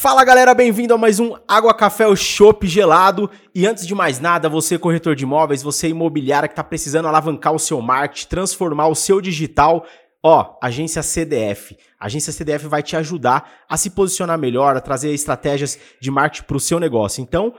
[0.00, 3.28] Fala galera, bem-vindo a mais um Água Café o Chopp Gelado.
[3.54, 7.52] E antes de mais nada, você corretor de imóveis, você imobiliária que está precisando alavancar
[7.52, 9.84] o seu marketing, transformar o seu digital,
[10.22, 11.76] ó, agência CDF.
[12.00, 16.46] A agência CDF vai te ajudar a se posicionar melhor, a trazer estratégias de marketing
[16.46, 17.20] para o seu negócio.
[17.20, 17.52] Então,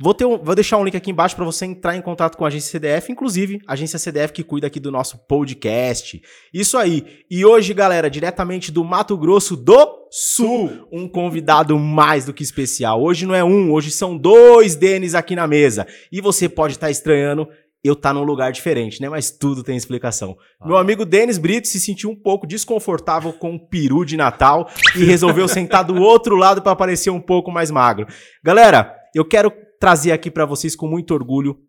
[0.00, 2.44] Vou, ter um, vou deixar um link aqui embaixo para você entrar em contato com
[2.44, 6.20] a agência CDF, inclusive a agência CDF que cuida aqui do nosso podcast.
[6.52, 7.24] Isso aí.
[7.30, 13.02] E hoje, galera, diretamente do Mato Grosso do Sul, um convidado mais do que especial.
[13.02, 15.86] Hoje não é um, hoje são dois Denis aqui na mesa.
[16.10, 17.48] E você pode estar tá estranhando
[17.84, 19.10] eu tá num lugar diferente, né?
[19.10, 20.38] Mas tudo tem explicação.
[20.58, 20.66] Ah.
[20.66, 25.04] Meu amigo Denis Brito se sentiu um pouco desconfortável com o peru de Natal e
[25.04, 28.06] resolveu sentar do outro lado para parecer um pouco mais magro.
[28.42, 31.60] Galera, eu quero trazer aqui para vocês com muito orgulho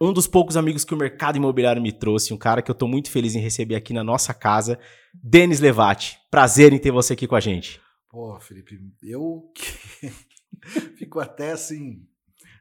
[0.00, 2.86] um dos poucos amigos que o mercado imobiliário me trouxe, um cara que eu tô
[2.86, 4.78] muito feliz em receber aqui na nossa casa,
[5.12, 6.18] Denis Levati.
[6.30, 7.80] Prazer em ter você aqui com a gente.
[8.08, 9.52] Pô, Felipe, eu
[10.96, 12.06] fico até assim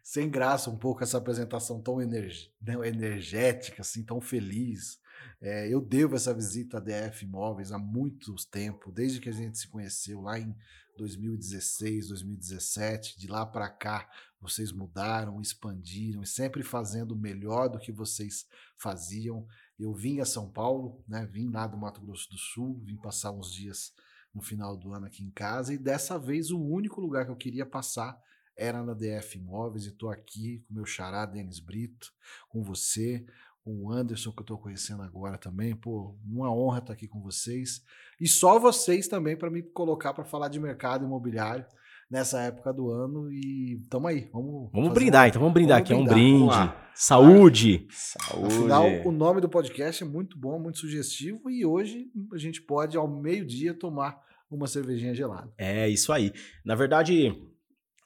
[0.04, 2.34] sem graça um pouco essa apresentação tão energ...
[2.62, 4.98] Né, energética, assim, tão feliz.
[5.42, 9.58] É, eu devo essa visita à DF Imóveis há muitos tempo, desde que a gente
[9.58, 10.56] se conheceu lá em
[10.98, 17.92] 2016, 2017, de lá para cá, vocês mudaram, expandiram e sempre fazendo melhor do que
[17.92, 18.46] vocês
[18.78, 19.48] faziam.
[19.80, 21.26] Eu vim a São Paulo, né?
[21.26, 23.94] Vim lá do Mato Grosso do Sul, vim passar uns dias
[24.34, 27.36] no final do ano aqui em casa e dessa vez o único lugar que eu
[27.36, 28.22] queria passar
[28.56, 32.12] era na DF Imóveis e estou aqui com meu xará Denis Brito,
[32.50, 33.26] com você,
[33.64, 35.76] com o Anderson que eu estou conhecendo agora também.
[35.76, 37.84] Pô, uma honra estar aqui com vocês.
[38.20, 41.66] E só vocês também para me colocar para falar de mercado imobiliário
[42.10, 43.32] nessa época do ano.
[43.32, 44.70] E tamo aí, vamos.
[44.72, 45.28] Vamos brindar, uma...
[45.28, 46.14] então vamos brindar vamos aqui.
[46.14, 46.18] Brindar.
[46.18, 46.74] É um brinde.
[46.96, 47.88] Saúde.
[47.92, 48.56] Saúde.
[48.56, 51.50] Afinal, o nome do podcast é muito bom, muito sugestivo.
[51.50, 54.20] E hoje a gente pode, ao meio-dia, tomar
[54.50, 55.52] uma cervejinha gelada.
[55.58, 56.32] É, isso aí.
[56.66, 57.36] Na verdade,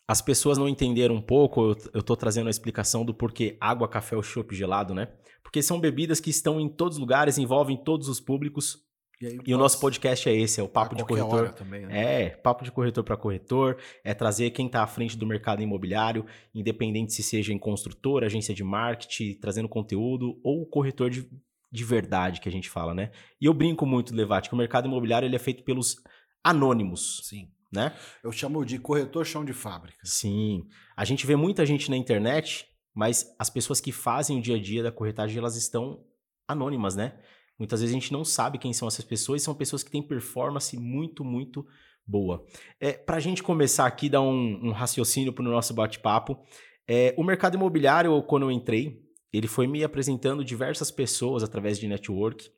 [0.07, 3.87] as pessoas não entenderam um pouco, eu, eu tô trazendo a explicação do porquê água,
[3.87, 5.07] café ou chopp gelado, né?
[5.41, 8.79] Porque são bebidas que estão em todos os lugares, envolvem todos os públicos.
[9.21, 11.51] E, aí, e o nosso podcast é esse, é o Papo de Corretor.
[11.53, 12.23] Também, né?
[12.23, 16.25] É, Papo de Corretor para Corretor, é trazer quem está à frente do mercado imobiliário,
[16.53, 21.29] independente se seja em construtora, agência de marketing, trazendo conteúdo, ou corretor de,
[21.71, 23.11] de verdade, que a gente fala, né?
[23.39, 25.97] E eu brinco muito, Levate, que o mercado imobiliário ele é feito pelos
[26.43, 27.21] anônimos.
[27.23, 27.95] Sim né?
[28.21, 29.99] Eu chamo de corretor chão de fábrica.
[30.03, 30.67] Sim.
[30.95, 34.61] A gente vê muita gente na internet, mas as pessoas que fazem o dia a
[34.61, 36.03] dia da corretagem, elas estão
[36.47, 37.17] anônimas, né?
[37.61, 40.77] Muitas vezes a gente não sabe quem são essas pessoas são pessoas que têm performance
[40.77, 41.65] muito, muito
[42.05, 42.43] boa.
[42.79, 46.39] É, para a gente começar aqui, dar um, um raciocínio para o nosso bate-papo,
[46.87, 48.99] é, o mercado imobiliário, quando eu entrei,
[49.31, 52.49] ele foi me apresentando diversas pessoas através de network.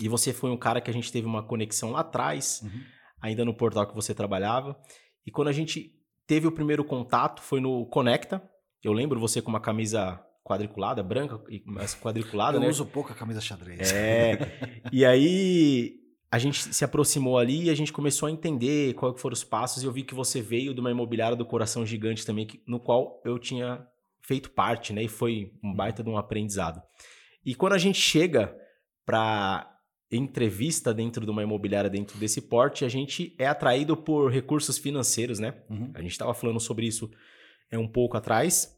[0.00, 2.60] E você foi um cara que a gente teve uma conexão lá atrás.
[2.62, 2.82] Uhum
[3.22, 4.76] ainda no portal que você trabalhava.
[5.24, 5.92] E quando a gente
[6.26, 8.42] teve o primeiro contato, foi no Conecta.
[8.82, 12.66] Eu lembro você com uma camisa quadriculada, branca, mas quadriculada, eu né?
[12.66, 13.92] Eu uso pouco a camisa xadrez.
[13.92, 14.38] É.
[14.92, 19.34] e aí a gente se aproximou ali e a gente começou a entender quais foram
[19.34, 19.82] os passos.
[19.82, 23.20] E eu vi que você veio de uma imobiliária do Coração Gigante também, no qual
[23.24, 23.86] eu tinha
[24.22, 25.02] feito parte, né?
[25.02, 26.82] E foi um baita de um aprendizado.
[27.44, 28.56] E quando a gente chega
[29.04, 29.68] para
[30.10, 35.38] entrevista dentro de uma imobiliária dentro desse porte, a gente é atraído por recursos financeiros,
[35.38, 35.62] né?
[35.68, 35.90] Uhum.
[35.94, 37.10] A gente estava falando sobre isso
[37.70, 38.68] é um pouco atrás.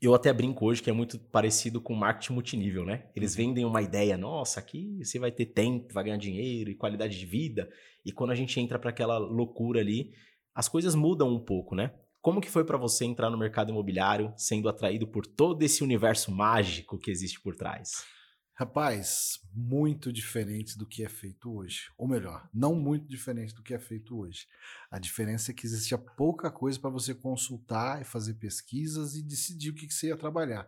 [0.00, 3.06] Eu até brinco hoje que é muito parecido com marketing multinível, né?
[3.14, 3.36] Eles uhum.
[3.36, 7.24] vendem uma ideia, nossa, aqui você vai ter tempo, vai ganhar dinheiro e qualidade de
[7.24, 7.68] vida.
[8.04, 10.12] E quando a gente entra para aquela loucura ali,
[10.54, 11.92] as coisas mudam um pouco, né?
[12.20, 16.30] Como que foi para você entrar no mercado imobiliário, sendo atraído por todo esse universo
[16.30, 18.04] mágico que existe por trás?
[18.58, 21.90] Rapaz, muito diferente do que é feito hoje.
[21.98, 24.46] Ou melhor, não muito diferente do que é feito hoje.
[24.90, 29.68] A diferença é que existia pouca coisa para você consultar e fazer pesquisas e decidir
[29.68, 30.66] o que, que você ia trabalhar.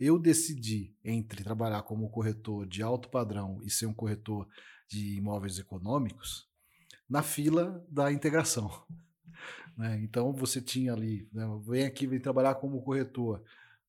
[0.00, 4.48] Eu decidi entre trabalhar como corretor de alto padrão e ser um corretor
[4.88, 6.48] de imóveis econômicos
[7.08, 8.68] na fila da integração.
[9.78, 9.98] Né?
[10.02, 11.46] Então você tinha ali, né?
[11.64, 13.42] vem aqui, vem trabalhar como corretor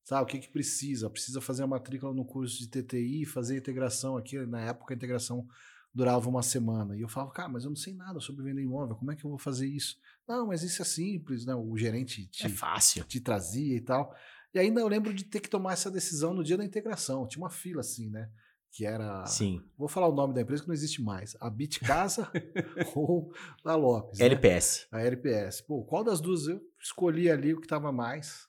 [0.04, 1.08] Sabe, o que, que precisa?
[1.08, 4.36] Precisa fazer a matrícula no curso de TTI, fazer a integração aqui.
[4.46, 5.46] Na época, a integração
[5.94, 6.96] durava uma semana.
[6.96, 9.24] E eu falava, cara, mas eu não sei nada sobre vender imóvel, como é que
[9.24, 9.96] eu vou fazer isso?
[10.26, 11.54] Não, mas isso é simples, né?
[11.54, 13.04] O gerente te, é fácil.
[13.04, 14.14] te trazia e tal.
[14.54, 17.26] E ainda eu lembro de ter que tomar essa decisão no dia da integração.
[17.26, 18.30] Tinha uma fila assim, né?
[18.70, 19.26] Que era.
[19.26, 19.62] Sim.
[19.76, 21.36] Vou falar o nome da empresa que não existe mais.
[21.40, 22.30] A Bit Casa
[22.94, 23.32] ou
[23.64, 24.18] a Lopes.
[24.18, 24.88] LPS.
[24.90, 24.98] Né?
[24.98, 25.60] A LPS.
[25.62, 28.46] Pô, qual das duas eu escolhi ali o que estava mais?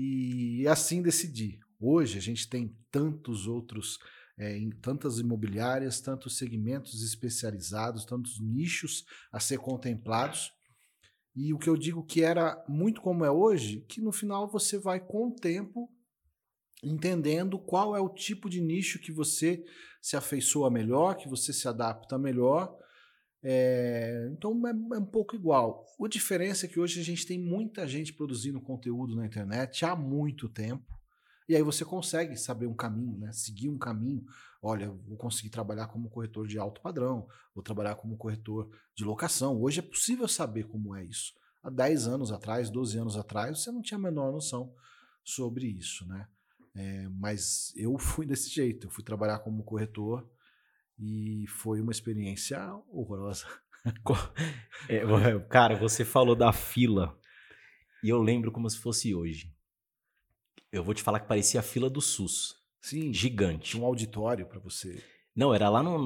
[0.00, 1.58] E assim decidi.
[1.80, 3.98] Hoje a gente tem tantos outros,
[4.38, 10.52] é, em tantas imobiliárias, tantos segmentos especializados, tantos nichos a ser contemplados.
[11.34, 14.78] E o que eu digo que era muito como é hoje, que no final você
[14.78, 15.90] vai com o tempo
[16.80, 19.64] entendendo qual é o tipo de nicho que você
[20.00, 22.72] se afeiçoa melhor, que você se adapta melhor.
[23.42, 25.84] É, então é, é, um pouco igual.
[26.02, 29.94] A diferença é que hoje a gente tem muita gente produzindo conteúdo na internet há
[29.94, 30.98] muito tempo.
[31.48, 33.32] E aí você consegue saber um caminho, né?
[33.32, 34.22] seguir um caminho.
[34.60, 39.60] Olha, vou conseguir trabalhar como corretor de alto padrão, vou trabalhar como corretor de locação.
[39.62, 41.32] Hoje é possível saber como é isso.
[41.62, 44.74] Há 10 anos atrás, 12 anos atrás, você não tinha a menor noção
[45.24, 46.28] sobre isso, né?
[46.74, 50.28] É, mas eu fui desse jeito, eu fui trabalhar como corretor
[50.98, 52.58] e foi uma experiência
[52.90, 53.46] horrorosa.
[54.88, 55.00] É,
[55.48, 57.18] cara, você falou da fila
[58.02, 59.50] e eu lembro como se fosse hoje.
[60.70, 62.56] Eu vou te falar que parecia a fila do SUS.
[62.82, 63.12] Sim.
[63.12, 63.78] Gigante.
[63.78, 65.02] Um auditório para você.
[65.34, 65.98] Não, era lá no.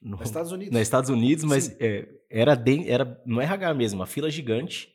[0.00, 0.72] no nos Estados Unidos.
[0.72, 4.94] Nos Estados Unidos, mas é, era, de, era no RH mesmo, uma fila gigante.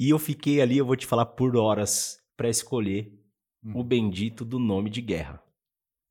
[0.00, 3.12] E eu fiquei ali, eu vou te falar, por horas para escolher
[3.62, 3.72] hum.
[3.76, 5.42] o bendito do nome de guerra.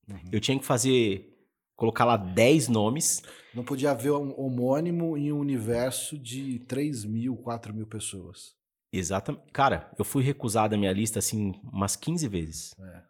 [0.10, 0.30] Uhum.
[0.32, 1.37] Eu tinha que fazer.
[1.78, 3.22] Colocar lá 10 nomes.
[3.54, 8.56] Não podia haver um homônimo em um universo de 3 mil, 4 mil pessoas.
[8.92, 9.44] Exatamente.
[9.54, 12.76] Cara, eu fui recusado da minha lista assim umas 15 vezes.
[12.80, 13.04] É.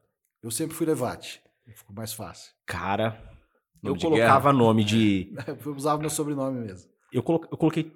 [0.44, 1.42] Eu sempre fui Levate.
[1.74, 2.54] Ficou mais fácil.
[2.66, 3.18] Cara,
[3.81, 4.54] eu colocava guerra.
[4.54, 5.34] nome de.
[5.66, 6.90] eu usava meu sobrenome mesmo.
[7.12, 7.48] Eu, colo...
[7.50, 7.92] eu coloquei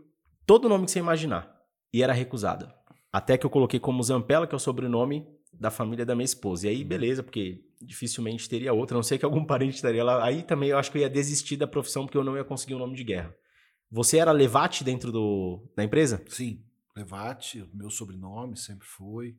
[0.45, 1.53] todo o nome que você imaginar.
[1.93, 2.73] E era recusada.
[3.11, 6.67] Até que eu coloquei como Zampella, que é o sobrenome da família da minha esposa.
[6.67, 10.23] E aí, beleza, porque dificilmente teria outra, a não sei que algum parente estaria lá.
[10.23, 12.75] Aí também eu acho que eu ia desistir da profissão, porque eu não ia conseguir
[12.75, 13.35] um nome de guerra.
[13.89, 16.23] Você era Levate dentro do, da empresa?
[16.29, 16.63] Sim.
[16.95, 19.35] Levate, meu sobrenome sempre foi.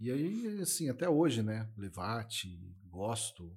[0.00, 1.68] E aí, assim, até hoje, né?
[1.76, 2.48] Levate,
[2.86, 3.54] gosto.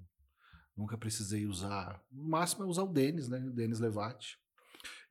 [0.76, 2.02] Nunca precisei usar.
[2.12, 3.40] O máximo é usar o Denis, né?
[3.40, 4.38] O Denis Levate.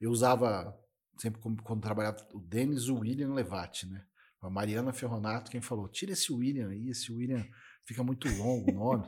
[0.00, 0.76] Eu usava,
[1.18, 4.04] sempre quando trabalhava, o Denis William Levate, né?
[4.40, 7.44] A Mariana Ferronato, quem falou, tira esse William aí, esse William
[7.84, 9.06] fica muito longo o nome.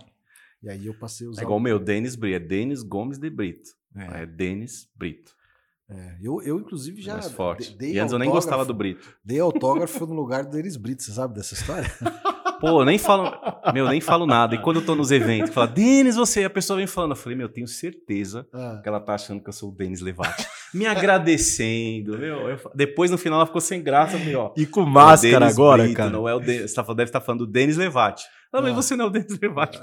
[0.62, 1.42] e aí eu passei a usar.
[1.42, 3.70] É igual o meu, Denis Brito, é Denis Gomes de Brito.
[3.96, 5.34] É, é Denis Brito.
[5.88, 7.14] É, eu, eu, eu, já.
[7.14, 7.76] Mais forte.
[7.76, 9.14] Dei e antes eu nem gostava do Brito.
[9.24, 11.90] Dei autógrafo no lugar do Denis Brito, você sabe dessa história?
[12.62, 13.28] Pô, nem falo.
[13.74, 14.54] Meu, nem falo nada.
[14.54, 17.10] E quando eu tô nos eventos, fala, Denis, você, a pessoa vem falando.
[17.10, 18.80] Eu falei, meu, tenho certeza ah.
[18.80, 20.46] que ela tá achando que eu sou o Denis Levati.
[20.74, 22.48] Me agradecendo, meu.
[22.48, 24.18] Eu, depois, no final, ela ficou sem graça.
[24.18, 26.10] Falei, ó, e com máscara agora, Brito, cara.
[26.10, 28.24] Não é o você tá, deve estar tá falando do Denis Levati.
[28.52, 28.62] Não, ah.
[28.62, 29.78] mas você não é o Denis Levati.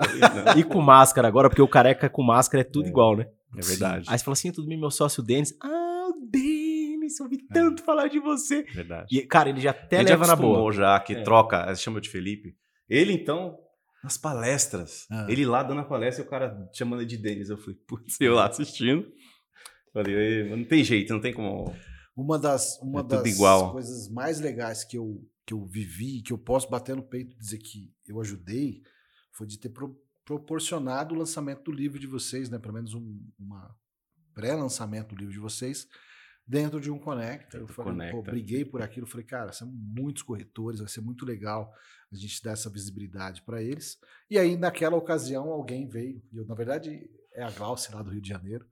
[0.57, 2.89] e com máscara agora, porque o careca com máscara é tudo é.
[2.89, 3.27] igual, né?
[3.55, 4.05] É verdade.
[4.05, 4.11] Sim.
[4.11, 5.55] Aí você fala assim, tudo bem, meu sócio Denis.
[5.61, 7.53] Ah, o Denis, eu ouvi é.
[7.53, 8.63] tanto falar de você.
[8.63, 9.07] Verdade.
[9.11, 10.71] E, cara, ele já até ele leva já na boa.
[10.71, 11.21] já, que é.
[11.23, 12.55] troca, chama de Felipe.
[12.87, 13.57] Ele, então,
[14.03, 15.05] nas palestras.
[15.11, 15.25] Ah.
[15.29, 17.49] Ele lá dando a palestra e o cara chamando de Denis.
[17.49, 19.05] Eu falei, putz, eu lá assistindo.
[19.93, 21.73] Falei, não tem jeito, não tem como.
[22.15, 23.71] Uma das, uma é das igual.
[23.71, 27.39] coisas mais legais que eu, que eu vivi, que eu posso bater no peito e
[27.39, 28.81] dizer que eu ajudei,
[29.31, 32.59] foi de ter pro, proporcionado o lançamento do livro de vocês, né?
[32.59, 33.19] Pelo menos um,
[34.33, 35.87] pré-lançamento do livro de vocês
[36.47, 37.57] dentro de um Conecta.
[37.57, 38.15] Eu falei, Conecta.
[38.15, 39.05] pô, briguei por aquilo.
[39.05, 41.73] Falei, cara, são muitos corretores, vai ser muito legal
[42.11, 43.97] a gente dar essa visibilidade para eles.
[44.29, 48.09] E aí, naquela ocasião, alguém veio, e eu, na verdade, é a Glaucia lá do
[48.09, 48.65] Rio de Janeiro,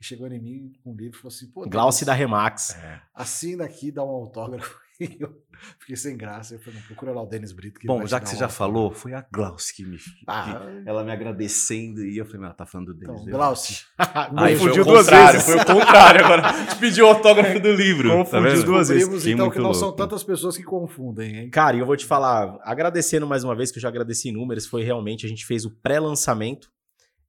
[0.00, 2.76] e chegou em mim com um livro e falou assim: pô, da Remax.
[2.76, 3.00] É.
[3.14, 4.82] Assina aqui, dá um autógrafo.
[5.00, 5.34] E eu
[5.80, 6.54] fiquei sem graça.
[6.54, 7.80] Eu falei, procura lá o Denis Brito.
[7.80, 9.98] Que Bom, já que você já falou, foi a Glaucia que me.
[10.24, 13.22] Ah, que ela me agradecendo e eu falei, ela tá falando do Denis.
[13.22, 13.78] Então, Glaucia.
[14.36, 16.24] Aí foi o contrário, foi o contrário.
[16.24, 18.08] Agora te pediu o autógrafo do livro.
[18.08, 19.26] Tá Confundiu tá duas vezes.
[19.26, 19.78] Então, que não louco.
[19.80, 21.50] são tantas pessoas que confundem, hein?
[21.50, 24.32] Cara, e eu vou te falar, agradecendo mais uma vez, que eu já agradeci em
[24.32, 26.70] números, foi realmente, a gente fez o pré-lançamento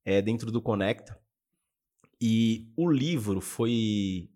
[0.05, 1.17] é, dentro do Conecta.
[2.27, 4.32] E o livro foi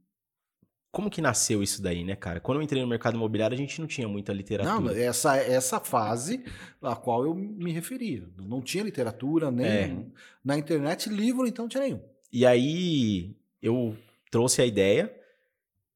[0.92, 2.40] como que nasceu isso daí, né, cara?
[2.40, 4.80] Quando eu entrei no mercado imobiliário, a gente não tinha muita literatura.
[4.80, 6.44] Não, essa, essa fase
[6.84, 8.30] a qual eu me referia.
[8.38, 10.06] Não tinha literatura, nem é.
[10.46, 12.02] na internet, livro, então não tinha nenhum.
[12.32, 13.98] E aí eu
[14.30, 15.12] trouxe a ideia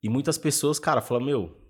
[0.01, 1.61] e muitas pessoas, cara, falaram, meu,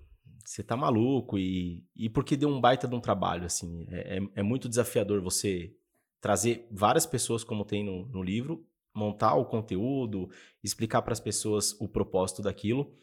[0.42, 3.86] você tá maluco e, e porque deu um baita de um trabalho, assim.
[3.90, 5.76] É, é, é muito desafiador você
[6.18, 10.30] trazer várias pessoas, como tem no, no livro, montar o conteúdo,
[10.62, 12.94] explicar para as pessoas o propósito daquilo.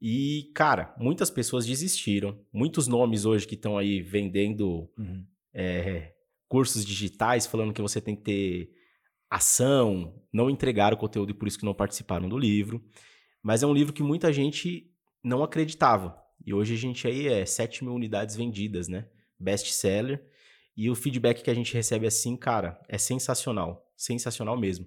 [0.00, 2.38] E, cara, muitas pessoas desistiram.
[2.52, 5.24] Muitos nomes hoje que estão aí vendendo uhum.
[5.52, 6.12] é,
[6.46, 8.70] cursos digitais, falando que você tem que ter
[9.30, 12.84] ação, não entregaram o conteúdo e por isso que não participaram do livro.
[13.42, 14.90] Mas é um livro que muita gente
[15.22, 16.16] não acreditava.
[16.46, 19.08] E hoje a gente aí é 7 mil unidades vendidas, né?
[19.38, 20.22] Best seller.
[20.76, 23.90] E o feedback que a gente recebe assim, cara, é sensacional.
[23.96, 24.86] Sensacional mesmo.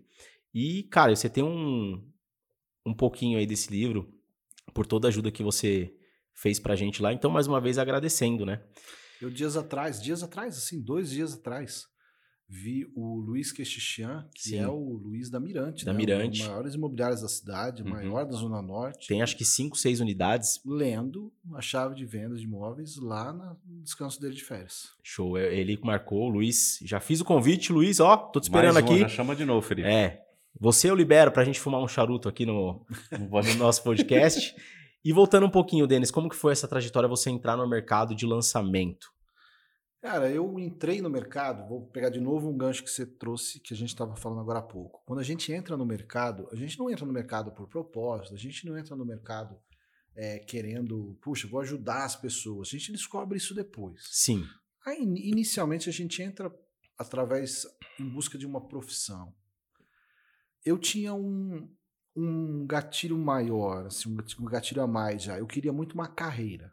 [0.53, 2.05] E, cara, você tem um,
[2.85, 4.11] um pouquinho aí desse livro,
[4.73, 5.93] por toda a ajuda que você
[6.33, 7.13] fez pra gente lá.
[7.13, 8.63] Então, mais uma vez, agradecendo, né?
[9.21, 11.85] Eu, dias atrás, dias atrás, assim, dois dias atrás,
[12.49, 14.59] vi o Luiz Quechichian, que Sim.
[14.59, 15.83] é o Luiz da Mirante.
[15.83, 15.97] Da né?
[15.99, 16.39] Mirante.
[16.39, 17.91] Um dos maiores imobiliários da cidade, o Uhum.
[17.91, 19.07] maior da Zona Norte.
[19.07, 20.61] Tem acho que cinco, seis unidades.
[20.65, 24.91] Lendo a chave de vendas de imóveis lá no descanso dele de férias.
[25.03, 25.37] Show.
[25.37, 26.79] É- Ele marcou, o Luiz.
[26.83, 28.15] Já fiz o convite, Luiz, ó.
[28.15, 29.01] Tô te esperando Mais uma, aqui.
[29.01, 29.87] Já chama de novo, Felipe.
[29.89, 30.23] É.
[30.59, 34.55] Você eu libero pra gente fumar um charuto aqui no, no nosso podcast.
[35.03, 38.25] e voltando um pouquinho, Denis, como que foi essa trajetória você entrar no mercado de
[38.25, 39.11] lançamento?
[40.09, 43.73] Cara, eu entrei no mercado, vou pegar de novo um gancho que você trouxe, que
[43.73, 45.03] a gente estava falando agora há pouco.
[45.05, 48.37] Quando a gente entra no mercado, a gente não entra no mercado por propósito, a
[48.37, 49.59] gente não entra no mercado
[50.15, 52.69] é, querendo, puxa, vou ajudar as pessoas.
[52.69, 54.01] A gente descobre isso depois.
[54.09, 54.45] Sim.
[54.85, 56.49] Aí, in- inicialmente, a gente entra
[56.97, 57.65] através,
[57.99, 59.35] em busca de uma profissão.
[60.63, 61.69] Eu tinha um,
[62.15, 65.37] um gatilho maior, assim, um gatilho- um gatilho a mais já.
[65.37, 66.71] Eu queria muito uma carreira.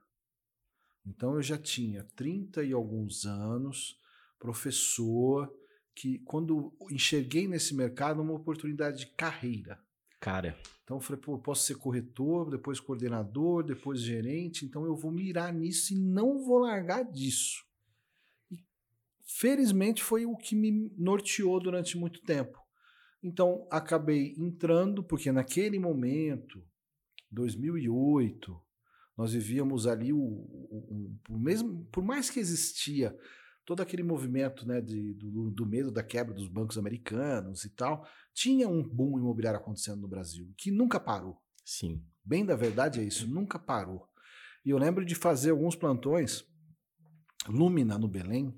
[1.07, 3.99] Então, eu já tinha 30 e alguns anos,
[4.39, 5.53] professor,
[5.95, 9.79] que quando enxerguei nesse mercado uma oportunidade de carreira.
[10.21, 14.97] Cara, Então eu falei, pô, eu posso ser corretor, depois coordenador, depois gerente, então eu
[14.97, 17.65] vou mirar nisso e não vou largar disso.
[18.51, 18.59] E
[19.23, 22.59] felizmente foi o que me norteou durante muito tempo.
[23.23, 26.63] Então acabei entrando, porque naquele momento,
[27.31, 28.61] 2008,
[29.17, 33.17] nós vivíamos ali o, o- o- mesmo, por mais que existia
[33.65, 38.07] todo aquele movimento né, de, do, do medo da quebra dos bancos americanos e tal,
[38.35, 41.39] tinha um boom imobiliário acontecendo no Brasil, que nunca parou.
[41.65, 42.03] sim.
[42.27, 44.09] Bem da verdade é isso, nunca parou.
[44.65, 46.43] E eu lembro de fazer alguns plantões,
[47.47, 48.55] Lúmina no Belém,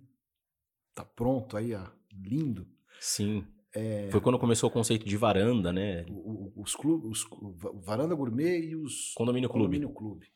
[0.94, 2.64] tá pronto aí, ó, lindo.
[3.00, 3.44] Sim.
[4.10, 6.06] Foi quando começou o conceito de varanda, né?
[6.54, 9.64] Os clubes, os, Varanda Gourmet e os Condomínio Clube.
[9.64, 10.26] Condomínio Clube.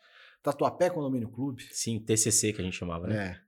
[0.43, 1.69] Tatuapé Condomínio Clube.
[1.73, 3.17] Sim, TCC que a gente chamava, né?
[3.17, 3.41] É.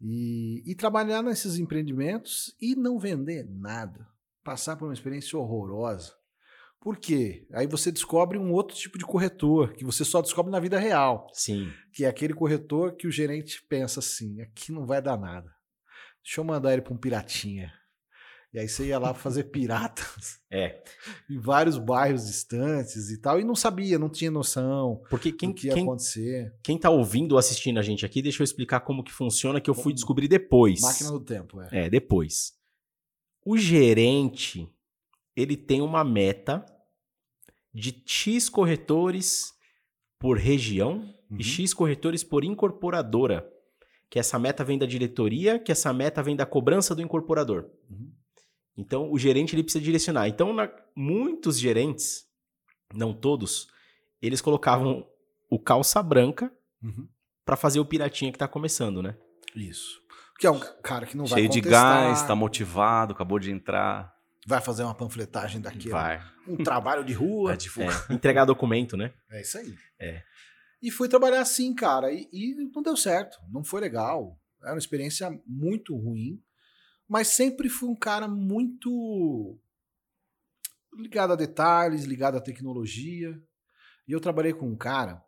[0.00, 4.06] E, e trabalhar nesses empreendimentos e não vender nada.
[4.44, 6.14] Passar por uma experiência horrorosa.
[6.80, 7.46] Por quê?
[7.52, 11.26] Aí você descobre um outro tipo de corretor, que você só descobre na vida real.
[11.32, 11.72] Sim.
[11.92, 15.52] Que é aquele corretor que o gerente pensa assim: aqui não vai dar nada.
[16.22, 17.72] Deixa eu mandar ele para um piratinha.
[18.52, 20.82] E aí você ia lá fazer piratas É.
[21.30, 25.54] em vários bairros distantes e tal, e não sabia, não tinha noção Porque quem, do
[25.54, 26.54] que ia quem, acontecer.
[26.64, 29.68] quem tá ouvindo ou assistindo a gente aqui, deixa eu explicar como que funciona, que
[29.68, 30.80] eu fui descobrir depois.
[30.80, 31.68] Máquina do tempo, é.
[31.86, 32.54] É, depois.
[33.44, 34.66] O gerente,
[35.36, 36.64] ele tem uma meta
[37.74, 39.52] de X corretores
[40.18, 41.36] por região Uhum.
[41.38, 43.46] e X corretores por incorporadora.
[44.08, 47.68] Que essa meta vem da diretoria, que essa meta vem da cobrança do incorporador.
[47.90, 48.10] Uhum.
[48.78, 50.28] Então, o gerente ele precisa direcionar.
[50.28, 52.24] Então, na- muitos gerentes,
[52.94, 53.66] não todos,
[54.22, 55.04] eles colocavam
[55.50, 57.08] o calça branca Uhum.
[57.44, 59.16] para fazer o piratinha que tá começando, né?
[59.56, 60.00] Isso.
[60.38, 64.14] Que é um cara que não vai Cheio de gás, tá motivado, acabou de entrar.
[64.46, 66.22] vai fazer uma panfletagem daquele, Vai.
[66.46, 67.50] um trabalho de rua.
[67.50, 68.06] Vai divulgar.
[68.08, 69.12] É, entregar documento, né?
[69.30, 69.74] É isso aí.
[70.00, 70.22] É.
[70.80, 74.40] E fui trabalhar assim, cara, e, e não deu certo, não foi legal.
[74.62, 76.40] Era uma experiência muito ruim,
[77.08, 79.58] mas sempre fui um cara muito
[80.94, 83.40] ligado a detalhes, ligado à tecnologia.
[84.06, 85.24] E eu trabalhei com um cara,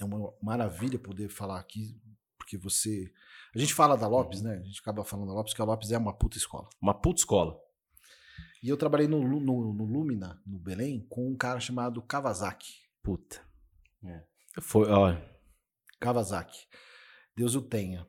[0.00, 2.00] é uma maravilha poder falar aqui,
[2.36, 3.10] porque você.
[3.54, 4.58] A gente fala da Lopes, né?
[4.58, 6.68] A gente acaba falando da Lopes, que a Lopes é uma puta escola.
[6.80, 7.58] Uma puta escola.
[8.62, 12.72] E eu trabalhei no, no, no Lumina, no Belém, com um cara chamado Kawasaki.
[13.02, 13.40] Puta.
[14.04, 14.24] É.
[14.60, 15.16] Foi, ó,
[16.00, 16.66] Kawasaki.
[17.36, 18.06] Deus o tenha.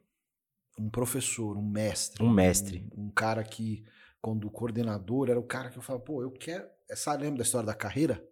[0.79, 2.23] Um professor, um mestre.
[2.23, 2.89] Um mestre.
[2.95, 3.85] Um, um cara que,
[4.21, 6.65] quando o coordenador, era o cara que eu falava, pô, eu quero.
[6.89, 8.25] Essa lembra da história da carreira?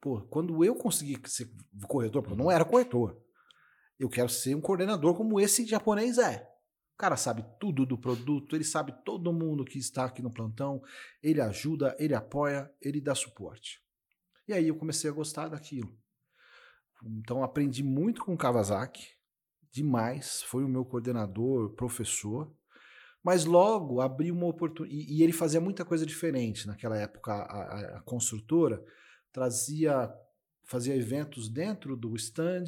[0.00, 1.50] Pô, quando eu consegui ser
[1.88, 3.20] corretor, porque eu não era corretor,
[3.98, 6.48] eu quero ser um coordenador como esse japonês é.
[6.94, 10.80] O cara sabe tudo do produto, ele sabe todo mundo que está aqui no plantão,
[11.22, 13.82] ele ajuda, ele apoia, ele dá suporte.
[14.46, 15.98] E aí eu comecei a gostar daquilo.
[17.04, 19.06] Então aprendi muito com o Kawasaki,
[19.70, 22.52] demais, foi o meu coordenador, professor.
[23.22, 24.98] Mas logo abriu uma oportunidade.
[25.12, 26.66] E, ele fazia muita coisa diferente.
[26.66, 28.82] Naquela época, a, a- a construtora
[29.30, 30.10] trazia,
[30.64, 32.64] fazia eventos dentro do stand.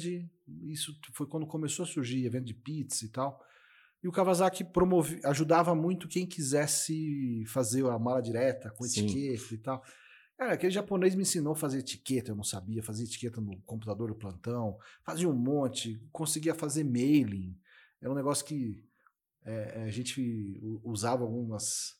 [0.63, 3.43] Isso foi quando começou a surgir evento de pizza e tal.
[4.03, 9.05] E o Kawasaki promovi, ajudava muito quem quisesse fazer a mala direta, com Sim.
[9.05, 9.83] etiqueta e tal.
[10.43, 14.09] Cara, aquele japonês me ensinou a fazer etiqueta, eu não sabia, fazia etiqueta no computador
[14.09, 17.57] do plantão, fazia um monte, conseguia fazer mailing.
[18.01, 18.83] Era um negócio que
[19.45, 21.95] é, a gente usava algumas.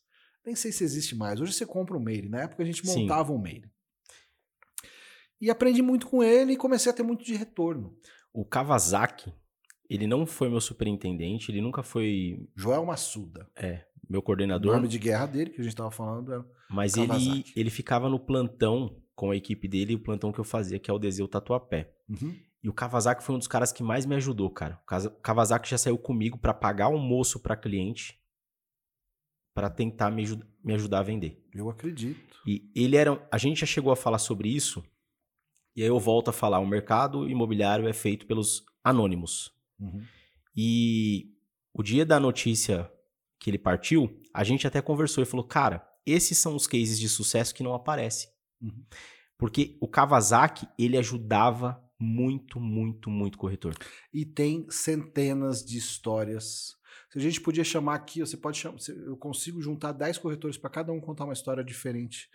[0.45, 1.39] Nem sei se existe mais.
[1.39, 2.29] Hoje você compra um mail.
[2.29, 3.35] Na época a gente montava Sim.
[3.35, 3.71] um mail.
[5.39, 7.97] E aprendi muito com ele e comecei a ter muito de retorno.
[8.33, 9.33] O Kawasaki,
[9.89, 12.45] ele não foi meu superintendente, ele nunca foi.
[12.57, 13.50] Joel Massuda.
[13.55, 14.72] É, meu coordenador.
[14.72, 16.45] O nome de guerra dele, que a gente estava falando, era.
[16.69, 20.79] Mas ele, ele ficava no plantão com a equipe dele, o plantão que eu fazia,
[20.79, 21.93] que é o Deseu Tatuapé.
[22.10, 22.36] Uhum.
[22.63, 24.81] E o Kawasaki foi um dos caras que mais me ajudou, cara.
[24.89, 28.17] O Kawasaki já saiu comigo para pagar almoço para cliente
[29.53, 30.24] para tentar me,
[30.63, 31.45] me, ajudar a vender.
[31.53, 32.41] Eu acredito.
[32.45, 33.25] E ele era.
[33.31, 34.83] A gente já chegou a falar sobre isso.
[35.75, 39.51] E aí eu volto a falar: o mercado imobiliário é feito pelos anônimos.
[39.79, 40.03] Uhum.
[40.55, 41.31] E
[41.74, 42.91] o dia da notícia
[43.43, 47.09] que ele partiu, a gente até conversou e falou: cara, esses são os cases de
[47.09, 48.29] sucesso que não aparecem.
[48.62, 48.85] Uhum.
[49.38, 53.75] Porque o Kawasaki, ele ajudava muito, muito, muito corretor.
[54.13, 56.75] E tem centenas de histórias.
[57.12, 60.69] Se a gente podia chamar aqui, você pode chamar, eu consigo juntar 10 corretores para
[60.69, 62.29] cada um contar uma história diferente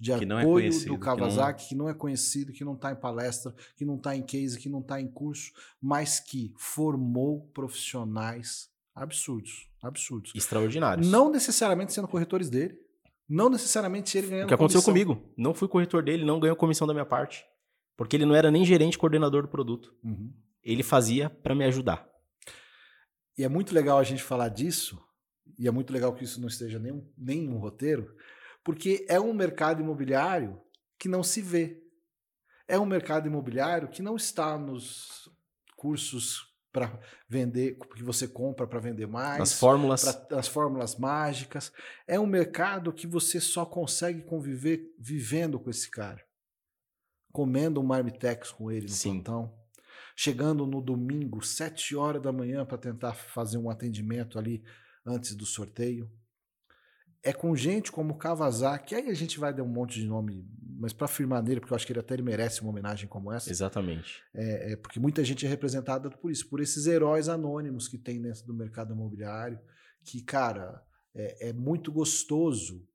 [0.00, 1.84] de que é apoio é do Kawasaki, que não...
[1.84, 4.68] que não é conhecido, que não está em palestra, que não está em case, que
[4.68, 10.32] não está em curso, mas que formou profissionais absurdos, absurdos.
[10.34, 11.08] Extraordinários.
[11.08, 12.78] Não necessariamente sendo corretores dele,
[13.28, 15.14] não necessariamente ele ganhando O que aconteceu comissão.
[15.14, 15.34] comigo.
[15.36, 17.44] Não fui corretor dele, não ganhou comissão da minha parte.
[17.96, 19.94] Porque ele não era nem gerente coordenador do produto.
[20.02, 20.32] Uhum.
[20.62, 22.08] Ele fazia para me ajudar.
[23.36, 25.00] E é muito legal a gente falar disso,
[25.58, 28.14] e é muito legal que isso não esteja nem, nem um roteiro,
[28.62, 30.60] porque é um mercado imobiliário
[30.98, 31.82] que não se vê.
[32.66, 35.28] É um mercado imobiliário que não está nos
[35.76, 39.40] cursos para vender, que você compra para vender mais.
[39.40, 40.04] As fórmulas.
[40.04, 41.72] Pra, as fórmulas mágicas.
[42.06, 46.22] É um mercado que você só consegue conviver vivendo com esse cara
[47.34, 49.14] comendo um marmitex com ele no Sim.
[49.14, 49.52] plantão,
[50.14, 54.62] chegando no domingo, sete horas da manhã, para tentar fazer um atendimento ali
[55.04, 56.08] antes do sorteio.
[57.24, 60.46] É com gente como Kawasaki, aí a gente vai dar um monte de nome,
[60.78, 63.32] mas para afirmar nele, porque eu acho que ele até ele merece uma homenagem como
[63.32, 63.50] essa.
[63.50, 64.22] Exatamente.
[64.34, 68.20] É, é, porque muita gente é representada por isso, por esses heróis anônimos que tem
[68.20, 69.58] dentro do mercado imobiliário,
[70.04, 70.84] que, cara,
[71.14, 72.86] é, é muito gostoso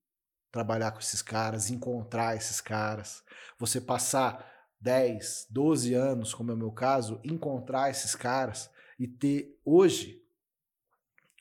[0.52, 3.24] trabalhar com esses caras, encontrar esses caras,
[3.58, 4.46] você passar
[4.82, 10.22] 10, 12 anos, como é o meu caso, encontrar esses caras e ter hoje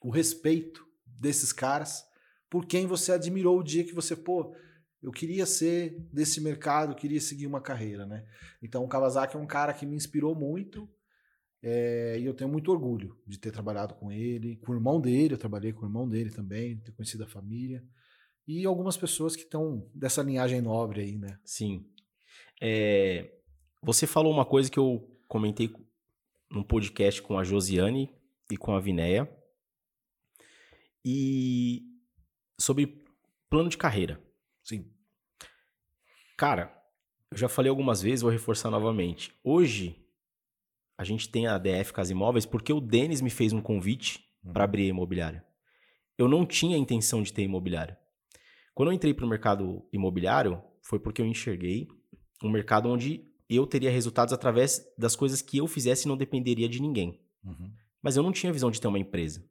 [0.03, 2.08] o respeito desses caras
[2.51, 4.55] por quem você admirou o dia que você, pô,
[5.03, 8.27] eu queria ser desse mercado, queria seguir uma carreira, né?
[8.63, 10.89] Então o Kawasaki é um cara que me inspirou muito
[11.63, 15.35] é, e eu tenho muito orgulho de ter trabalhado com ele, com o irmão dele,
[15.35, 17.85] eu trabalhei com o irmão dele também, ter conhecido a família
[18.47, 21.39] e algumas pessoas que estão dessa linhagem nobre aí, né?
[21.45, 21.87] Sim.
[22.61, 23.31] É,
[23.83, 25.73] você falou uma coisa que eu comentei
[26.51, 28.11] num podcast com a Josiane
[28.51, 29.31] e com a Vinéia.
[31.05, 31.88] E
[32.61, 33.05] sobre
[33.49, 34.21] plano de carreira.
[34.63, 34.91] Sim.
[36.37, 36.73] Cara,
[37.31, 39.33] eu já falei algumas vezes, vou reforçar novamente.
[39.43, 40.05] Hoje,
[40.97, 44.53] a gente tem a DF Casa Imóveis porque o Denis me fez um convite uhum.
[44.53, 45.45] para abrir a imobiliária.
[46.17, 47.99] Eu não tinha intenção de ter imobiliária.
[48.75, 51.89] Quando eu entrei para o mercado imobiliário, foi porque eu enxerguei
[52.43, 56.69] um mercado onde eu teria resultados através das coisas que eu fizesse e não dependeria
[56.69, 57.21] de ninguém.
[57.45, 57.73] Uhum.
[58.03, 59.48] Mas eu não tinha visão de ter uma empresa.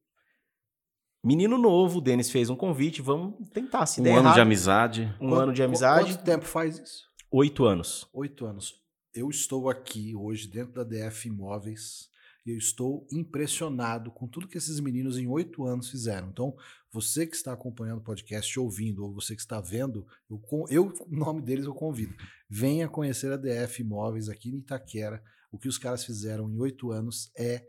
[1.27, 3.85] Menino novo, o Denis fez um convite, vamos tentar.
[3.85, 5.15] Se um der ano errado, de amizade.
[5.19, 6.13] Um ano de amizade.
[6.13, 7.03] Quanto tempo faz isso?
[7.29, 8.07] Oito anos.
[8.13, 8.75] Oito anos.
[9.13, 12.07] Eu estou aqui hoje dentro da DF Imóveis
[12.45, 16.29] e eu estou impressionado com tudo que esses meninos em oito anos fizeram.
[16.29, 16.55] Então,
[16.89, 21.13] você que está acompanhando o podcast, ouvindo, ou você que está vendo, eu, eu o
[21.13, 22.15] nome deles eu convido.
[22.49, 25.21] Venha conhecer a DF Imóveis aqui em Itaquera.
[25.51, 27.67] O que os caras fizeram em oito anos é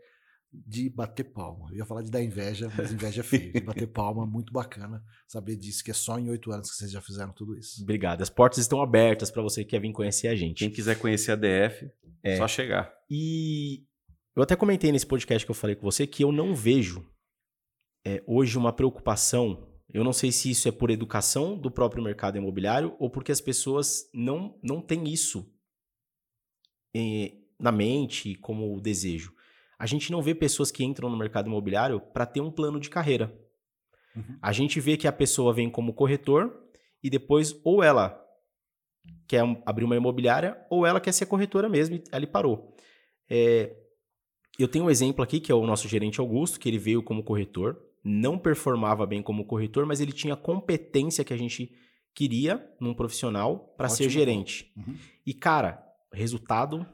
[0.51, 1.69] de bater palma.
[1.71, 3.53] Eu ia falar de dar inveja, mas inveja é feio.
[3.53, 6.91] De bater palma, muito bacana saber disso, que é só em oito anos que vocês
[6.91, 7.81] já fizeram tudo isso.
[7.83, 8.21] Obrigado.
[8.21, 10.59] As portas estão abertas para você que quer vir conhecer a gente.
[10.59, 11.91] Quem quiser conhecer a DF,
[12.23, 12.91] é só chegar.
[13.09, 13.83] E
[14.35, 17.05] eu até comentei nesse podcast que eu falei com você que eu não vejo
[18.05, 19.67] é, hoje uma preocupação.
[19.91, 23.41] Eu não sei se isso é por educação do próprio mercado imobiliário ou porque as
[23.41, 25.51] pessoas não, não têm isso
[26.93, 29.33] em, na mente como desejo.
[29.79, 32.89] A gente não vê pessoas que entram no mercado imobiliário para ter um plano de
[32.89, 33.33] carreira.
[34.13, 34.37] Uhum.
[34.41, 36.53] A gente vê que a pessoa vem como corretor
[37.01, 38.21] e depois ou ela
[39.25, 42.75] quer abrir uma imobiliária ou ela quer ser corretora mesmo e ali parou.
[43.29, 43.73] É,
[44.57, 47.23] eu tenho um exemplo aqui que é o nosso gerente Augusto, que ele veio como
[47.23, 51.73] corretor, não performava bem como corretor, mas ele tinha a competência que a gente
[52.13, 54.73] queria num profissional para ser gerente.
[54.75, 54.97] Uhum.
[55.25, 56.85] E, cara, resultado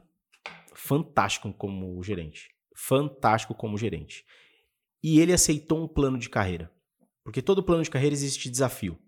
[0.72, 2.55] fantástico como gerente.
[2.76, 4.24] Fantástico como gerente.
[5.02, 6.72] e ele aceitou um plano de carreira.
[7.22, 8.98] Porque todo plano de carreira existe desafio.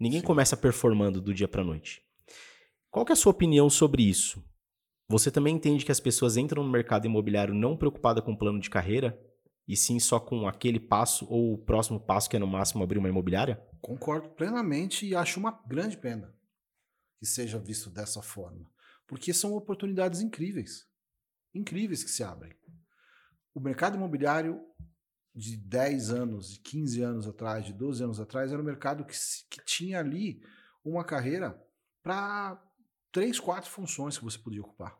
[0.00, 0.26] Ninguém Sim.
[0.26, 2.02] começa performando do dia para noite.
[2.90, 4.42] Qual é a sua opinião sobre isso?
[5.08, 8.58] Você também entende que as pessoas entram no mercado imobiliário não preocupada com o plano
[8.60, 9.20] de carreira
[9.66, 12.98] e sim só com aquele passo ou o próximo passo que é no máximo abrir
[12.98, 13.62] uma imobiliária?
[13.82, 16.34] Concordo plenamente e acho uma grande pena
[17.18, 18.70] que seja visto dessa forma,
[19.06, 20.86] porque são oportunidades incríveis,
[21.54, 22.52] incríveis que se abrem.
[23.58, 24.64] O mercado imobiliário
[25.34, 29.16] de 10 anos, de 15 anos atrás, de 12 anos atrás, era um mercado que,
[29.50, 30.40] que tinha ali
[30.84, 31.60] uma carreira
[32.00, 32.56] para
[33.10, 34.96] três, quatro funções que você podia ocupar: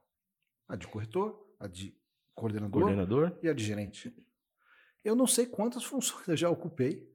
[0.67, 1.97] a de corretor, a de
[2.35, 3.39] coordenador, coordenador.
[3.41, 4.13] e a de gerente.
[5.05, 7.09] Eu não sei quantas funções eu já ocupei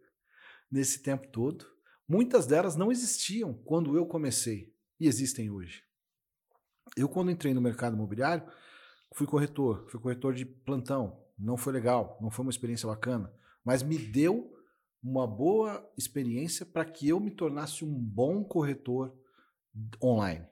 [0.71, 1.65] nesse tempo todo.
[2.07, 5.83] Muitas delas não existiam quando eu comecei e existem hoje.
[6.95, 8.49] Eu, quando entrei no mercado imobiliário,
[9.13, 11.21] fui corretor, fui corretor de plantão.
[11.43, 14.51] Não foi legal, não foi uma experiência bacana, mas me deu
[15.03, 19.13] uma boa experiência para que eu me tornasse um bom corretor
[20.01, 20.47] online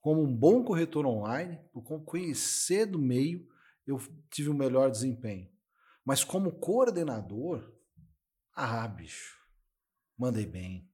[0.00, 3.46] como um bom corretor online, por conhecer do meio,
[3.86, 3.98] eu
[4.30, 5.50] tive um melhor desempenho.
[6.04, 7.72] Mas como coordenador,
[8.54, 9.36] ah, bicho,
[10.16, 10.90] mandei bem.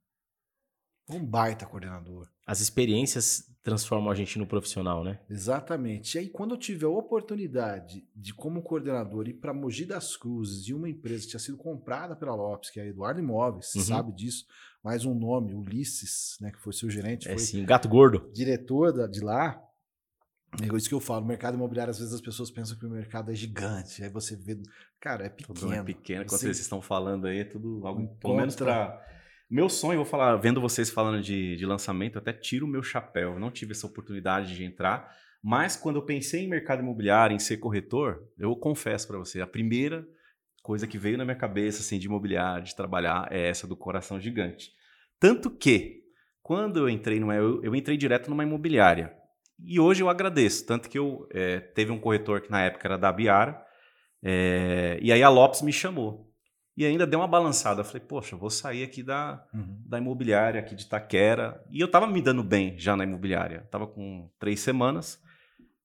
[1.09, 2.29] Um baita coordenador.
[2.47, 5.19] As experiências transformam a gente no profissional, né?
[5.29, 6.15] Exatamente.
[6.15, 10.65] E aí, quando eu tive a oportunidade de, como coordenador, ir para Mogi das Cruzes,
[10.65, 13.83] de uma empresa que tinha sido comprada pela Lopes, que é a Eduardo Imóveis, uhum.
[13.83, 14.47] sabe disso,
[14.85, 17.29] mais um nome, Ulisses, né, que foi seu gerente.
[17.29, 18.31] É sim, gato gordo.
[18.33, 19.61] Diretor da, de lá.
[20.63, 22.91] É isso que eu falo, o mercado imobiliário, às vezes as pessoas pensam que o
[22.91, 24.05] mercado é gigante.
[24.05, 24.57] Aí você vê,
[25.01, 25.59] cara, é pequeno.
[25.59, 26.25] Tudo é pequeno.
[26.25, 29.05] Quando vocês estão falando aí, é tudo algo, pelo menos para
[29.49, 33.35] meu sonho, vou falar, vendo vocês falando de, de lançamento, até tiro o meu chapéu.
[33.35, 35.09] Eu não tive essa oportunidade de entrar,
[35.43, 39.47] mas quando eu pensei em mercado imobiliário, em ser corretor, eu confesso para você, a
[39.47, 40.07] primeira
[40.63, 44.21] coisa que veio na minha cabeça assim, de imobiliário, de trabalhar, é essa do coração
[44.21, 44.73] gigante.
[45.21, 46.03] Tanto que,
[46.43, 49.15] quando eu entrei numa, eu, eu entrei direto numa imobiliária.
[49.59, 52.99] E hoje eu agradeço, tanto que eu é, teve um corretor que na época era
[52.99, 53.65] da Biara,
[54.23, 56.29] é, e aí a Lopes me chamou.
[56.77, 57.83] E ainda deu uma balançada.
[57.83, 59.83] Falei, poxa, vou sair aqui da, uhum.
[59.87, 61.65] da imobiliária, aqui de Itaquera.
[61.71, 63.67] E eu tava me dando bem já na imobiliária.
[63.71, 65.19] Tava com três semanas.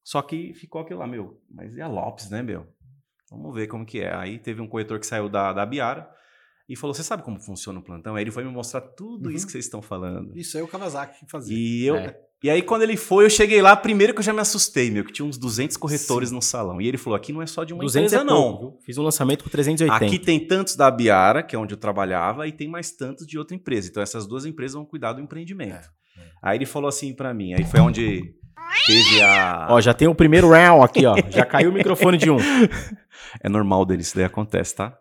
[0.03, 2.67] Só que ficou aquilo lá, meu, mas e a Lopes, né, meu?
[3.29, 4.13] Vamos ver como que é.
[4.13, 6.09] Aí teve um corretor que saiu da, da Biara
[6.67, 8.15] e falou: Você sabe como funciona o plantão?
[8.15, 9.31] Aí ele foi me mostrar tudo uhum.
[9.35, 10.35] isso que vocês estão falando.
[10.37, 11.55] Isso aí é o Kawasaki que fazia.
[11.55, 12.19] E, eu, é.
[12.43, 15.05] E aí, quando ele foi, eu cheguei lá, primeiro que eu já me assustei, meu,
[15.05, 16.35] que tinha uns 200 corretores Sim.
[16.35, 16.81] no salão.
[16.81, 18.57] E ele falou: Aqui não é só de uma 200 empresa, é não.
[18.57, 20.05] Pouco, Fiz um lançamento com 380.
[20.05, 23.37] Aqui tem tantos da Biara, que é onde eu trabalhava, e tem mais tantos de
[23.37, 23.89] outra empresa.
[23.89, 25.87] Então, essas duas empresas vão cuidar do empreendimento.
[26.17, 26.29] É, é.
[26.41, 28.33] Aí ele falou assim para mim, aí foi onde
[28.87, 29.67] teve a.
[29.69, 31.15] Ó, já tem o primeiro round aqui, ó.
[31.29, 32.37] Já caiu o microfone de um.
[33.41, 34.97] É normal dele, isso daí acontece, tá?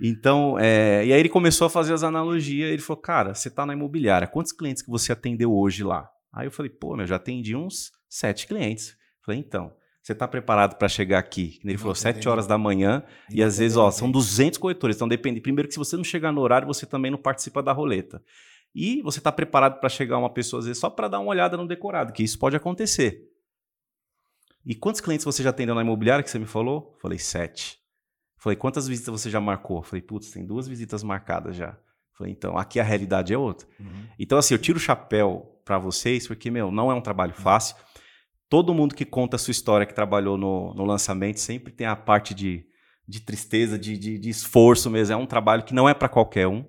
[0.00, 2.70] Então, é, e aí ele começou a fazer as analogias.
[2.70, 6.08] Ele falou, cara, você tá na imobiliária, quantos clientes que você atendeu hoje lá?
[6.34, 8.96] Aí eu falei, pô, meu, já atendi uns sete clientes.
[9.24, 11.60] Falei, então, você tá preparado para chegar aqui?
[11.64, 15.40] Ele falou, sete horas da manhã, e às vezes, ó, são 200 corretores, então depende.
[15.40, 18.22] Primeiro que se você não chegar no horário, você também não participa da roleta.
[18.74, 21.56] E você está preparado para chegar uma pessoa, às vezes, só para dar uma olhada
[21.56, 23.30] no decorado, que isso pode acontecer.
[24.66, 26.98] E quantos clientes você já atendeu na imobiliária que você me falou?
[27.00, 27.78] Falei, sete.
[28.36, 29.82] Falei, quantas visitas você já marcou?
[29.82, 31.78] Falei, putz, tem duas visitas marcadas já.
[32.12, 33.66] Falei, então, aqui a realidade é outra.
[33.80, 34.06] Uhum.
[34.18, 37.76] Então, assim, eu tiro o chapéu para vocês, porque, meu, não é um trabalho fácil.
[38.48, 41.96] Todo mundo que conta a sua história, que trabalhou no, no lançamento, sempre tem a
[41.96, 42.64] parte de,
[43.08, 45.14] de tristeza, de, de, de esforço mesmo.
[45.14, 46.64] É um trabalho que não é para qualquer um.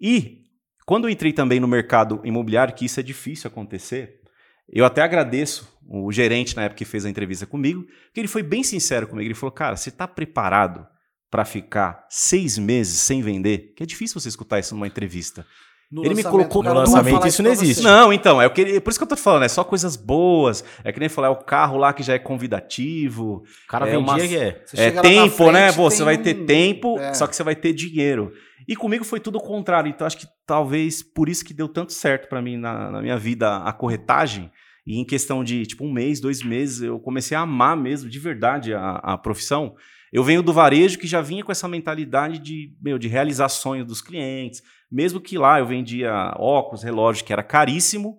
[0.00, 0.44] E,
[0.86, 4.20] quando eu entrei também no mercado imobiliário, que isso é difícil acontecer,
[4.68, 8.42] eu até agradeço o gerente na época que fez a entrevista comigo, que ele foi
[8.42, 9.26] bem sincero comigo.
[9.26, 10.86] Ele falou: Cara, você está preparado
[11.30, 13.72] para ficar seis meses sem vender?
[13.74, 15.46] Que é difícil você escutar isso numa entrevista.
[15.90, 17.82] No ele me colocou no lançamento, isso não existe.
[17.82, 20.62] Não, então, é o que por isso que eu tô falando, é só coisas boas.
[20.84, 23.42] É que nem falar, é o carro lá que já é convidativo.
[23.64, 24.64] O cara é vendia uma, que é.
[24.74, 25.72] é tempo, frente, né?
[25.72, 27.14] Pô, você vai ter tempo, é.
[27.14, 28.32] só que você vai ter dinheiro.
[28.68, 29.88] E comigo foi tudo o contrário.
[29.88, 33.16] Então, acho que talvez por isso que deu tanto certo para mim na, na minha
[33.16, 34.50] vida a corretagem
[34.86, 38.18] e em questão de tipo um mês, dois meses, eu comecei a amar mesmo, de
[38.18, 39.74] verdade, a, a profissão.
[40.12, 43.86] Eu venho do varejo que já vinha com essa mentalidade de, meu, de realizar sonhos
[43.86, 44.62] dos clientes.
[44.90, 48.18] Mesmo que lá eu vendia óculos, relógio, que era caríssimo,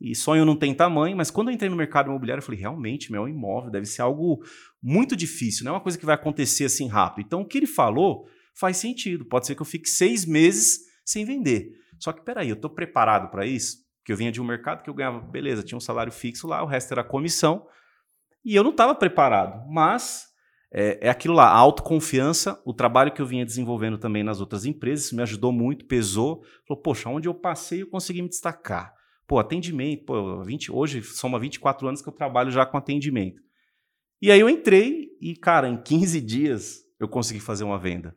[0.00, 3.12] e sonho não tem tamanho, mas quando eu entrei no mercado imobiliário, eu falei, realmente,
[3.12, 4.42] meu, imóvel deve ser algo
[4.82, 7.26] muito difícil, não é uma coisa que vai acontecer assim rápido.
[7.26, 9.24] Então, o que ele falou faz sentido.
[9.24, 11.72] Pode ser que eu fique seis meses sem vender.
[11.98, 13.78] Só que, peraí, eu estou preparado para isso?
[13.98, 16.62] Porque eu vinha de um mercado que eu ganhava, beleza, tinha um salário fixo lá,
[16.62, 17.66] o resto era comissão.
[18.44, 19.66] E eu não estava preparado.
[19.70, 20.29] Mas
[20.72, 24.64] é, é aquilo lá, a autoconfiança, o trabalho que eu vinha desenvolvendo também nas outras
[24.64, 26.44] empresas, isso me ajudou muito, pesou.
[26.66, 28.94] Falou, poxa, onde eu passei eu consegui me destacar.
[29.26, 33.42] Pô, atendimento, pô, 20, hoje soma 24 anos que eu trabalho já com atendimento.
[34.22, 38.14] E aí eu entrei e, cara, em 15 dias eu consegui fazer uma venda.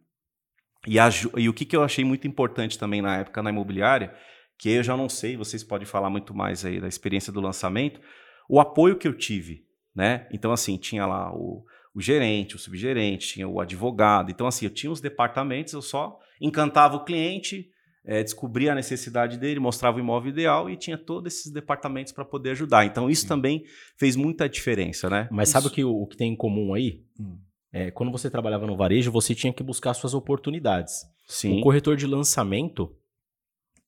[0.85, 4.13] E, a, e o que, que eu achei muito importante também na época na imobiliária,
[4.59, 8.01] que eu já não sei, vocês podem falar muito mais aí da experiência do lançamento,
[8.49, 10.27] o apoio que eu tive, né?
[10.31, 11.63] Então, assim, tinha lá o,
[11.95, 14.32] o gerente, o subgerente, tinha o advogado.
[14.32, 17.69] Então, assim, eu tinha os departamentos, eu só encantava o cliente,
[18.03, 22.25] é, descobria a necessidade dele, mostrava o imóvel ideal e tinha todos esses departamentos para
[22.25, 22.86] poder ajudar.
[22.86, 23.27] Então, isso Sim.
[23.27, 23.63] também
[23.97, 25.27] fez muita diferença, né?
[25.32, 25.53] Mas isso.
[25.53, 27.03] sabe o que, o que tem em comum aí?
[27.19, 27.38] Hum.
[27.71, 31.06] É, quando você trabalhava no varejo, você tinha que buscar suas oportunidades.
[31.27, 31.60] Sim.
[31.60, 32.95] O corretor de lançamento,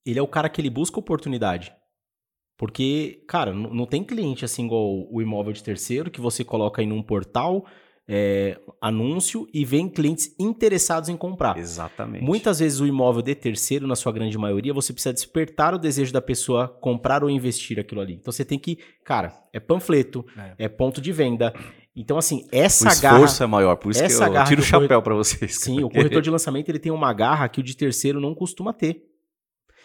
[0.05, 1.73] ele é o cara que ele busca oportunidade.
[2.57, 6.87] Porque, cara, não tem cliente assim igual o imóvel de terceiro que você coloca aí
[6.87, 7.65] num portal
[8.07, 11.57] é, anúncio e vem clientes interessados em comprar.
[11.57, 12.23] Exatamente.
[12.23, 16.13] Muitas vezes o imóvel de terceiro, na sua grande maioria, você precisa despertar o desejo
[16.13, 18.13] da pessoa comprar ou investir aquilo ali.
[18.13, 21.53] Então você tem que, cara, é panfleto, é, é ponto de venda.
[21.95, 23.15] Então, assim, essa garra.
[23.15, 25.55] O esforço é maior, por isso que eu tiro o chapéu para vocês.
[25.55, 28.73] Sim, o corretor de lançamento ele tem uma garra que o de terceiro não costuma
[28.73, 29.03] ter.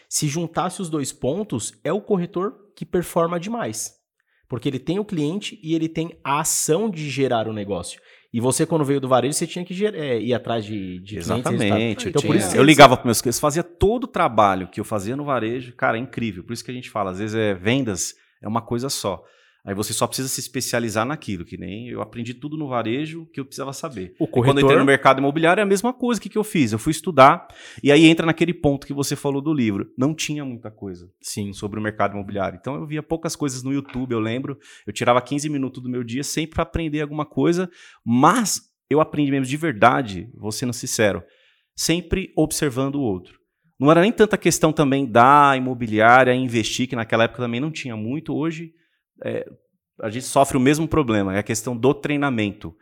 [0.09, 4.00] Se juntasse os dois pontos, é o corretor que performa demais.
[4.51, 8.01] Porque ele tem o cliente e ele tem a ação de gerar o negócio.
[8.35, 12.09] E você, quando veio do varejo, você tinha que é, ir atrás de, de Exatamente.
[12.09, 15.15] Então, por isso eu ligava para meus clientes, fazia todo o trabalho que eu fazia
[15.15, 15.73] no varejo.
[15.77, 16.43] Cara, é incrível.
[16.43, 19.23] Por isso que a gente fala, às vezes é vendas é uma coisa só.
[19.65, 23.41] Aí você só precisa se especializar naquilo, que nem eu aprendi tudo no varejo que
[23.41, 24.15] eu precisava saber.
[24.19, 24.45] O corretor...
[24.45, 26.21] Quando eu entrei no mercado imobiliário é a mesma coisa.
[26.21, 26.73] Que, que eu fiz?
[26.73, 27.47] Eu fui estudar,
[27.83, 29.93] e aí entra naquele ponto que você falou do livro.
[29.99, 32.59] Não tinha muita coisa sim sobre o mercado imobiliário.
[32.61, 34.59] Então eu via poucas coisas no YouTube, eu lembro.
[34.87, 37.71] Eu tirava 15 minutos do meu dia sempre para aprender alguma coisa,
[38.05, 41.23] mas eu aprendi mesmo de verdade, vou sendo sincero,
[41.77, 43.39] sempre observando o outro.
[43.79, 47.97] Não era nem tanta questão também da imobiliária investir, que naquela época também não tinha
[47.97, 48.35] muito.
[48.35, 48.73] Hoje
[49.25, 49.51] é,
[50.01, 52.75] a gente sofre o mesmo problema, é a questão do treinamento.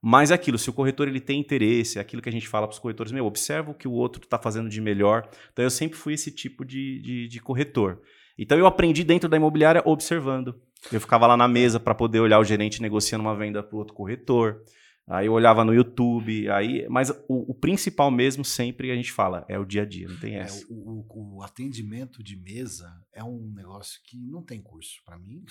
[0.00, 2.68] Mas é aquilo, se o corretor ele tem interesse, é aquilo que a gente fala
[2.68, 5.28] para os corretores, meu, observa o que o outro está fazendo de melhor.
[5.52, 8.00] Então eu sempre fui esse tipo de, de, de, corretor.
[8.38, 10.54] Então eu aprendi dentro da imobiliária observando.
[10.92, 13.78] Eu ficava lá na mesa para poder olhar o gerente negociando uma venda para o
[13.78, 14.62] outro corretor.
[15.10, 19.42] Aí eu olhava no YouTube, aí, mas o, o, principal mesmo sempre a gente fala
[19.48, 20.62] é o dia a dia, não tem é, essa.
[20.62, 25.46] É, o, o, atendimento de mesa é um negócio que não tem curso para mim.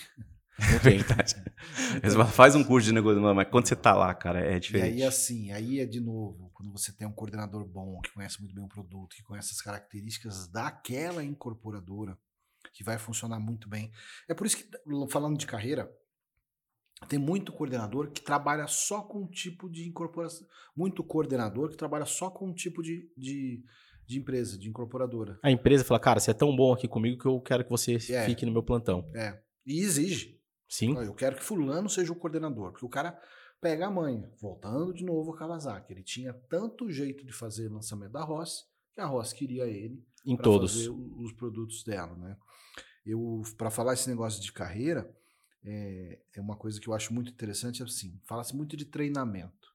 [0.60, 1.00] Não tem.
[2.04, 4.96] então, faz um curso de negócio, mas quando você tá lá, cara, é diferente.
[4.96, 8.40] E aí assim, aí é de novo, quando você tem um coordenador bom, que conhece
[8.40, 12.16] muito bem o produto, que conhece as características daquela incorporadora,
[12.72, 13.90] que vai funcionar muito bem.
[14.28, 14.68] É por isso que
[15.10, 15.90] falando de carreira,
[17.06, 20.46] tem muito coordenador que trabalha só com um tipo de incorporação.
[20.74, 23.62] Muito coordenador que trabalha só com um tipo de, de,
[24.06, 25.38] de empresa, de incorporadora.
[25.42, 27.94] A empresa fala, cara, você é tão bom aqui comigo que eu quero que você
[27.94, 28.24] é.
[28.24, 29.08] fique no meu plantão.
[29.14, 29.40] É.
[29.64, 30.40] E exige.
[30.68, 30.96] Sim.
[30.96, 32.72] Eu quero que fulano seja o coordenador.
[32.72, 33.18] Porque o cara
[33.60, 34.30] pega a manha.
[34.40, 35.92] Voltando de novo a Kawasaki.
[35.92, 40.04] Ele tinha tanto jeito de fazer o lançamento da Ross, que a Ross queria ele
[40.26, 42.36] em todos fazer os produtos dela, né?
[43.06, 45.10] Eu, para falar esse negócio de carreira,
[45.68, 49.68] é, é uma coisa que eu acho muito interessante, é assim, fala-se muito de treinamento.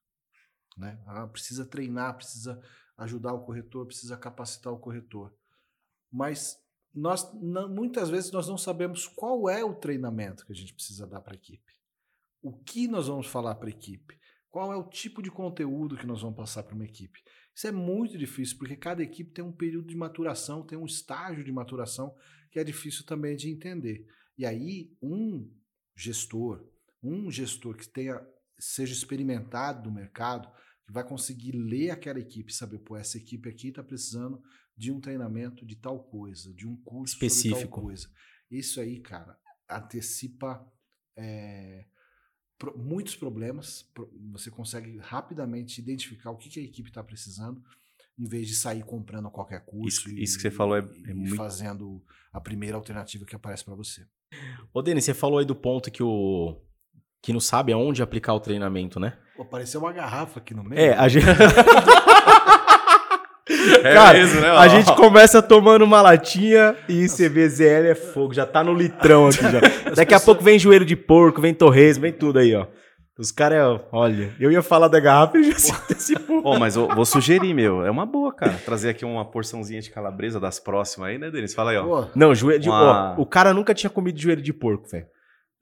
[0.76, 1.00] Né?
[1.06, 2.60] Ah, precisa treinar, precisa
[2.98, 5.34] ajudar o corretor, precisa capacitar o corretor.
[6.12, 6.60] Mas
[6.94, 11.06] nós não, muitas vezes nós não sabemos qual é o treinamento que a gente precisa
[11.06, 11.74] dar para a equipe.
[12.42, 14.20] O que nós vamos falar para a equipe?
[14.50, 17.24] Qual é o tipo de conteúdo que nós vamos passar para uma equipe?
[17.56, 21.44] Isso é muito difícil, porque cada equipe tem um período de maturação, tem um estágio
[21.44, 22.16] de maturação
[22.52, 24.08] que é difícil também de entender.
[24.38, 25.50] E aí, um
[25.96, 26.66] gestor,
[27.02, 28.26] um gestor que tenha
[28.60, 30.50] seja experimentado no mercado,
[30.86, 34.42] que vai conseguir ler aquela equipe saber, pô, essa equipe aqui está precisando
[34.76, 37.56] de um treinamento de tal coisa, de um curso específico.
[37.56, 38.10] sobre tal coisa.
[38.50, 39.38] Isso aí, cara,
[39.70, 40.66] antecipa
[41.16, 41.86] é,
[42.58, 43.84] pro, muitos problemas.
[43.94, 47.64] Pro, você consegue rapidamente identificar o que, que a equipe está precisando,
[48.18, 50.08] em vez de sair comprando qualquer curso.
[50.08, 51.36] Isso, e, isso que você falou é, é muito...
[51.36, 54.08] fazendo a primeira alternativa que aparece para você.
[54.74, 56.58] Ô, Denis, você falou aí do ponto que o
[57.22, 59.14] que não sabe aonde aplicar o treinamento, né?
[59.38, 60.80] Pô, apareceu uma garrafa aqui no meio.
[60.80, 61.26] É, a gente.
[63.84, 64.50] É Cara, mesmo, né?
[64.52, 69.44] a gente começa tomando uma latinha e CBZL é fogo, já tá no litrão aqui
[69.44, 69.60] já.
[69.96, 72.68] Daqui a pouco vem joelho de porco, vem torresmo, vem tudo aí, ó.
[73.18, 76.42] Os caras, olha, eu ia falar da garrafa e já se antecipou.
[76.44, 79.92] Oh, mas eu vou sugerir, meu, é uma boa, cara, trazer aqui uma porçãozinha de
[79.92, 81.54] calabresa das próximas aí, né, Denis?
[81.54, 82.08] Fala aí, ó.
[82.16, 83.14] Não, joelho de uma...
[83.16, 85.06] ó, o cara nunca tinha comido joelho de porco, velho.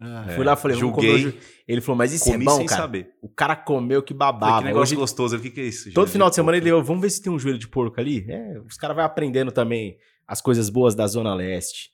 [0.04, 1.38] Ah, Fui lá, falei, julguei.
[1.68, 2.82] Ele falou, mas isso é bom, sem cara?
[2.82, 3.12] saber.
[3.22, 4.58] O cara comeu que babava.
[4.60, 5.38] que negócio Hoje, gostoso.
[5.38, 5.94] O que, que é isso?
[5.94, 8.26] Todo final de, de semana ele, vamos ver se tem um joelho de porco ali.
[8.28, 11.92] É, os caras vão aprendendo também as coisas boas da Zona Leste.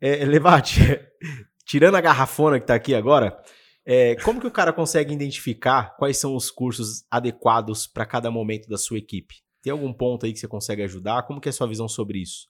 [0.00, 0.80] É, Levate,
[1.66, 3.36] tirando a garrafona que tá aqui agora,
[3.86, 8.68] é, como que o cara consegue identificar quais são os cursos adequados para cada momento
[8.68, 9.36] da sua equipe?
[9.62, 11.22] Tem algum ponto aí que você consegue ajudar?
[11.22, 12.48] Como que é a sua visão sobre isso?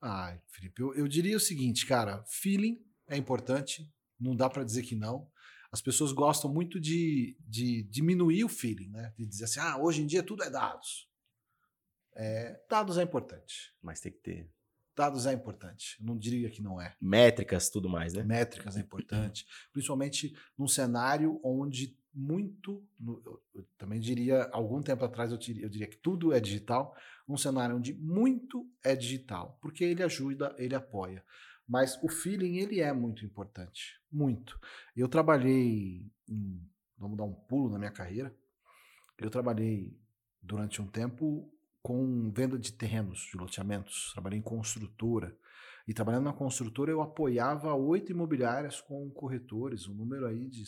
[0.00, 4.82] Ah, Felipe, eu, eu diria o seguinte, cara, feeling é importante, não dá para dizer
[4.82, 5.28] que não.
[5.72, 9.12] As pessoas gostam muito de, de diminuir o feeling, né?
[9.18, 11.08] De dizer assim, ah, hoje em dia tudo é dados.
[12.14, 13.74] É, dados é importante.
[13.82, 14.50] Mas tem que ter.
[15.00, 15.96] Dados é importante.
[15.98, 16.94] Eu não diria que não é.
[17.00, 18.22] Métricas, tudo mais, né?
[18.22, 19.46] Métricas é importante.
[19.72, 22.86] principalmente num cenário onde muito.
[23.54, 26.94] Eu também diria, algum tempo atrás eu diria, eu diria que tudo é digital.
[27.26, 31.24] Um cenário onde muito é digital, porque ele ajuda, ele apoia.
[31.66, 33.98] Mas o feeling, ele é muito importante.
[34.12, 34.60] Muito.
[34.94, 38.36] Eu trabalhei, em, vamos dar um pulo na minha carreira,
[39.16, 39.98] eu trabalhei
[40.42, 41.50] durante um tempo
[41.82, 45.36] com venda de terrenos, de loteamentos, trabalhei em construtora.
[45.88, 50.64] E trabalhando na construtora, eu apoiava oito imobiliárias com corretores, um número aí de.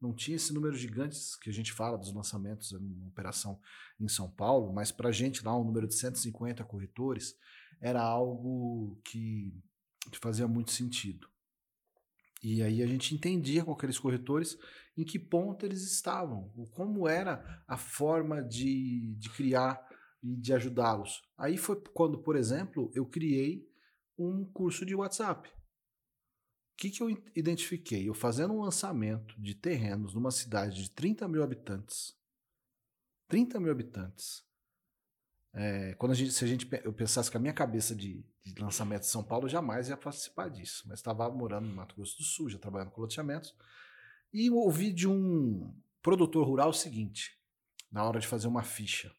[0.00, 3.58] Não tinha esse número gigante que a gente fala dos lançamentos em operação
[3.98, 7.34] em São Paulo, mas para a gente lá, um número de 150 corretores,
[7.80, 9.54] era algo que
[10.10, 11.28] que fazia muito sentido.
[12.42, 14.58] E aí a gente entendia com aqueles corretores
[14.96, 19.80] em que ponto eles estavam, como era a forma de, de criar
[20.24, 21.22] e de ajudá-los.
[21.36, 23.68] Aí foi quando, por exemplo, eu criei
[24.18, 25.50] um curso de WhatsApp.
[25.50, 28.08] O que, que eu identifiquei?
[28.08, 32.16] Eu fazendo um lançamento de terrenos numa cidade de 30 mil habitantes.
[33.28, 34.42] 30 mil habitantes.
[35.52, 38.60] É, quando a gente, se a gente eu pensasse que a minha cabeça de, de
[38.60, 40.84] lançamento de São Paulo, eu jamais ia participar disso.
[40.88, 43.54] Mas estava morando no Mato Grosso do Sul, já trabalhando com loteamentos.
[44.32, 47.38] E ouvi de um produtor rural o seguinte,
[47.92, 49.14] na hora de fazer uma ficha.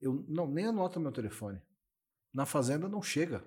[0.00, 1.60] Eu não nem anoto meu telefone.
[2.32, 3.44] Na fazenda não chega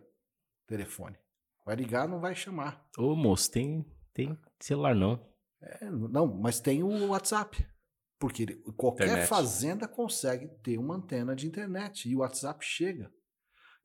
[0.68, 1.18] telefone.
[1.66, 2.86] Vai ligar, não vai chamar.
[2.98, 5.26] Ô, moço, tem, tem celular não.
[5.62, 7.66] É, não, mas tem o WhatsApp.
[8.20, 8.46] Porque
[8.78, 9.28] qualquer internet.
[9.28, 13.12] fazenda consegue ter uma antena de internet e o WhatsApp chega.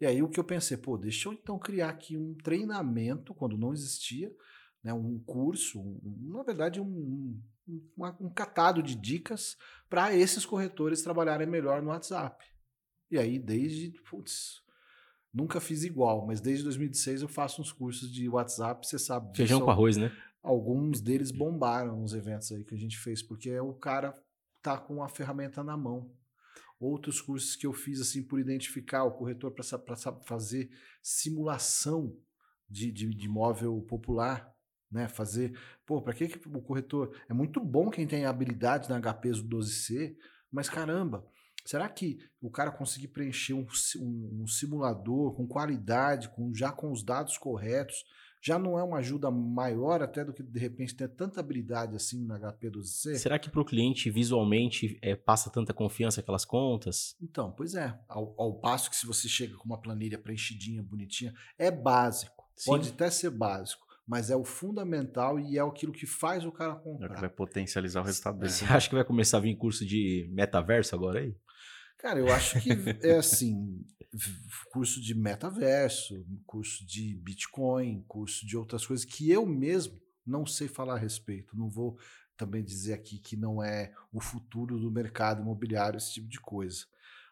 [0.00, 3.58] E aí o que eu pensei, pô, deixa eu então criar aqui um treinamento, quando
[3.58, 4.32] não existia,
[4.82, 9.56] né, um curso, um, na verdade um, um, um catado de dicas
[9.88, 12.44] para esses corretores trabalharem melhor no WhatsApp.
[13.10, 14.62] E aí desde, putz,
[15.32, 19.36] nunca fiz igual, mas desde 2016 eu faço uns cursos de WhatsApp, você sabe.
[19.36, 20.12] Feijão com arroz, né?
[20.42, 24.14] Alguns deles bombaram os eventos aí que a gente fez, porque o cara
[24.62, 26.10] tá com a ferramenta na mão.
[26.80, 30.70] Outros cursos que eu fiz assim por identificar o corretor para fazer
[31.02, 32.16] simulação
[32.68, 34.54] de, de, de imóvel popular,
[34.90, 35.08] né?
[35.08, 39.30] Fazer, pô, para que, que o corretor é muito bom quem tem habilidade na HP
[39.30, 40.16] 12C,
[40.50, 41.26] mas caramba,
[41.68, 43.66] será que o cara conseguir preencher um,
[43.98, 48.06] um, um simulador com qualidade, com já com os dados corretos,
[48.40, 52.24] já não é uma ajuda maior até do que de repente ter tanta habilidade assim
[52.24, 53.16] na HP12C?
[53.16, 57.14] Será que para o cliente visualmente é, passa tanta confiança aquelas contas?
[57.20, 57.98] Então, pois é.
[58.08, 62.48] Ao, ao, passo que se você chega com uma planilha preenchidinha, bonitinha, é básico.
[62.56, 62.70] Sim.
[62.70, 66.76] Pode até ser básico, mas é o fundamental e é aquilo que faz o cara
[66.76, 67.08] comprar.
[67.08, 68.52] É o que vai potencializar o resultado dele.
[68.52, 71.36] Você acha que vai começar a vir curso de metaverso agora aí?
[71.98, 72.70] Cara, eu acho que
[73.02, 73.84] é assim,
[74.70, 80.68] curso de metaverso, curso de Bitcoin, curso de outras coisas que eu mesmo não sei
[80.68, 81.56] falar a respeito.
[81.56, 81.98] Não vou
[82.36, 86.86] também dizer aqui que não é o futuro do mercado imobiliário, esse tipo de coisa.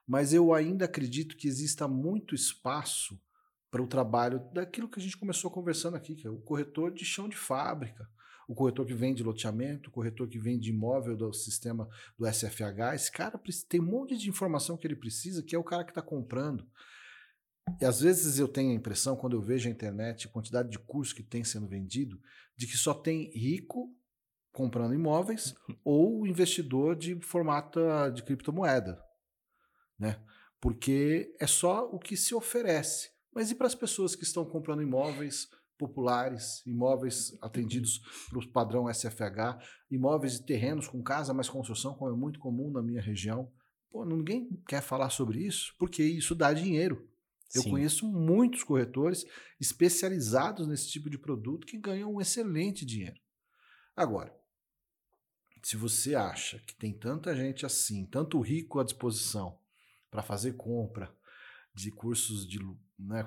[0.05, 3.21] Mas eu ainda acredito que exista muito espaço
[3.71, 7.05] para o trabalho daquilo que a gente começou conversando aqui, que é o corretor de
[7.05, 8.09] chão de fábrica,
[8.47, 13.11] o corretor que vende loteamento, o corretor que vende imóvel do sistema do SFH, esse
[13.11, 16.03] cara tem um monte de informação que ele precisa, que é o cara que está
[16.03, 16.67] comprando.
[17.81, 20.79] E às vezes eu tenho a impressão, quando eu vejo a internet, a quantidade de
[20.79, 22.21] cursos que tem sendo vendido,
[22.57, 23.93] de que só tem rico
[24.53, 25.55] comprando imóveis
[25.85, 27.81] ou investidor de formato
[28.15, 29.03] de criptomoeda,
[29.99, 30.23] né?
[30.61, 33.11] Porque é só o que se oferece.
[33.35, 35.49] Mas e para as pessoas que estão comprando imóveis
[35.79, 39.59] populares, imóveis atendidos para o padrão SFH,
[39.91, 43.51] imóveis e terrenos com casa mais construção, como é muito comum na minha região.
[43.91, 47.09] Pô, ninguém quer falar sobre isso, porque isso dá dinheiro.
[47.55, 47.71] Eu Sim.
[47.71, 49.25] conheço muitos corretores
[49.61, 53.21] especializados nesse tipo de produto que ganham um excelente dinheiro.
[53.95, 54.35] Agora,
[55.63, 59.59] se você acha que tem tanta gente assim, tanto rico à disposição
[60.11, 61.15] para fazer compra
[61.75, 62.59] de cursos de
[62.99, 63.25] né,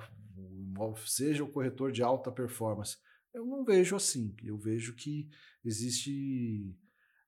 [1.05, 2.97] seja o corretor de alta performance,
[3.33, 4.35] Eu não vejo assim.
[4.43, 5.29] Eu vejo que
[5.63, 6.75] existe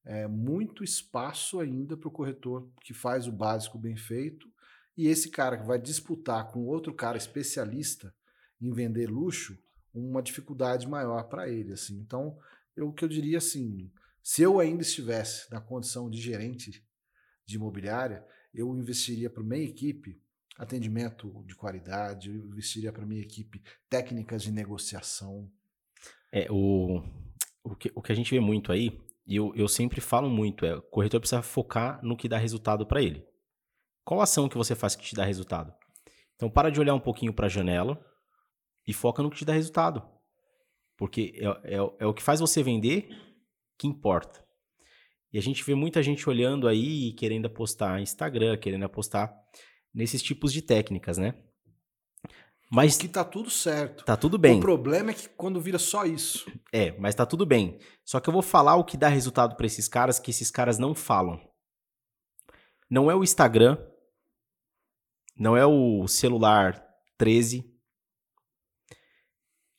[0.04, 4.52] é, muito espaço ainda para o corretor que faz o básico bem feito
[4.98, 8.14] e esse cara que vai disputar com outro cara especialista
[8.60, 9.58] em vender luxo,
[9.94, 11.74] uma dificuldade maior para ele.
[11.74, 12.00] Assim.
[12.00, 12.38] Então,
[12.76, 16.86] eu, o que eu diria assim, se eu ainda estivesse na condição de gerente
[17.46, 20.21] de imobiliária, eu investiria para minha equipe
[20.58, 25.50] atendimento de qualidade, eu investiria para minha equipe técnicas de negociação.
[26.32, 27.02] É, o,
[27.64, 30.66] o, que, o que a gente vê muito aí, e eu, eu sempre falo muito,
[30.66, 33.26] é o corretor precisa focar no que dá resultado para ele.
[34.04, 35.74] Qual ação que você faz que te dá resultado?
[36.36, 38.04] Então para de olhar um pouquinho para a janela
[38.88, 40.04] e foca no que te dá resultado.
[40.98, 43.10] Porque é, é, é o que faz você vender
[43.78, 44.44] que importa.
[45.34, 49.34] E a gente vê muita gente olhando aí e querendo apostar Instagram, querendo apostar
[49.94, 51.36] nesses tipos de técnicas, né?
[52.74, 54.06] Mas que tá tudo certo.
[54.06, 54.58] Tá tudo bem.
[54.58, 56.50] O problema é que quando vira só isso.
[56.72, 57.78] É, mas tá tudo bem.
[58.06, 60.78] Só que eu vou falar o que dá resultado para esses caras que esses caras
[60.78, 61.46] não falam.
[62.90, 63.78] Não é o Instagram,
[65.38, 66.82] não é o celular
[67.18, 67.70] 13.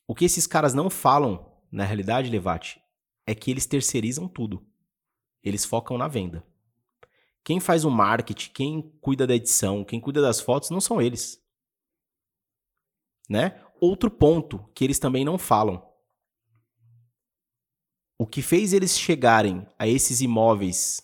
[0.07, 2.79] O que esses caras não falam, na realidade, Levate,
[3.25, 4.63] é que eles terceirizam tudo.
[5.43, 6.45] Eles focam na venda.
[7.43, 11.41] Quem faz o marketing, quem cuida da edição, quem cuida das fotos, não são eles.
[13.29, 13.61] Né?
[13.81, 15.85] Outro ponto que eles também não falam.
[18.17, 21.01] O que fez eles chegarem a esses imóveis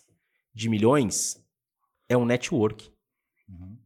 [0.54, 1.36] de milhões
[2.08, 2.90] é um network.
[3.48, 3.78] Uhum.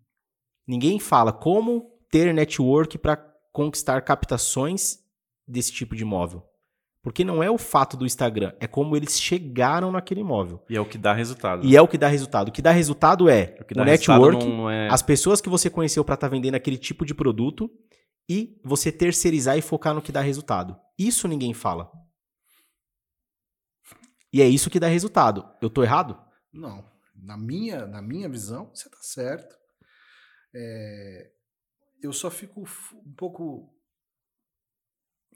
[0.67, 3.17] Ninguém fala como ter network para
[3.53, 4.99] conquistar captações
[5.47, 6.49] desse tipo de imóvel.
[7.05, 10.65] Porque não é o fato do Instagram, é como eles chegaram naquele imóvel.
[10.71, 11.63] E é o que dá resultado.
[11.63, 12.49] E é o que dá resultado.
[12.49, 14.89] O que dá resultado é o, o network, não é...
[14.89, 17.71] as pessoas que você conheceu para estar tá vendendo aquele tipo de produto
[18.27, 20.81] e você terceirizar e focar no que dá resultado.
[20.99, 21.91] Isso ninguém fala.
[24.33, 25.47] E é isso que dá resultado.
[25.61, 26.19] Eu tô errado?
[26.51, 26.83] Não.
[27.15, 29.55] Na minha, na minha visão, você tá certo.
[30.57, 31.31] É...
[32.03, 33.74] Eu só fico um pouco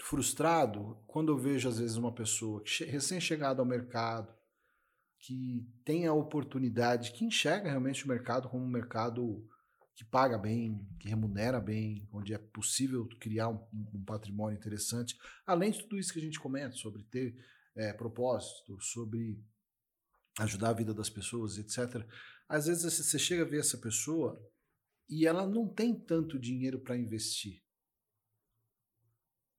[0.00, 4.32] frustrado quando eu vejo, às vezes, uma pessoa recém-chegada ao mercado,
[5.18, 9.46] que tem a oportunidade, que enxerga realmente o mercado como um mercado
[9.94, 15.72] que paga bem, que remunera bem, onde é possível criar um, um patrimônio interessante, além
[15.72, 17.34] de tudo isso que a gente comenta sobre ter
[17.74, 19.42] é, propósito, sobre
[20.38, 22.06] ajudar a vida das pessoas, etc.
[22.48, 24.40] Às vezes você chega a ver essa pessoa
[25.08, 27.60] e ela não tem tanto dinheiro para investir.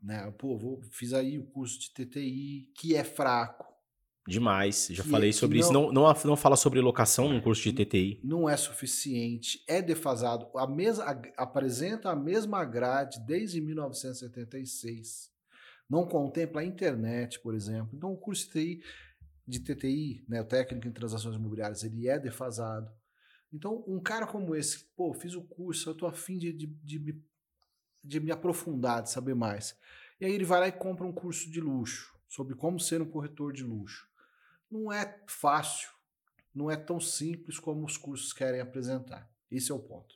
[0.02, 0.32] Né?
[0.38, 3.68] Pô, vou, fiz aí o curso de TTI, que é fraco.
[4.28, 5.74] Demais, já que falei é, sobre não, isso.
[5.74, 8.22] Não, não, não fala sobre locação no curso de TTI.
[8.24, 10.48] Não é suficiente, é defasado.
[10.56, 15.32] A mesa, a, apresenta a mesma grade desde 1976.
[15.90, 17.90] Não contempla a internet, por exemplo.
[17.94, 18.84] Então, o curso de TTI,
[19.48, 22.92] de TTI né, o técnico em transações imobiliárias, ele é defasado.
[23.52, 27.00] Então, um cara como esse, pô, fiz o curso, eu tô afim de, de, de
[27.00, 27.14] me
[28.04, 29.78] de me aprofundar, de saber mais.
[30.20, 33.10] E aí ele vai lá e compra um curso de luxo sobre como ser um
[33.10, 34.08] corretor de luxo.
[34.70, 35.90] Não é fácil,
[36.54, 39.30] não é tão simples como os cursos querem apresentar.
[39.50, 40.16] Esse é o ponto.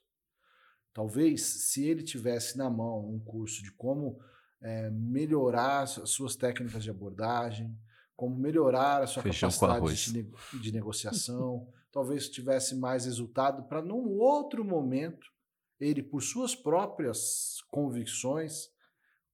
[0.93, 4.19] Talvez, se ele tivesse na mão um curso de como
[4.61, 7.75] é, melhorar as suas técnicas de abordagem,
[8.15, 14.19] como melhorar a sua Feijão capacidade de, de negociação, talvez tivesse mais resultado para num
[14.19, 15.33] outro momento
[15.79, 18.69] ele, por suas próprias convicções,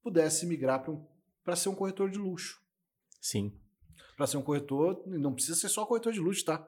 [0.01, 2.59] pudesse migrar para um, ser um corretor de luxo.
[3.21, 3.59] Sim.
[4.15, 6.67] Para ser um corretor, não precisa ser só corretor de luxo, tá?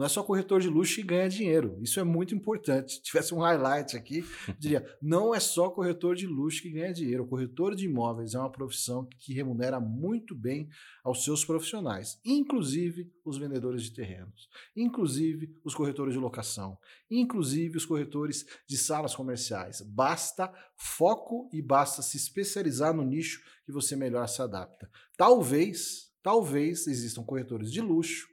[0.00, 1.76] Não é só corretor de luxo que ganha dinheiro.
[1.82, 2.94] Isso é muito importante.
[2.94, 4.24] Se tivesse um highlight aqui,
[4.58, 7.24] diria: não é só corretor de luxo que ganha dinheiro.
[7.24, 10.70] O corretor de imóveis é uma profissão que remunera muito bem
[11.04, 16.78] aos seus profissionais, inclusive os vendedores de terrenos, inclusive os corretores de locação,
[17.10, 19.82] inclusive os corretores de salas comerciais.
[19.82, 24.90] Basta foco e basta se especializar no nicho que você melhor se adapta.
[25.14, 28.29] Talvez, talvez existam corretores de luxo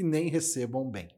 [0.00, 1.08] que nem recebam bem.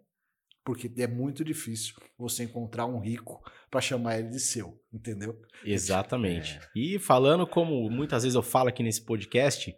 [0.64, 5.41] Porque é muito difícil você encontrar um rico para chamar ele de seu, entendeu?
[5.64, 6.59] Exatamente.
[6.59, 6.61] É.
[6.74, 9.74] E falando como muitas vezes eu falo aqui nesse podcast,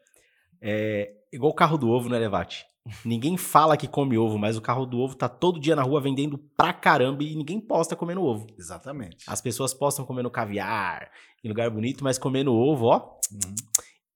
[0.61, 2.64] é igual o carro do ovo, né, Levate?
[3.02, 6.02] Ninguém fala que come ovo, mas o carro do ovo tá todo dia na rua
[6.02, 8.46] vendendo pra caramba e ninguém posta comendo ovo.
[8.59, 9.24] Exatamente.
[9.26, 11.11] As pessoas postam comendo caviar,
[11.42, 13.18] em lugar bonito, mas comendo ovo, ó.
[13.32, 13.55] Uhum.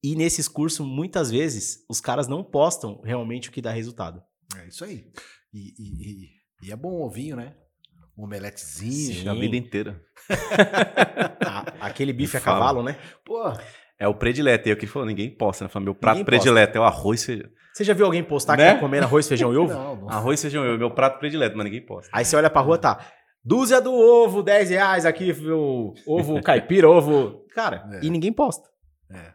[0.03, 4.23] E nesses cursos, muitas vezes, os caras não postam realmente o que dá resultado.
[4.57, 5.05] É isso aí.
[5.53, 6.29] E, e,
[6.69, 7.55] e é bom ovinho, né?
[8.17, 9.21] Um omeletezinho.
[9.21, 10.03] Sim, a vida inteira.
[11.81, 12.97] Aquele bife a cavalo, né?
[13.25, 13.53] Pô,
[13.99, 14.69] É o predileto.
[14.69, 15.71] E eu que falou, ninguém posta, né?
[15.81, 17.49] Meu prato predileto é o arroz feijão.
[17.73, 18.71] Você já viu alguém postar né?
[18.71, 19.73] que tá comendo arroz, feijão e ovo?
[19.73, 20.11] Não, não.
[20.11, 22.11] Arroz, feijão e ovo, meu prato predileto, mas ninguém posta.
[22.13, 22.99] Aí você olha pra rua, tá.
[23.45, 27.47] Dúzia do ovo, 10 reais aqui, o ovo caipira, ovo.
[27.55, 28.05] Cara, é.
[28.05, 28.69] e ninguém posta.
[29.11, 29.33] É.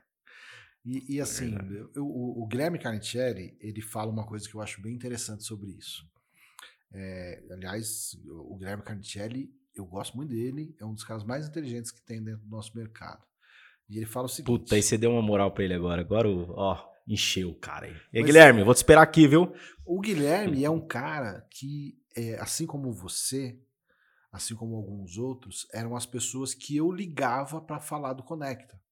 [0.86, 4.82] E, e assim, é o, o, Guilherme Carnicelli, ele fala uma coisa que eu acho
[4.82, 6.06] bem interessante sobre isso.
[6.94, 11.90] É, aliás, o Guilherme Carnicelli, eu gosto muito dele, é um dos caras mais inteligentes
[11.90, 13.26] que tem dentro do nosso mercado.
[13.90, 14.46] E ele fala o seguinte...
[14.46, 16.02] Puta, aí você deu uma moral pra ele agora.
[16.02, 17.96] Agora, ó, encheu o cara aí.
[18.12, 19.54] E aí, Guilherme, vou te esperar aqui, viu?
[19.86, 23.58] O Guilherme é um cara que, é, assim como você,
[24.32, 28.83] assim como alguns outros, eram as pessoas que eu ligava para falar do Conecta.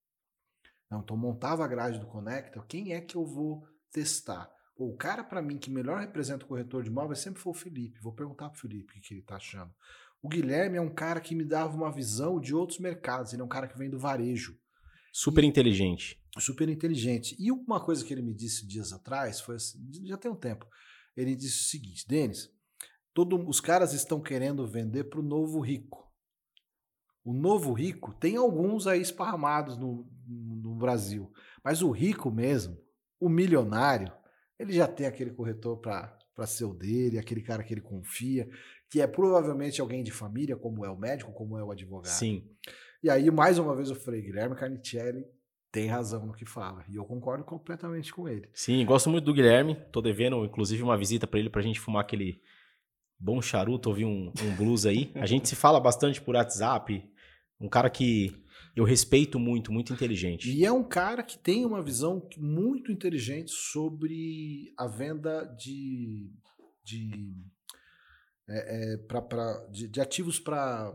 [0.91, 4.51] Então, montava a grade do Conecta, quem é que eu vou testar?
[4.85, 7.99] o cara, para mim, que melhor representa o corretor de imóveis sempre foi o Felipe.
[8.01, 9.71] Vou perguntar pro Felipe o que, ele tá achando.
[10.21, 13.33] O Guilherme é um cara que me dava uma visão de outros mercados.
[13.33, 14.57] Ele é um cara que vem do varejo.
[15.13, 16.19] Super e, inteligente.
[16.39, 17.35] Super inteligente.
[17.39, 20.65] E uma coisa que ele me disse dias atrás, foi assim, já tem um tempo.
[21.15, 22.49] Ele disse o seguinte: Denis,
[23.13, 26.10] todo, os caras estão querendo vender para o novo rico.
[27.23, 31.31] O novo rico tem alguns aí esparramados no, no Brasil.
[31.63, 32.77] Mas o rico mesmo,
[33.19, 34.11] o milionário,
[34.57, 38.49] ele já tem aquele corretor para ser o dele, aquele cara que ele confia,
[38.89, 42.11] que é provavelmente alguém de família, como é o médico, como é o advogado.
[42.11, 42.49] Sim.
[43.03, 45.25] E aí, mais uma vez, eu falei, Guilherme Carnicelli
[45.71, 46.83] tem razão no que fala.
[46.89, 48.49] E eu concordo completamente com ele.
[48.53, 49.75] Sim, gosto muito do Guilherme.
[49.91, 52.41] Tô devendo, inclusive, uma visita para ele pra gente fumar aquele
[53.17, 55.11] bom charuto, ouvir um, um blues aí.
[55.15, 57.09] A gente se fala bastante por WhatsApp.
[57.61, 58.35] Um cara que
[58.75, 60.49] eu respeito muito, muito inteligente.
[60.49, 66.31] E é um cara que tem uma visão muito inteligente sobre a venda de,
[66.83, 67.35] de,
[68.49, 70.93] é, é, pra, pra de, de ativos para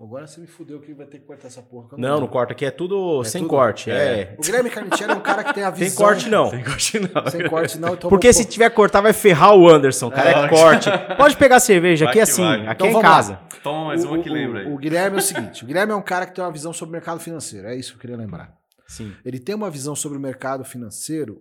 [0.00, 1.90] Agora você me fudeu que vai ter que cortar essa porra.
[1.92, 3.50] Não, não, não corta, aqui é tudo é sem tudo?
[3.50, 3.90] corte.
[3.90, 3.94] É.
[3.94, 4.36] é.
[4.36, 5.88] O Guilherme Carnicelli é um cara que tem a visão.
[5.88, 6.50] Sem corte não.
[6.50, 7.30] Sem corte não.
[7.30, 7.94] Sem corte não.
[7.94, 10.90] Então Porque se tiver cortar vai ferrar o Anderson, cara, é, é corte.
[11.16, 12.66] Pode pegar cerveja, aqui é assim, vai.
[12.66, 13.32] aqui então, é em casa.
[13.32, 13.48] Lá.
[13.62, 14.66] Toma mais uma que lembra aí.
[14.66, 16.72] O, o Guilherme é o seguinte, o Guilherme é um cara que tem uma visão
[16.72, 18.52] sobre o mercado financeiro, é isso que eu queria lembrar.
[18.88, 19.14] Sim.
[19.24, 21.40] Ele tem uma visão sobre o mercado financeiro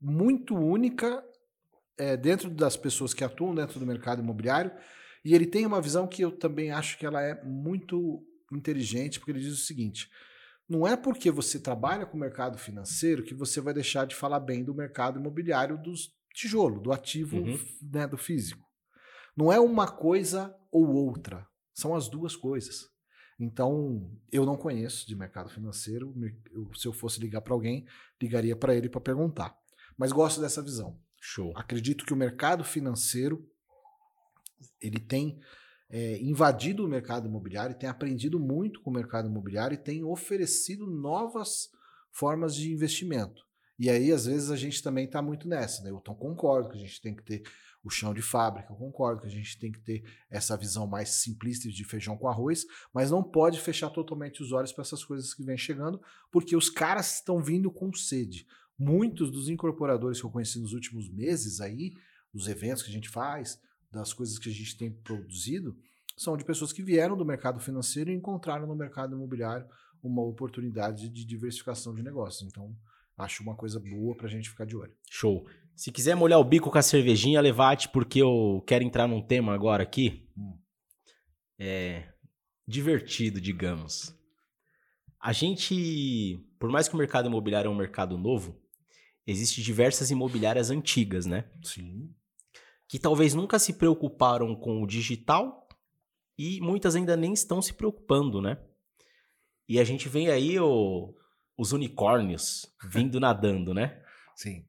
[0.00, 1.22] muito única
[1.98, 4.70] é, dentro das pessoas que atuam dentro do mercado imobiliário
[5.24, 9.32] e ele tem uma visão que eu também acho que ela é muito inteligente, porque
[9.32, 10.08] ele diz o seguinte:
[10.68, 14.40] não é porque você trabalha com o mercado financeiro que você vai deixar de falar
[14.40, 17.58] bem do mercado imobiliário dos tijolo, do ativo uhum.
[17.82, 18.66] né, do físico.
[19.36, 22.88] Não é uma coisa ou outra, são as duas coisas.
[23.40, 26.12] Então, eu não conheço de mercado financeiro.
[26.50, 27.86] Eu, se eu fosse ligar para alguém,
[28.20, 29.56] ligaria para ele para perguntar.
[29.96, 31.00] Mas gosto dessa visão.
[31.20, 31.52] Show.
[31.56, 33.48] Acredito que o mercado financeiro
[34.80, 35.38] ele tem
[35.90, 40.86] é, invadido o mercado imobiliário, tem aprendido muito com o mercado imobiliário e tem oferecido
[40.86, 41.70] novas
[42.10, 43.46] formas de investimento.
[43.78, 45.82] E aí, às vezes, a gente também está muito nessa.
[45.82, 45.90] Né?
[45.90, 47.42] Eu então, concordo que a gente tem que ter
[47.82, 51.10] o chão de fábrica, eu concordo que a gente tem que ter essa visão mais
[51.10, 55.32] simplista de feijão com arroz, mas não pode fechar totalmente os olhos para essas coisas
[55.32, 56.00] que vêm chegando,
[56.30, 58.46] porque os caras estão vindo com sede.
[58.76, 61.92] Muitos dos incorporadores que eu conheci nos últimos meses aí,
[62.34, 63.58] dos eventos que a gente faz,
[63.90, 65.76] das coisas que a gente tem produzido
[66.16, 69.66] são de pessoas que vieram do mercado financeiro e encontraram no mercado imobiliário
[70.02, 72.48] uma oportunidade de diversificação de negócios.
[72.48, 72.76] Então,
[73.16, 74.92] acho uma coisa boa para a gente ficar de olho.
[75.08, 75.46] Show.
[75.76, 79.54] Se quiser molhar o bico com a cervejinha, levate, porque eu quero entrar num tema
[79.54, 80.28] agora aqui.
[80.36, 80.58] Hum.
[81.58, 82.12] É
[82.66, 84.14] divertido, digamos.
[85.20, 88.60] A gente, por mais que o mercado imobiliário é um mercado novo,
[89.26, 91.44] existem diversas imobiliárias antigas, né?
[91.62, 92.12] Sim
[92.88, 95.68] que talvez nunca se preocuparam com o digital
[96.38, 98.58] e muitas ainda nem estão se preocupando, né?
[99.68, 101.14] E a gente vem aí o,
[101.56, 104.02] os unicórnios vindo nadando, né?
[104.34, 104.66] Sim.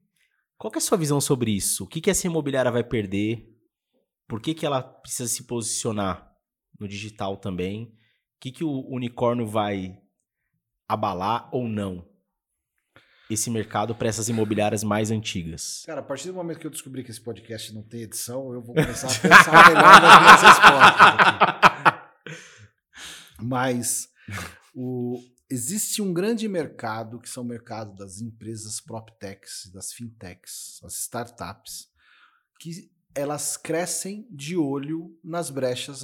[0.58, 1.84] Qual é a sua visão sobre isso?
[1.84, 3.48] O que, que essa imobiliária vai perder?
[4.28, 6.30] Por que, que ela precisa se posicionar
[6.78, 7.84] no digital também?
[7.84, 9.98] O que, que o unicórnio vai
[10.86, 12.09] abalar ou não?
[13.30, 15.84] Esse mercado para essas imobiliárias mais antigas?
[15.86, 18.60] Cara, a partir do momento que eu descobri que esse podcast não tem edição, eu
[18.60, 21.70] vou começar a pensar melhor nas minhas respostas.
[23.40, 24.08] Mas
[24.74, 30.98] o, existe um grande mercado, que são o mercado das empresas PropTechs, das fintechs, as
[31.00, 31.88] startups,
[32.58, 36.02] que elas crescem de olho nas brechas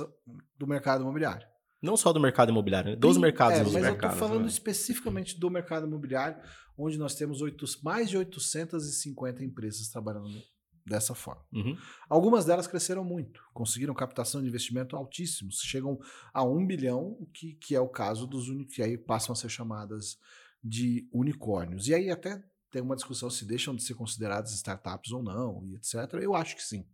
[0.59, 1.47] do mercado imobiliário.
[1.87, 2.97] Não só do mercado imobiliário, né?
[2.97, 4.49] dos mercados é, Mas mercados, eu estou falando né?
[4.49, 6.43] especificamente do mercado imobiliário,
[6.77, 10.43] onde nós temos 8, mais de 850 empresas trabalhando
[10.87, 11.45] dessa forma.
[11.53, 11.77] Uhum.
[12.09, 15.99] Algumas delas cresceram muito, conseguiram captação de investimento altíssimos, chegam
[16.33, 19.49] a um bilhão, que, que é o caso dos únicos que aí passam a ser
[19.49, 20.17] chamadas
[20.63, 21.89] de unicórnios.
[21.89, 25.75] E aí até tem uma discussão se deixam de ser consideradas startups ou não, e
[25.75, 25.95] etc.
[26.23, 26.87] Eu acho que sim.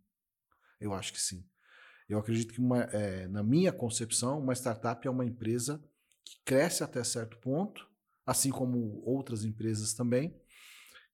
[0.81, 1.45] Eu acho que sim.
[2.13, 5.83] Eu acredito que, uma, é, na minha concepção, uma startup é uma empresa
[6.25, 7.87] que cresce até certo ponto,
[8.27, 10.35] assim como outras empresas também,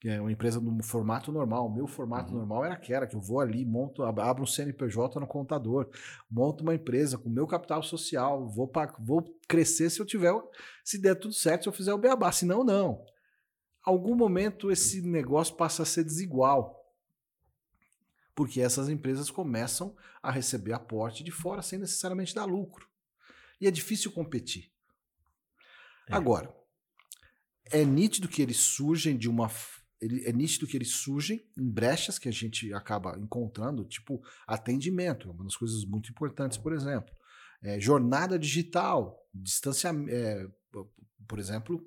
[0.05, 1.67] é uma empresa no formato normal.
[1.67, 2.39] O meu formato uhum.
[2.39, 5.89] normal era aquela que eu vou ali, monto, abro um CNPJ no contador,
[6.31, 10.33] monto uma empresa com meu capital social, vou, pra, vou crescer se eu tiver,
[10.85, 13.05] se der tudo certo, se eu fizer o beabá, se não, não.
[13.85, 16.78] Algum momento esse negócio passa a ser desigual.
[18.39, 22.89] Porque essas empresas começam a receber aporte de fora sem necessariamente dar lucro.
[23.61, 24.71] E é difícil competir.
[26.09, 26.15] É.
[26.15, 26.55] Agora,
[27.65, 29.51] é nítido que eles surgem de uma
[30.01, 35.33] ele, é nítido que eles surgem em brechas que a gente acaba encontrando, tipo atendimento,
[35.33, 37.13] uma das coisas muito importantes, por exemplo.
[37.61, 40.47] É, jornada digital, distanciamento, é,
[41.27, 41.85] por exemplo,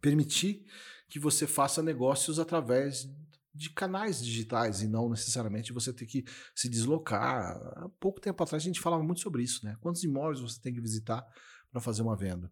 [0.00, 0.64] permitir
[1.08, 3.08] que você faça negócios através
[3.54, 6.24] de canais digitais e não necessariamente você ter que
[6.54, 7.56] se deslocar.
[7.76, 9.76] Há pouco tempo atrás a gente falava muito sobre isso, né?
[9.80, 11.24] Quantos imóveis você tem que visitar
[11.70, 12.50] para fazer uma venda?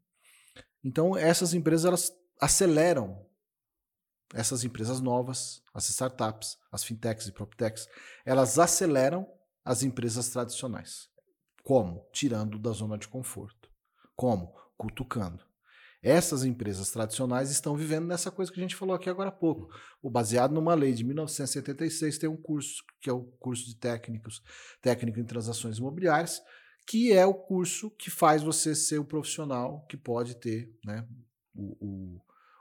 [0.84, 3.26] Então essas empresas elas aceleram
[4.32, 7.88] essas empresas novas, as startups, as fintechs e proptechs,
[8.24, 9.26] elas aceleram
[9.64, 11.08] as empresas tradicionais.
[11.64, 12.08] Como?
[12.12, 13.70] Tirando da zona de conforto.
[14.14, 14.54] Como?
[14.76, 15.49] Cutucando.
[16.02, 19.68] Essas empresas tradicionais estão vivendo nessa coisa que a gente falou aqui agora há pouco.
[20.02, 24.42] O baseado numa lei de 1976 tem um curso que é o curso de técnicos,
[24.80, 26.40] técnico em transações imobiliárias,
[26.86, 31.06] que é o curso que faz você ser o profissional que pode ter, né,
[31.54, 32.20] o, o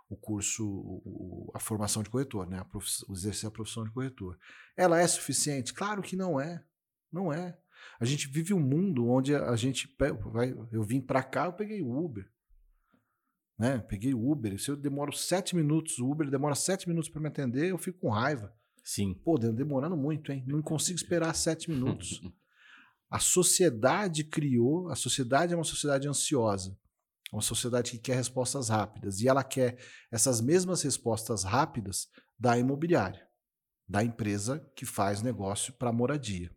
[0.09, 2.57] o curso, o, a formação de corretor, né?
[2.57, 4.37] A prof, exercer a profissão de corretor.
[4.75, 5.71] Ela é suficiente?
[5.71, 6.63] Claro que não é.
[7.11, 7.55] Não é.
[7.99, 9.95] A gente vive um mundo onde a gente
[10.71, 12.27] eu vim para cá, eu peguei Uber.
[13.59, 13.77] Né?
[13.79, 14.57] Peguei Uber.
[14.57, 17.99] Se eu demoro sete minutos, o Uber demora sete minutos para me atender, eu fico
[17.99, 18.55] com raiva.
[18.81, 19.13] Sim.
[19.13, 20.45] Pô, demorando muito, hein?
[20.47, 22.21] Não consigo esperar sete minutos.
[23.11, 26.77] a sociedade criou, a sociedade é uma sociedade ansiosa.
[27.33, 29.19] Uma sociedade que quer respostas rápidas.
[29.19, 29.77] E ela quer
[30.09, 32.07] essas mesmas respostas rápidas
[32.39, 33.27] da imobiliária,
[33.87, 36.49] da empresa que faz negócio para moradia.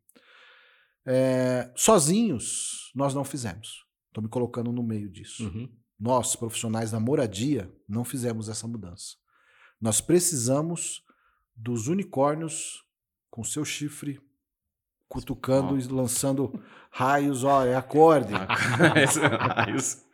[1.05, 3.85] É, sozinhos, nós não fizemos.
[4.07, 5.45] Estou me colocando no meio disso.
[5.45, 5.82] Uhum.
[6.03, 9.15] Nós, profissionais da moradia, não fizemos essa mudança.
[9.81, 11.05] Nós precisamos
[11.55, 12.85] dos unicórnios
[13.31, 14.21] com seu chifre
[15.09, 18.33] cutucando e lançando raios, olha, acorde.
[18.35, 20.05] raios.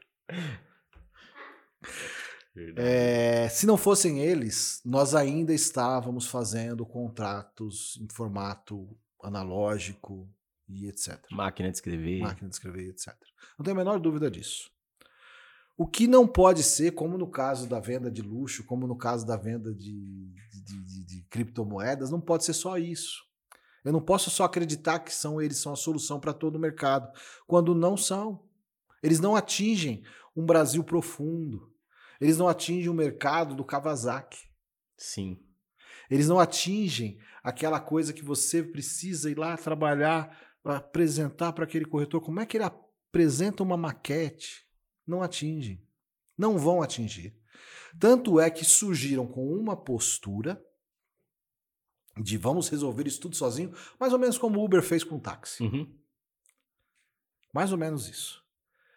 [2.77, 10.29] É, se não fossem eles, nós ainda estávamos fazendo contratos em formato analógico
[10.69, 11.19] e etc.
[11.31, 12.21] Máquina de escrever.
[12.21, 13.15] Máquina de escrever, etc.
[13.57, 14.71] Não tenho a menor dúvida disso.
[15.79, 19.25] O que não pode ser, como no caso da venda de luxo, como no caso
[19.25, 20.27] da venda de,
[20.65, 23.23] de, de, de criptomoedas, não pode ser só isso.
[23.85, 27.09] Eu não posso só acreditar que são eles são a solução para todo o mercado,
[27.47, 28.45] quando não são.
[29.01, 30.03] Eles não atingem
[30.37, 31.73] um Brasil profundo.
[32.21, 34.51] Eles não atingem o mercado do Kawasaki.
[34.97, 35.41] Sim.
[36.11, 42.21] Eles não atingem aquela coisa que você precisa ir lá trabalhar, apresentar para aquele corretor.
[42.21, 44.68] Como é que ele apresenta uma maquete?
[45.09, 45.83] Não atingem.
[46.37, 47.35] Não vão atingir.
[47.99, 50.63] Tanto é que surgiram com uma postura
[52.17, 55.21] de vamos resolver isso tudo sozinho, mais ou menos como o Uber fez com o
[55.21, 55.63] táxi.
[55.63, 55.93] Uhum.
[57.53, 58.45] Mais ou menos isso.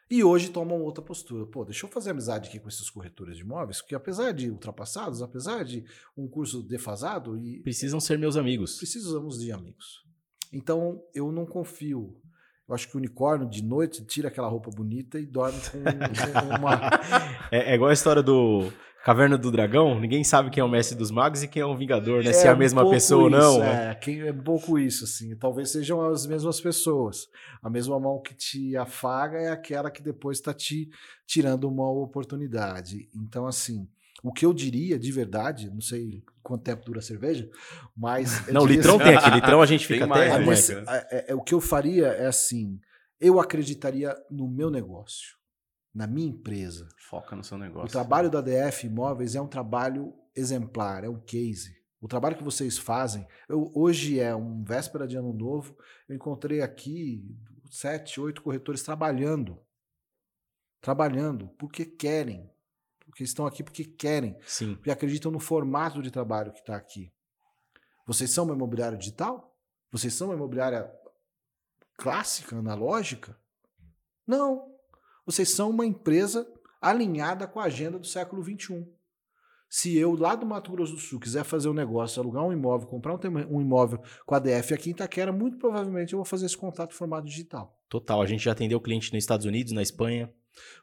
[0.10, 1.46] E hoje tomam outra postura.
[1.46, 5.22] Pô, deixa eu fazer amizade aqui com esses corretores de imóveis, que apesar de ultrapassados,
[5.22, 5.86] apesar de
[6.18, 7.38] um curso defasado.
[7.38, 8.76] E, Precisam ser meus amigos.
[8.76, 10.06] Precisamos de amigos.
[10.52, 12.22] Então, eu não confio.
[12.72, 16.80] Eu acho que o unicórnio, de noite, tira aquela roupa bonita e dorme com uma.
[17.52, 18.72] É, é igual a história do
[19.04, 21.76] Caverna do Dragão, ninguém sabe quem é o mestre dos magos e quem é o
[21.76, 22.30] vingador, né?
[22.30, 23.60] É, Se é a mesma pessoa ou não.
[23.60, 23.92] Né?
[23.92, 25.36] É, quem é pouco isso, assim.
[25.36, 27.28] Talvez sejam as mesmas pessoas.
[27.62, 30.90] A mesma mão que te afaga é aquela que depois está te
[31.28, 33.10] tirando uma oportunidade.
[33.14, 33.86] Então, assim,
[34.24, 37.50] o que eu diria de verdade, não sei quanto tempo dura a cerveja,
[37.96, 38.48] mas.
[38.52, 40.40] Não, litrão assim, tem aqui, litrão a gente fica até.
[40.40, 42.80] Mais, é, é, é, o que eu faria é assim:
[43.20, 45.42] eu acreditaria no meu negócio
[45.94, 46.88] na minha empresa.
[47.10, 47.88] Foca no seu negócio.
[47.88, 51.82] O trabalho da DF Imóveis é um trabalho exemplar, é um case.
[52.00, 55.78] O trabalho que vocês fazem, eu, hoje é um véspera de ano novo,
[56.10, 57.24] eu encontrei aqui
[57.70, 59.60] sete, oito corretores trabalhando.
[60.82, 62.50] Trabalhando porque querem.
[63.12, 64.38] Porque estão aqui porque querem.
[64.48, 64.76] Sim.
[64.76, 67.12] Porque acreditam no formato de trabalho que está aqui.
[68.08, 69.54] Vocês são uma imobiliária digital?
[69.92, 70.90] Vocês são uma imobiliária
[71.98, 73.38] clássica, analógica?
[74.26, 74.74] Não.
[75.26, 76.50] Vocês são uma empresa
[76.82, 78.88] alinhada com a agenda do século XXI.
[79.70, 82.88] Se eu, lá do Mato Grosso do Sul, quiser fazer um negócio, alugar um imóvel,
[82.88, 86.58] comprar um imóvel com a DF aqui em Itaquera, muito provavelmente eu vou fazer esse
[86.58, 87.78] contato em formato digital.
[87.90, 88.22] Total.
[88.22, 90.34] A gente já atendeu cliente nos Estados Unidos, na Espanha.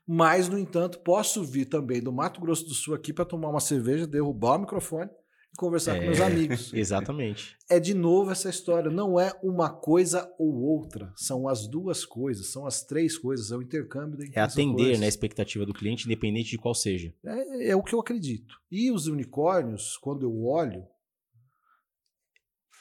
[0.06, 3.60] Mas, no entanto, posso vir também do Mato Grosso do Sul aqui para tomar uma
[3.60, 5.10] cerveja, derrubar o microfone
[5.52, 6.72] e conversar é, com meus amigos.
[6.74, 7.56] Exatamente.
[7.68, 8.90] É de novo essa história.
[8.90, 11.12] Não é uma coisa ou outra.
[11.16, 15.08] São as duas coisas, são as três coisas, é o intercâmbio É atender né, a
[15.08, 17.14] expectativa do cliente, independente de qual seja.
[17.24, 18.58] É, é o que eu acredito.
[18.70, 20.86] E os unicórnios, quando eu olho,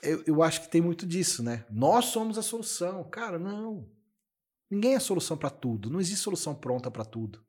[0.01, 1.65] eu, eu acho que tem muito disso, né?
[1.69, 3.03] Nós somos a solução.
[3.09, 3.89] Cara, não.
[4.69, 5.89] Ninguém é solução para tudo.
[5.89, 7.43] Não existe solução pronta para tudo.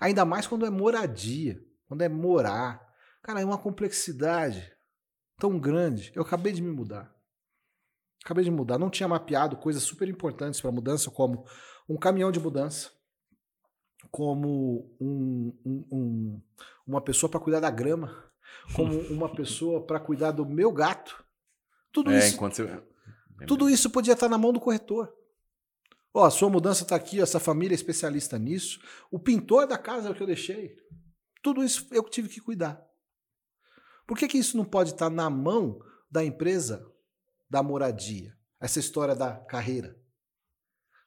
[0.00, 2.86] Ainda mais quando é moradia, quando é morar.
[3.22, 4.72] Cara, é uma complexidade
[5.38, 6.12] tão grande.
[6.14, 7.14] Eu acabei de me mudar.
[8.24, 8.78] Acabei de mudar.
[8.78, 11.44] Não tinha mapeado coisas super importantes para mudança, como
[11.88, 12.90] um caminhão de mudança,
[14.10, 16.42] como um, um, um,
[16.86, 18.24] uma pessoa para cuidar da grama,
[18.74, 21.24] como uma pessoa para cuidar do meu gato.
[21.92, 22.36] Tudo é, isso.
[22.36, 22.82] Você...
[23.46, 25.12] Tudo isso podia estar na mão do corretor.
[26.16, 28.80] Ó, a sua mudança está aqui, essa família é especialista nisso.
[29.10, 30.74] O pintor da casa é o que eu deixei.
[31.42, 32.82] Tudo isso eu tive que cuidar.
[34.06, 35.78] Por que, que isso não pode estar tá na mão
[36.10, 36.90] da empresa
[37.50, 38.32] da moradia?
[38.58, 39.94] Essa história da carreira.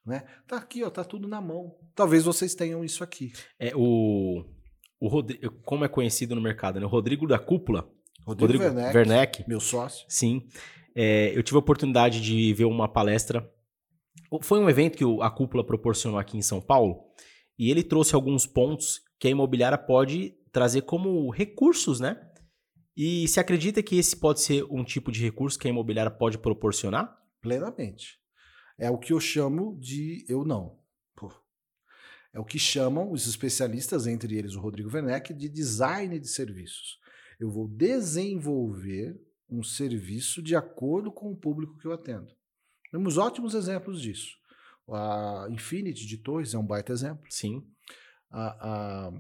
[0.05, 0.28] Né?
[0.47, 1.76] Tá aqui, ó, tá tudo na mão.
[1.95, 3.34] Talvez vocês tenham isso aqui.
[3.57, 4.45] É o,
[4.99, 6.86] o Rodrigo, como é conhecido no mercado, né?
[6.86, 7.91] O Rodrigo da Cúpula.
[8.24, 10.05] Rodrigo, Rodrigo Werneck, Werneck, meu sócio.
[10.07, 10.47] Sim.
[10.93, 13.51] É, eu tive a oportunidade de ver uma palestra
[14.41, 17.03] foi um evento que a cúpula proporcionou aqui em São Paulo
[17.57, 22.26] e ele trouxe alguns pontos que a imobiliária pode trazer como recursos, né?
[22.95, 26.38] E se acredita que esse pode ser um tipo de recurso que a imobiliária pode
[26.38, 27.18] proporcionar?
[27.41, 28.20] Plenamente.
[28.78, 30.26] É o que eu chamo de.
[30.28, 30.80] Eu não.
[31.16, 31.32] Pô.
[32.34, 36.97] É o que chamam os especialistas, entre eles o Rodrigo Werneck, de design de serviços.
[37.39, 42.39] Eu vou desenvolver um serviço de acordo com o público que eu atendo.
[42.92, 44.38] Temos ótimos exemplos disso.
[44.92, 47.24] A Infinity de Torres é um baita exemplo.
[47.30, 47.64] Sim.
[48.32, 49.14] A, a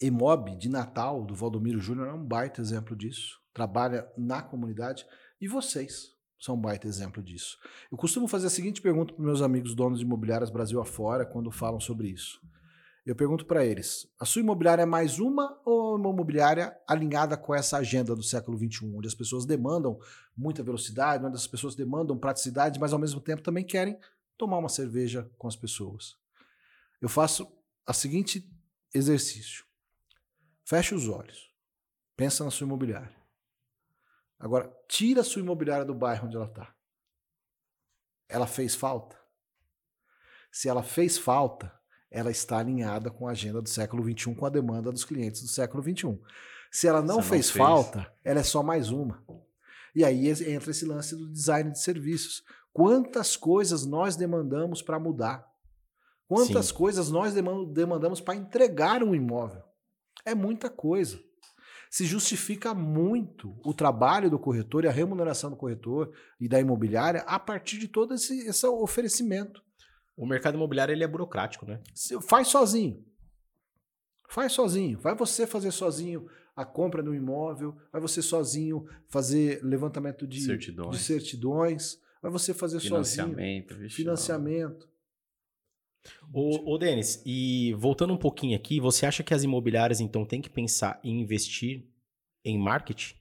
[0.00, 3.40] Emob de Natal, do Valdomiro Júnior, é um baita exemplo disso.
[3.52, 5.04] Trabalha na comunidade.
[5.40, 7.58] E vocês são um baita exemplo disso.
[7.90, 11.50] Eu costumo fazer a seguinte pergunta para meus amigos donos de imobiliárias Brasil afora quando
[11.50, 12.40] falam sobre isso.
[13.04, 17.54] Eu pergunto para eles: a sua imobiliária é mais uma ou uma imobiliária alinhada com
[17.54, 19.98] essa agenda do século XXI, onde as pessoas demandam
[20.36, 23.98] muita velocidade, onde as pessoas demandam praticidade, mas ao mesmo tempo também querem
[24.36, 26.16] tomar uma cerveja com as pessoas?
[27.00, 27.50] Eu faço
[27.86, 28.48] a seguinte
[28.94, 29.64] exercício:
[30.64, 31.50] feche os olhos,
[32.16, 33.18] pensa na sua imobiliária.
[34.38, 36.74] Agora, tira a sua imobiliária do bairro onde ela está.
[38.28, 39.18] Ela fez falta?
[40.50, 41.79] Se ela fez falta,
[42.10, 45.48] ela está alinhada com a agenda do século XXI, com a demanda dos clientes do
[45.48, 46.18] século XXI.
[46.70, 49.22] Se ela não, fez, não fez falta, ela é só mais uma.
[49.94, 52.42] E aí entra esse lance do design de serviços.
[52.72, 55.48] Quantas coisas nós demandamos para mudar?
[56.28, 56.74] Quantas Sim.
[56.74, 59.62] coisas nós demandamos para entregar um imóvel?
[60.24, 61.20] É muita coisa.
[61.90, 67.22] Se justifica muito o trabalho do corretor e a remuneração do corretor e da imobiliária
[67.22, 69.60] a partir de todo esse, esse oferecimento.
[70.20, 71.80] O mercado imobiliário ele é burocrático, né?
[72.28, 73.02] Faz sozinho.
[74.28, 74.98] Faz sozinho.
[75.00, 80.90] Vai você fazer sozinho a compra do imóvel, vai você sozinho fazer levantamento de certidões,
[80.90, 84.90] de certidões vai você fazer financiamento, sozinho vixe, financiamento.
[86.30, 90.42] Ô, ô Denis, e voltando um pouquinho aqui, você acha que as imobiliárias então têm
[90.42, 91.88] que pensar em investir
[92.44, 93.14] em marketing?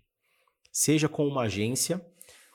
[0.70, 2.06] Seja com uma agência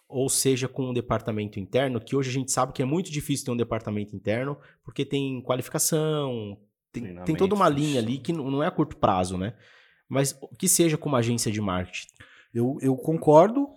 [0.08, 3.46] ou seja com um departamento interno, que hoje a gente sabe que é muito difícil
[3.46, 6.58] ter um departamento interno, porque tem qualificação,
[6.92, 9.56] tem, tem toda uma linha ali que não é a curto prazo, né?
[10.08, 12.06] Mas que seja com uma agência de marketing.
[12.52, 13.68] Eu, eu concordo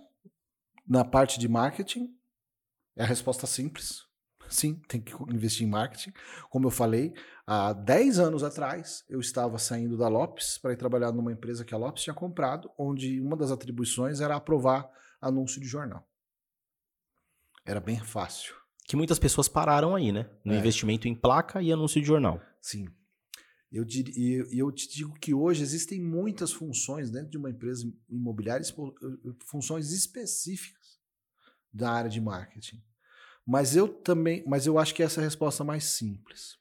[0.86, 2.08] na parte de marketing,
[2.96, 4.06] é a resposta simples.
[4.48, 6.12] Sim, tem que investir em marketing.
[6.48, 7.12] Como eu falei,
[7.46, 11.74] há 10 anos atrás, eu estava saindo da Lopes para ir trabalhar numa empresa que
[11.74, 14.88] a Lopes tinha comprado, onde uma das atribuições era aprovar
[15.20, 16.07] anúncio de jornal.
[17.68, 18.54] Era bem fácil.
[18.86, 20.26] Que muitas pessoas pararam aí, né?
[20.42, 20.58] No é.
[20.58, 22.40] investimento em placa e anúncio de jornal.
[22.62, 22.88] Sim.
[23.70, 24.10] Eu, dir,
[24.50, 28.64] eu te digo que hoje existem muitas funções dentro de uma empresa imobiliária,
[29.44, 30.98] funções específicas
[31.70, 32.82] da área de marketing.
[33.46, 36.56] Mas eu também, mas eu acho que essa é a resposta mais simples.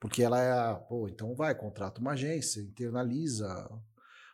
[0.00, 3.70] Porque ela é, a, pô, então vai, contrata uma agência, internaliza.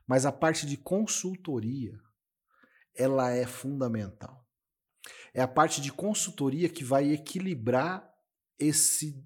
[0.06, 1.98] Mas a parte de consultoria,
[2.94, 4.39] ela é fundamental
[5.34, 8.08] é a parte de consultoria que vai equilibrar
[8.58, 9.24] esse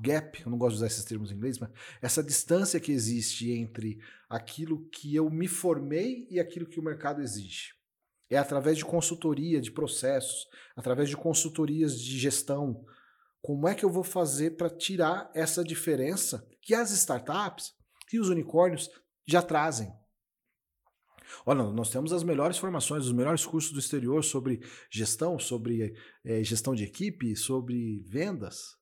[0.00, 1.70] gap, eu não gosto de usar esses termos em inglês, mas
[2.02, 3.98] essa distância que existe entre
[4.28, 7.74] aquilo que eu me formei e aquilo que o mercado exige.
[8.28, 12.84] É através de consultoria de processos, através de consultorias de gestão.
[13.40, 17.72] Como é que eu vou fazer para tirar essa diferença que as startups
[18.12, 18.90] e os unicórnios
[19.26, 19.92] já trazem?
[21.44, 24.60] Olha, nós temos as melhores formações, os melhores cursos do exterior sobre
[24.90, 28.76] gestão, sobre é, gestão de equipe, sobre vendas.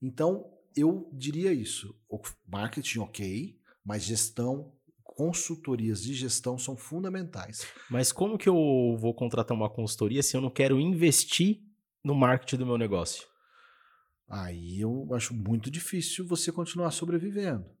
[0.00, 1.94] Então, eu diria isso.
[2.08, 7.66] O marketing, ok, mas gestão, consultorias de gestão são fundamentais.
[7.90, 11.60] Mas como que eu vou contratar uma consultoria se eu não quero investir
[12.04, 13.26] no marketing do meu negócio?
[14.28, 17.77] Aí eu acho muito difícil você continuar sobrevivendo.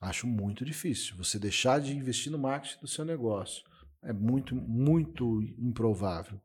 [0.00, 1.16] Acho muito difícil.
[1.16, 3.64] Você deixar de investir no marketing do seu negócio.
[4.02, 6.40] É muito, muito improvável.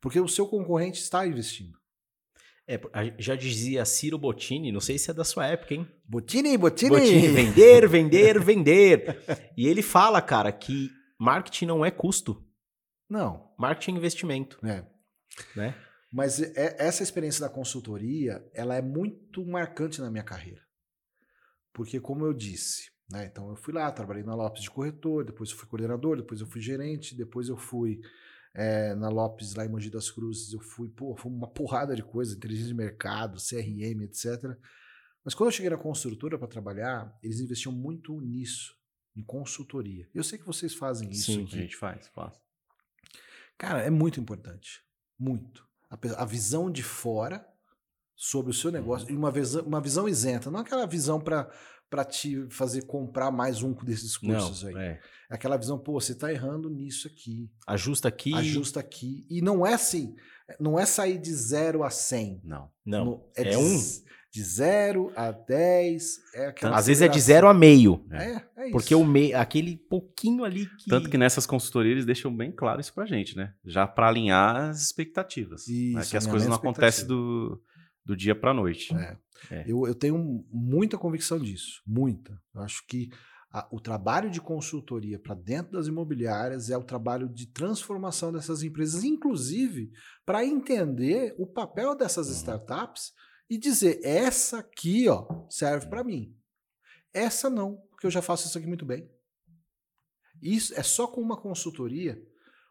[0.00, 1.76] Porque o seu concorrente está investindo.
[2.66, 2.80] É,
[3.18, 5.88] já dizia Ciro Bottini, não sei se é da sua época, hein?
[6.04, 6.90] Bottini, Bottini!
[6.90, 9.22] Bottini vender, vender, vender.
[9.56, 12.46] E ele fala, cara, que marketing não é custo.
[13.10, 13.52] Não.
[13.58, 14.64] Marketing é investimento.
[14.64, 14.86] É.
[15.56, 15.74] Né?
[16.12, 20.62] Mas é, essa experiência da consultoria, ela é muito marcante na minha carreira.
[21.72, 23.26] Porque, como eu disse, né?
[23.26, 26.46] Então eu fui lá, trabalhei na Lopes de corretor, depois eu fui coordenador, depois eu
[26.46, 28.00] fui gerente, depois eu fui
[28.54, 32.02] é, na Lopes, lá em Mogi das Cruzes, eu fui, pô, foi uma porrada de
[32.02, 34.56] coisa, inteligência de mercado, CRM, etc.
[35.24, 38.76] Mas quando eu cheguei na construtora para trabalhar, eles investiam muito nisso,
[39.16, 40.08] em consultoria.
[40.14, 41.32] Eu sei que vocês fazem isso.
[41.32, 41.56] Sim, aqui.
[41.56, 42.40] a gente faz, faz.
[43.56, 44.82] Cara, é muito importante.
[45.18, 45.66] Muito.
[45.88, 47.46] A, a visão de fora
[48.16, 49.14] sobre o seu negócio uhum.
[49.14, 51.50] e uma visão, uma visão isenta, não aquela visão para
[51.92, 54.76] para te fazer comprar mais um desses cursos não, aí.
[54.76, 55.00] É.
[55.28, 57.50] aquela visão, pô, você tá errando nisso aqui.
[57.66, 58.32] Ajusta aqui.
[58.32, 59.26] Ajusta aqui.
[59.28, 60.14] E não é assim,
[60.58, 62.40] não é sair de 0 a 100.
[62.42, 62.70] Não.
[62.82, 63.04] Não.
[63.04, 63.78] No, é, é de, um.
[64.30, 66.20] De 0 a 10.
[66.34, 68.06] É aquela Às vezes é de 0 a meio.
[68.10, 68.72] É, é isso.
[68.72, 70.88] Porque o meio, aquele pouquinho ali que.
[70.88, 73.52] Tanto que nessas consultorias eles deixam bem claro isso pra gente, né?
[73.66, 75.68] Já para alinhar as expectativas.
[75.68, 76.04] Isso, né?
[76.10, 77.62] Que as coisas não acontecem do
[78.04, 78.94] do dia para a noite.
[78.94, 79.16] É.
[79.50, 79.64] É.
[79.66, 82.40] Eu, eu tenho muita convicção disso, muita.
[82.54, 83.10] Eu acho que
[83.50, 88.62] a, o trabalho de consultoria para dentro das imobiliárias é o trabalho de transformação dessas
[88.62, 89.90] empresas, inclusive
[90.24, 92.34] para entender o papel dessas uhum.
[92.34, 93.12] startups
[93.50, 96.34] e dizer: essa aqui ó, serve para mim.
[97.12, 99.10] Essa não, porque eu já faço isso aqui muito bem.
[100.40, 102.20] Isso é só com uma consultoria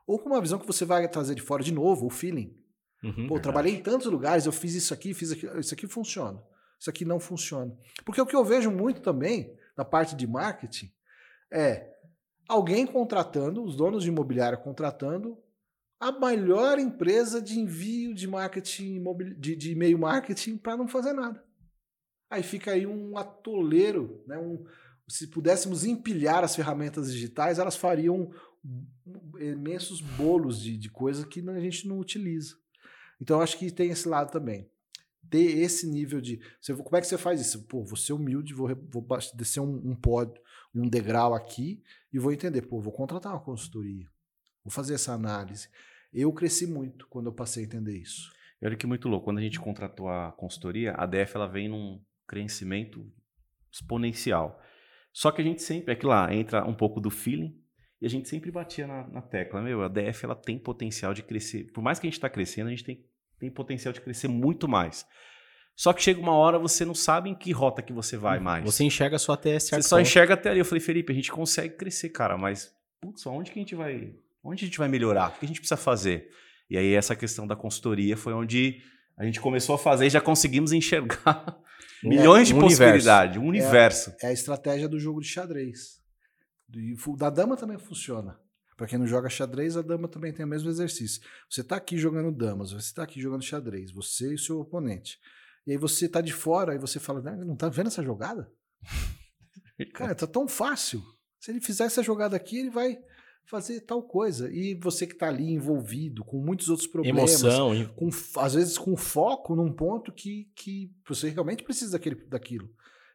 [0.06, 2.58] ou com uma visão que você vai trazer de fora de novo, o feeling.
[3.04, 6.41] Uhum, Pô, trabalhei em tantos lugares, eu fiz isso aqui, fiz aquilo, isso aqui funciona.
[6.80, 7.76] Isso aqui não funciona.
[8.06, 10.91] Porque o que eu vejo muito também na parte de marketing
[11.52, 11.91] é
[12.47, 15.38] alguém contratando, os donos de imobiliária contratando
[15.99, 19.04] a melhor empresa de envio de marketing,
[19.38, 21.43] de, de e-mail marketing para não fazer nada.
[22.28, 24.39] Aí fica aí um atoleiro, né?
[24.39, 24.66] Um,
[25.08, 28.32] se pudéssemos empilhar as ferramentas digitais, elas fariam
[29.39, 32.56] imensos bolos de, de coisa que a gente não utiliza.
[33.22, 34.68] Então, acho que tem esse lado também.
[35.30, 36.42] Ter esse nível de.
[36.60, 37.68] Você, como é que você faz isso?
[37.68, 39.06] Pô, vou ser humilde, vou, vou
[39.36, 40.42] descer um, um pódio,
[40.74, 42.64] um degrau aqui e vou entender.
[42.64, 44.08] Pô, vou contratar uma consultoria.
[44.64, 45.70] Vou fazer essa análise.
[46.12, 48.32] Eu cresci muito quando eu passei a entender isso.
[48.60, 49.26] E olha que muito louco.
[49.26, 53.12] Quando a gente contratou a consultoria, a DF ela vem num crescimento
[53.72, 54.60] exponencial.
[55.14, 57.58] Só que a gente sempre, é que lá entra um pouco do feeling,
[58.02, 61.22] e a gente sempre batia na, na, tecla, meu, a DF ela tem potencial de
[61.22, 61.72] crescer.
[61.72, 63.06] Por mais que a gente está crescendo, a gente tem
[63.42, 65.04] tem potencial de crescer muito mais.
[65.76, 68.64] Só que chega uma hora você não sabe em que rota que você vai mais.
[68.64, 70.60] Você enxerga só até certo Você só enxerga até ali.
[70.60, 72.72] Eu falei, Felipe, a gente consegue crescer, cara, mas
[73.02, 74.14] putz, onde que a gente vai,
[74.44, 75.30] onde a gente vai melhorar?
[75.30, 76.30] O que a gente precisa fazer?
[76.70, 78.84] E aí essa questão da consultoria foi onde
[79.18, 81.58] a gente começou a fazer e já conseguimos enxergar
[82.06, 84.12] é, milhões de um possibilidades, um universo.
[84.22, 86.00] É a, é a estratégia do jogo de xadrez.
[87.18, 88.39] Da dama também funciona.
[88.82, 91.22] Para quem não joga xadrez, a dama também tem o mesmo exercício.
[91.48, 95.20] Você está aqui jogando damas, você está aqui jogando xadrez, você e o seu oponente.
[95.68, 98.52] E aí você está de fora e você fala, não está vendo essa jogada?
[99.94, 101.00] Cara, tá tão fácil.
[101.40, 102.98] Se ele fizer essa jogada aqui, ele vai
[103.46, 104.52] fazer tal coisa.
[104.52, 108.10] E você que está ali envolvido com muitos outros problemas, emoção, com,
[108.40, 112.68] às vezes com foco num ponto que, que você realmente precisa daquele, daquilo.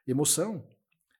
[0.07, 0.65] Emoção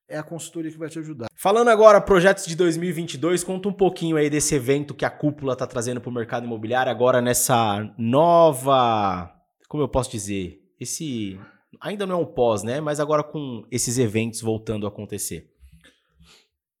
[0.07, 1.27] é a consultoria que vai te ajudar.
[1.35, 5.67] Falando agora projetos de 2022, conta um pouquinho aí desse evento que a cúpula está
[5.67, 9.31] trazendo para o mercado imobiliário agora nessa nova,
[9.67, 11.39] como eu posso dizer, esse
[11.81, 12.79] ainda não é um pós, né?
[12.79, 15.53] Mas agora com esses eventos voltando a acontecer.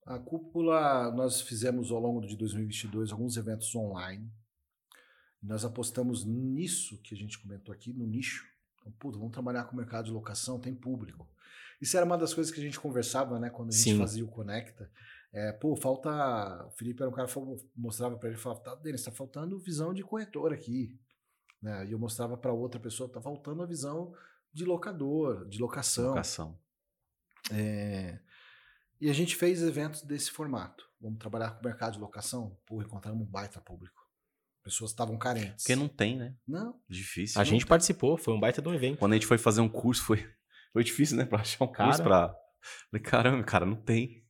[0.05, 4.31] A cúpula, nós fizemos ao longo de 2022 alguns eventos online.
[5.43, 8.45] Nós apostamos nisso que a gente comentou aqui, no nicho,
[8.85, 11.27] Então, vamos trabalhar com o mercado de locação, tem público.
[11.79, 13.97] Isso era uma das coisas que a gente conversava, né, quando a gente Sim.
[13.97, 14.89] fazia o Conecta.
[15.31, 16.65] É, pô, falta.
[16.65, 17.39] O Felipe era um cara que
[17.75, 20.99] mostrava para ele, falava, tá, Denis, tá faltando visão de corretor aqui.
[21.61, 21.87] Né?
[21.87, 24.13] E eu mostrava para outra pessoa, tá faltando a visão
[24.51, 26.09] de locador, de locação.
[26.09, 26.59] Locação.
[27.51, 28.19] É,
[28.99, 30.89] e a gente fez eventos desse formato.
[30.99, 32.57] Vamos trabalhar com o mercado de locação?
[32.65, 33.95] Pô, encontramos um baita público.
[34.63, 35.63] Pessoas estavam carentes.
[35.63, 36.35] Porque não tem, né?
[36.47, 36.81] Não.
[36.89, 37.39] Difícil.
[37.39, 37.69] A gente tem.
[37.69, 38.97] participou, foi um baita de um evento.
[38.97, 40.27] Quando a gente foi fazer um curso, foi,
[40.73, 41.25] foi difícil, né?
[41.25, 42.35] Pra achar um cara, curso pra.
[42.89, 44.25] Falei, caramba, cara, não tem.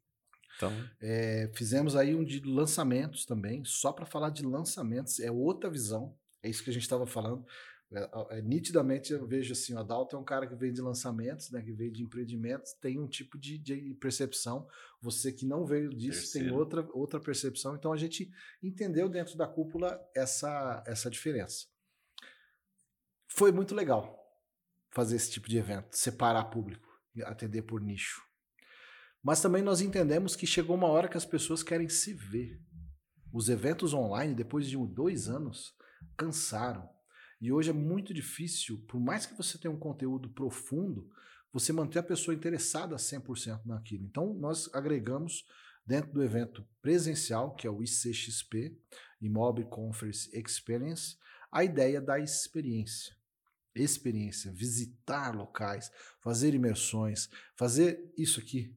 [0.56, 0.72] Então...
[1.00, 6.18] É, fizemos aí um de lançamentos também, só para falar de lançamentos, é outra visão.
[6.44, 7.46] É isso que a gente estava falando.
[7.92, 11.50] É, é, nitidamente eu vejo assim, o Adalto é um cara que vem de lançamentos,
[11.52, 14.68] né, que veio de empreendimentos, tem um tipo de, de percepção.
[15.02, 16.50] Você que não veio disso Terceiro.
[16.50, 17.76] tem outra, outra percepção.
[17.76, 18.30] Então a gente
[18.62, 21.68] entendeu dentro da cúpula essa, essa diferença.
[23.30, 24.16] Foi muito legal
[24.92, 26.88] fazer esse tipo de evento, separar público,
[27.24, 28.22] atender por nicho.
[29.24, 32.62] Mas também nós entendemos que chegou uma hora que as pessoas querem se ver.
[33.34, 35.74] Os eventos online, depois de dois anos,
[36.16, 36.88] cansaram
[37.40, 41.08] e hoje é muito difícil, por mais que você tenha um conteúdo profundo,
[41.54, 44.06] você manter a pessoa interessada 100% naquilo.
[44.06, 45.46] Então, nós agregamos
[45.86, 48.76] dentro do evento presencial, que é o ICXP,
[49.22, 51.16] Immobile Conference Experience,
[51.52, 53.16] a ideia da experiência.
[53.80, 58.76] Experiência, visitar locais, fazer imersões, fazer isso aqui,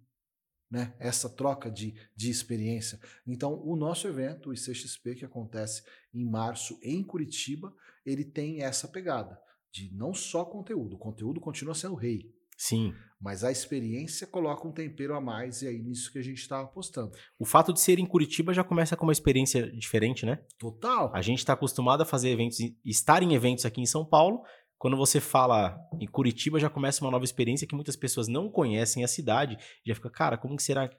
[0.71, 0.95] né?
[0.99, 3.01] essa troca de, de experiência.
[3.27, 5.83] Então, o nosso evento, o ICXP, que acontece
[6.13, 7.75] em março em Curitiba,
[8.05, 9.41] ele tem essa pegada
[9.73, 12.33] de não só conteúdo, o conteúdo continua sendo rei.
[12.61, 12.93] Sim.
[13.19, 16.61] Mas a experiência coloca um tempero a mais e é nisso que a gente está
[16.61, 17.13] apostando.
[17.39, 20.43] O fato de ser em Curitiba já começa com uma experiência diferente, né?
[20.59, 21.11] Total.
[21.15, 24.43] A gente está acostumado a fazer eventos, estar em eventos aqui em São Paulo.
[24.81, 29.05] Quando você fala em Curitiba, já começa uma nova experiência que muitas pessoas não conhecem
[29.05, 29.59] a cidade.
[29.85, 30.91] Já fica, cara, como que será?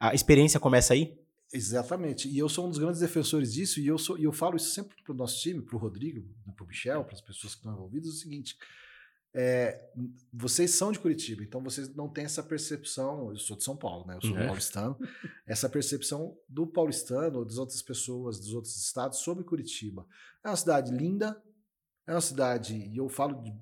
[0.00, 1.16] A experiência começa aí?
[1.54, 2.28] Exatamente.
[2.28, 4.70] E eu sou um dos grandes defensores disso, e eu, sou, e eu falo isso
[4.70, 7.54] sempre para o nosso time, para o Rodrigo, né, para o Michel, para as pessoas
[7.54, 8.56] que estão envolvidas, é o seguinte.
[9.32, 9.88] É,
[10.32, 13.30] vocês são de Curitiba, então vocês não têm essa percepção.
[13.30, 14.16] Eu sou de São Paulo, né?
[14.16, 14.46] Eu sou uhum.
[14.46, 14.98] paulistano.
[15.46, 20.04] essa percepção do paulistano, ou das outras pessoas, dos outros estados sobre Curitiba.
[20.42, 21.40] É uma cidade linda,
[22.08, 23.54] é uma cidade, e eu falo de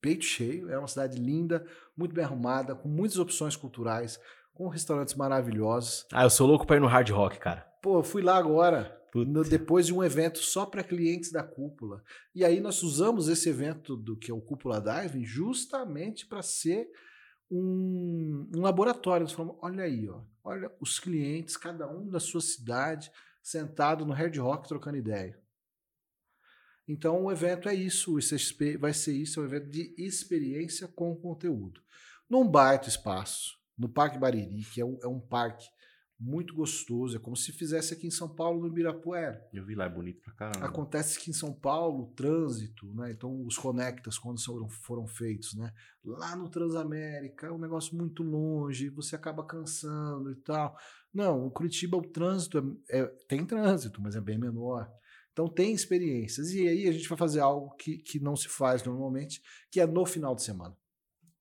[0.00, 1.64] peito cheio, é uma cidade linda,
[1.96, 4.20] muito bem arrumada, com muitas opções culturais,
[4.52, 6.04] com restaurantes maravilhosos.
[6.12, 7.60] Ah, eu sou louco para ir no Hard Rock, cara.
[7.80, 12.02] Pô, eu fui lá agora, no, depois de um evento só para clientes da cúpula.
[12.34, 16.88] E aí nós usamos esse evento do que é o Cúpula Diving justamente para ser
[17.48, 19.22] um, um laboratório.
[19.22, 23.08] Nós falamos, olha aí, ó, olha os clientes, cada um da sua cidade,
[23.40, 25.38] sentado no Hard Rock trocando ideia.
[26.88, 30.86] Então o evento é isso, o ICXP vai ser isso, é um evento de experiência
[30.86, 31.80] com conteúdo.
[32.28, 35.66] Num baita espaço, no Parque Bariri, que é um, é um parque
[36.18, 37.16] muito gostoso.
[37.16, 39.46] É como se fizesse aqui em São Paulo, no Ibirapuera.
[39.52, 40.66] Eu vi lá, é bonito pra caramba.
[40.66, 43.10] Acontece que em São Paulo, trânsito, né?
[43.10, 45.72] Então, os conectas, quando foram, foram feitos, né?
[46.04, 50.76] Lá no Transamérica, é um negócio muito longe, você acaba cansando e tal.
[51.12, 54.90] Não, o Curitiba, o trânsito é, é, tem trânsito, mas é bem menor.
[55.36, 56.50] Então tem experiências.
[56.52, 59.86] E aí a gente vai fazer algo que, que não se faz normalmente, que é
[59.86, 60.74] no final de semana.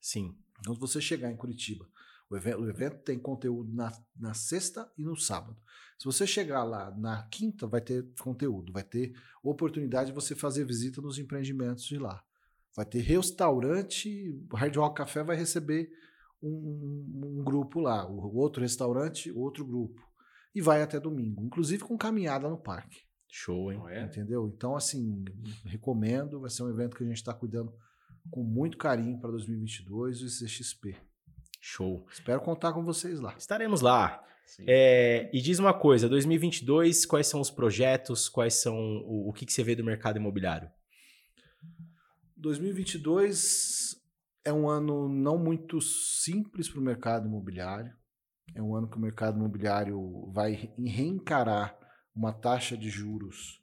[0.01, 0.35] Sim.
[0.59, 1.87] Então, você chegar em Curitiba,
[2.29, 3.89] o evento, o evento tem conteúdo na,
[4.19, 5.55] na sexta e no sábado.
[5.97, 10.65] Se você chegar lá na quinta, vai ter conteúdo, vai ter oportunidade de você fazer
[10.65, 12.21] visita nos empreendimentos de lá.
[12.75, 15.89] Vai ter restaurante, o Hard Rock Café vai receber
[16.43, 20.01] um, um, um grupo lá, o outro restaurante, outro grupo.
[20.53, 23.04] E vai até domingo, inclusive com caminhada no parque.
[23.29, 23.81] Show, hein?
[23.89, 24.03] É?
[24.03, 24.47] Entendeu?
[24.47, 25.23] Então, assim,
[25.65, 26.39] recomendo.
[26.39, 27.73] Vai ser um evento que a gente está cuidando
[28.29, 30.95] com muito carinho para 2022, o CXP.
[31.61, 32.05] Show.
[32.11, 33.35] Espero contar com vocês lá.
[33.37, 34.23] Estaremos lá.
[34.67, 39.45] É, e diz uma coisa, 2022, quais são os projetos, quais são o, o que,
[39.45, 40.69] que você vê do mercado imobiliário?
[42.37, 43.99] 2022
[44.43, 47.91] é um ano não muito simples para o mercado imobiliário.
[48.53, 51.75] É um ano que o mercado imobiliário vai reencarar
[52.15, 53.61] uma taxa de juros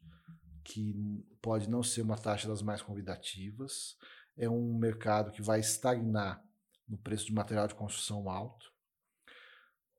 [0.63, 0.95] que
[1.41, 3.97] pode não ser uma taxa das mais convidativas.
[4.37, 6.43] É um mercado que vai estagnar
[6.89, 8.71] no preço de material de construção alto.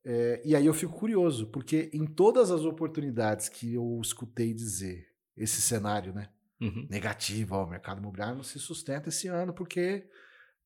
[0.06, 5.08] É, e aí eu fico curioso, porque em todas as oportunidades que eu escutei dizer
[5.36, 6.30] esse cenário né,
[6.60, 6.86] uhum.
[6.90, 10.08] negativo, ó, o mercado imobiliário não se sustenta esse ano porque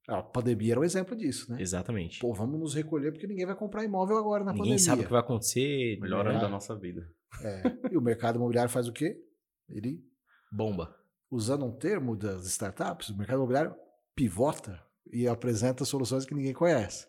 [0.07, 1.61] a pandemia era um exemplo disso, né?
[1.61, 2.19] Exatamente.
[2.19, 4.75] Pô, vamos nos recolher porque ninguém vai comprar imóvel agora na ninguém pandemia.
[4.75, 5.99] Ninguém sabe o que vai acontecer.
[5.99, 7.11] Melhor ano da nossa vida.
[7.43, 7.61] É.
[7.91, 9.21] E o mercado imobiliário faz o quê?
[9.69, 10.01] Ele
[10.49, 10.95] bomba.
[11.29, 13.75] Usando um termo das startups, o mercado imobiliário
[14.15, 14.81] pivota
[15.11, 17.05] e apresenta soluções que ninguém conhece.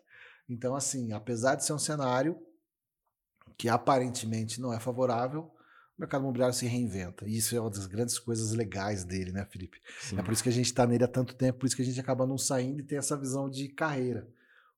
[0.49, 2.37] Então, assim, apesar de ser um cenário
[3.57, 5.49] que aparentemente não é favorável,
[5.99, 7.27] o mercado imobiliário se reinventa.
[7.27, 9.81] E isso é uma das grandes coisas legais dele, né, Felipe?
[9.99, 10.17] Sim.
[10.17, 11.85] É por isso que a gente está nele há tanto tempo, por isso que a
[11.85, 14.25] gente acaba não saindo e tem essa visão de carreira.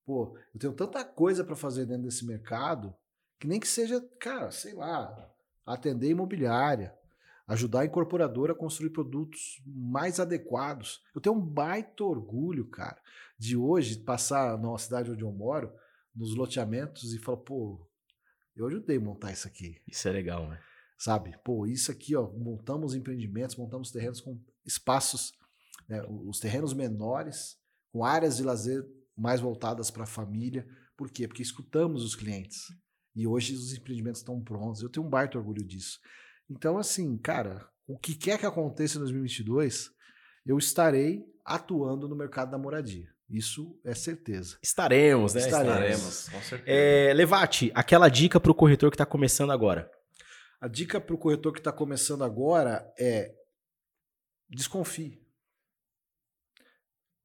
[0.04, 2.92] Pô, eu tenho tanta coisa para fazer dentro desse mercado
[3.40, 5.32] que nem que seja, cara, sei lá,
[5.64, 6.92] atender imobiliária,
[7.48, 11.04] ajudar a incorporadora a construir produtos mais adequados.
[11.14, 13.00] Eu tenho um baita orgulho, cara,
[13.38, 15.72] de hoje passar na cidade onde eu moro,
[16.16, 17.88] nos loteamentos e falar, pô,
[18.56, 19.80] eu ajudei a montar isso aqui.
[19.88, 20.60] Isso é legal, né?
[21.02, 21.36] Sabe?
[21.44, 25.32] Pô, isso aqui, ó, montamos empreendimentos, montamos terrenos com espaços,
[25.90, 27.58] né, os terrenos menores,
[27.92, 28.86] com áreas de lazer
[29.18, 30.64] mais voltadas para a família.
[30.96, 31.28] Por quê?
[31.28, 32.66] Porque escutamos os clientes.
[33.16, 34.84] E hoje os empreendimentos estão prontos.
[34.84, 36.00] Eu tenho um baita orgulho disso.
[36.48, 39.90] Então, assim, cara, o que quer que aconteça em 2022,
[40.46, 43.10] eu estarei atuando no mercado da moradia.
[43.28, 44.60] Isso é certeza.
[44.62, 45.42] Estaremos, né?
[45.42, 46.78] Estaremos, Estaremos com certeza.
[46.78, 49.90] É, Levate, aquela dica para o corretor que está começando agora.
[50.62, 53.36] A dica para o corretor que está começando agora é
[54.48, 55.20] desconfie.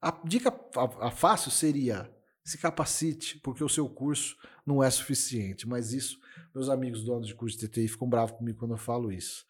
[0.01, 2.11] A dica a, a fácil seria
[2.43, 5.69] se capacite, porque o seu curso não é suficiente.
[5.69, 6.19] Mas isso,
[6.55, 9.45] meus amigos donos de curso de TTI ficam bravos comigo quando eu falo isso.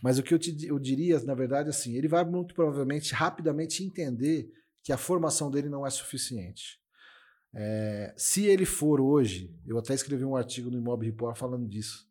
[0.00, 3.84] Mas o que eu, te, eu diria, na verdade, assim, ele vai muito provavelmente rapidamente
[3.84, 4.48] entender
[4.82, 6.80] que a formação dele não é suficiente.
[7.52, 12.05] É, se ele for hoje, eu até escrevi um artigo no Imob Report falando disso.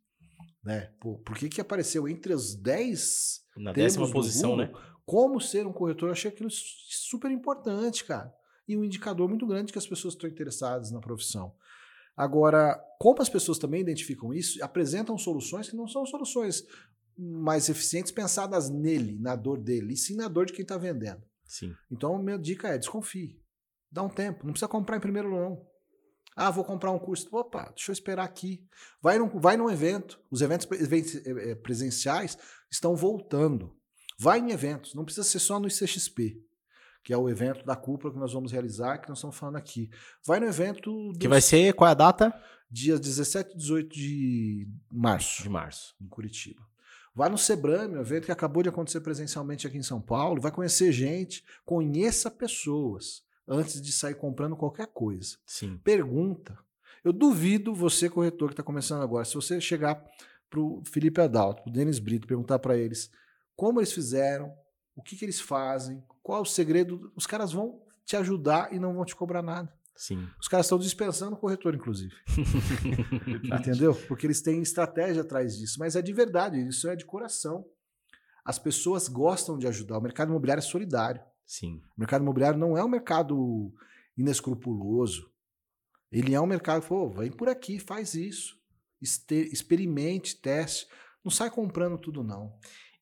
[0.66, 0.92] Né?
[1.00, 4.74] Pô, por que, que apareceu entre os 10 na décima posição, Google, né?
[5.06, 6.10] Como ser um corretor?
[6.10, 8.34] Eu achei aquilo super importante, cara
[8.68, 11.54] e um indicador muito grande que as pessoas estão interessadas na profissão.
[12.18, 16.64] Agora, como as pessoas também identificam isso, apresentam soluções que não são soluções
[17.18, 21.22] mais eficientes pensadas nele, na dor dele, e sim na dor de quem está vendendo.
[21.46, 21.74] Sim.
[21.92, 23.40] Então, minha dica é desconfie.
[23.92, 24.46] Dá um tempo.
[24.46, 25.66] Não precisa comprar em primeiro não.
[26.36, 27.28] Ah, vou comprar um curso.
[27.32, 28.64] Opa, deixa eu esperar aqui.
[29.02, 30.20] Vai num, vai num evento.
[30.30, 32.38] Os eventos eh, eh, presenciais
[32.70, 33.76] estão voltando.
[34.20, 34.94] Vai em eventos.
[34.94, 36.46] Não precisa ser só no ICXP
[37.06, 39.92] que é o evento da cúpula que nós vamos realizar, que nós estamos falando aqui.
[40.26, 40.92] Vai no evento.
[41.12, 41.20] Dos...
[41.20, 42.34] Que vai ser, qual é a data?
[42.70, 45.44] Dias 17 e 18 de março.
[45.44, 45.96] De março.
[46.02, 46.68] Em Curitiba.
[47.14, 50.42] Vai no Sebrame, um evento que acabou de acontecer presencialmente aqui em São Paulo.
[50.42, 55.38] Vai conhecer gente, conheça pessoas antes de sair comprando qualquer coisa.
[55.46, 55.78] Sim.
[55.84, 56.58] Pergunta.
[57.04, 60.04] Eu duvido você, corretor que está começando agora, se você chegar
[60.50, 63.12] para o Felipe Adalto, para o Denis Brito, perguntar para eles
[63.56, 64.54] como eles fizeram,
[64.96, 67.12] o que, que eles fazem, qual é o segredo?
[67.16, 69.72] Os caras vão te ajudar e não vão te cobrar nada.
[69.96, 70.28] Sim.
[70.40, 72.14] Os caras estão dispensando o corretor, inclusive.
[73.60, 73.96] Entendeu?
[74.08, 75.80] Porque eles têm estratégia atrás disso.
[75.80, 77.66] Mas é de verdade, isso é de coração.
[78.44, 79.98] As pessoas gostam de ajudar.
[79.98, 81.22] O mercado imobiliário é solidário.
[81.46, 81.82] Sim.
[81.96, 83.74] O mercado imobiliário não é um mercado
[84.18, 85.32] inescrupuloso.
[86.12, 88.58] Ele é um mercado, pô, vem por aqui, faz isso.
[89.02, 90.88] experimente, teste.
[91.24, 92.58] Não sai comprando tudo, não.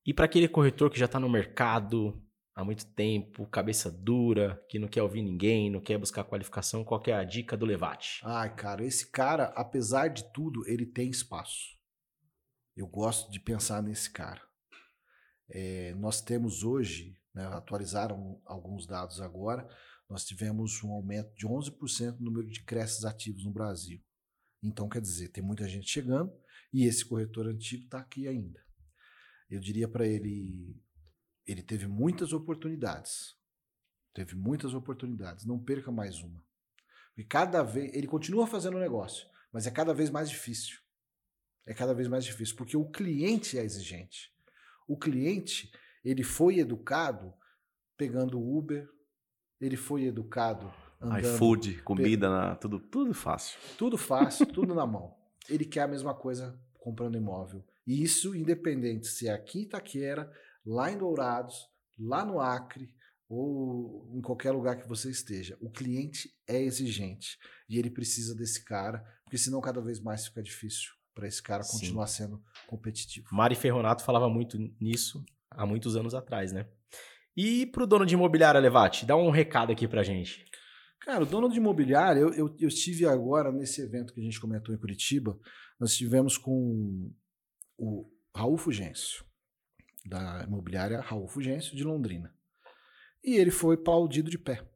[0.06, 2.22] E para aquele corretor que já está no mercado,
[2.56, 7.02] há muito tempo, cabeça dura, que não quer ouvir ninguém, não quer buscar qualificação, qual
[7.08, 8.22] é a dica do Levate?
[8.24, 11.74] Ai, cara, esse cara, apesar de tudo, ele tem espaço.
[12.76, 14.42] Eu gosto de pensar nesse cara.
[15.50, 19.68] É, nós temos hoje, né, atualizaram alguns dados agora,
[20.10, 24.02] nós tivemos um aumento de 11% no número de creches ativos no Brasil.
[24.62, 26.32] Então, quer dizer, tem muita gente chegando
[26.72, 28.64] e esse corretor antigo está aqui ainda.
[29.50, 30.82] Eu diria para ele
[31.46, 33.36] ele teve muitas oportunidades.
[34.14, 35.46] Teve muitas oportunidades.
[35.46, 36.44] Não perca mais uma.
[37.18, 37.94] E cada vez.
[37.94, 40.80] Ele continua fazendo o negócio, mas é cada vez mais difícil.
[41.66, 44.34] É cada vez mais difícil, porque o cliente é exigente.
[44.88, 45.72] O cliente,
[46.04, 47.34] ele foi educado
[47.98, 48.88] pegando Uber,
[49.60, 51.20] ele foi educado andando.
[51.22, 53.58] iFood, comida, na, tudo, tudo fácil.
[53.78, 55.16] Tudo fácil, tudo na mão.
[55.50, 57.66] Ele quer a mesma coisa comprando imóvel.
[57.86, 60.32] E isso independente se é aqui em Itaquera,
[60.66, 61.68] lá em Dourados,
[61.98, 62.94] lá no Acre
[63.30, 65.58] ou em qualquer lugar que você esteja.
[65.62, 70.42] O cliente é exigente e ele precisa desse cara, porque senão cada vez mais fica
[70.42, 71.80] difícil para esse cara Sim.
[71.80, 73.28] continuar sendo competitivo.
[73.32, 75.24] Mari Ferronato falava muito nisso
[75.56, 76.68] há muitos anos atrás, né?
[77.36, 80.46] E para o dono de imobiliária, Levate, dá um recado aqui para gente.
[81.02, 84.40] Cara, o dono de imobiliária, eu, eu, eu, estive agora nesse evento que a gente
[84.40, 85.38] comentou em Curitiba,
[85.80, 87.12] nós estivemos com
[87.78, 89.26] o Raul Fugêncio
[90.06, 92.34] da imobiliária Raul Fugêncio, de Londrina.
[93.24, 94.68] E ele foi aplaudido de pé.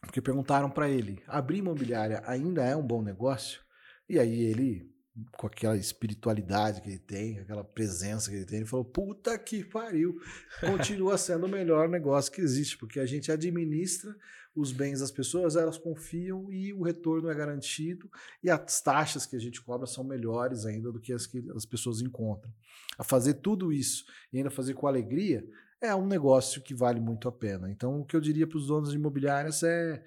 [0.00, 3.62] Porque perguntaram para ele: abrir imobiliária ainda é um bom negócio?
[4.08, 4.93] E aí ele
[5.36, 9.64] com aquela espiritualidade que ele tem, aquela presença que ele tem, ele falou: puta que
[9.64, 10.20] pariu,
[10.60, 14.14] continua sendo o melhor negócio que existe, porque a gente administra
[14.56, 18.08] os bens das pessoas, elas confiam e o retorno é garantido,
[18.42, 21.66] e as taxas que a gente cobra são melhores ainda do que as que as
[21.66, 22.52] pessoas encontram.
[22.98, 25.44] A fazer tudo isso e ainda fazer com alegria
[25.80, 27.70] é um negócio que vale muito a pena.
[27.70, 30.02] Então, o que eu diria para os donos de imobiliárias é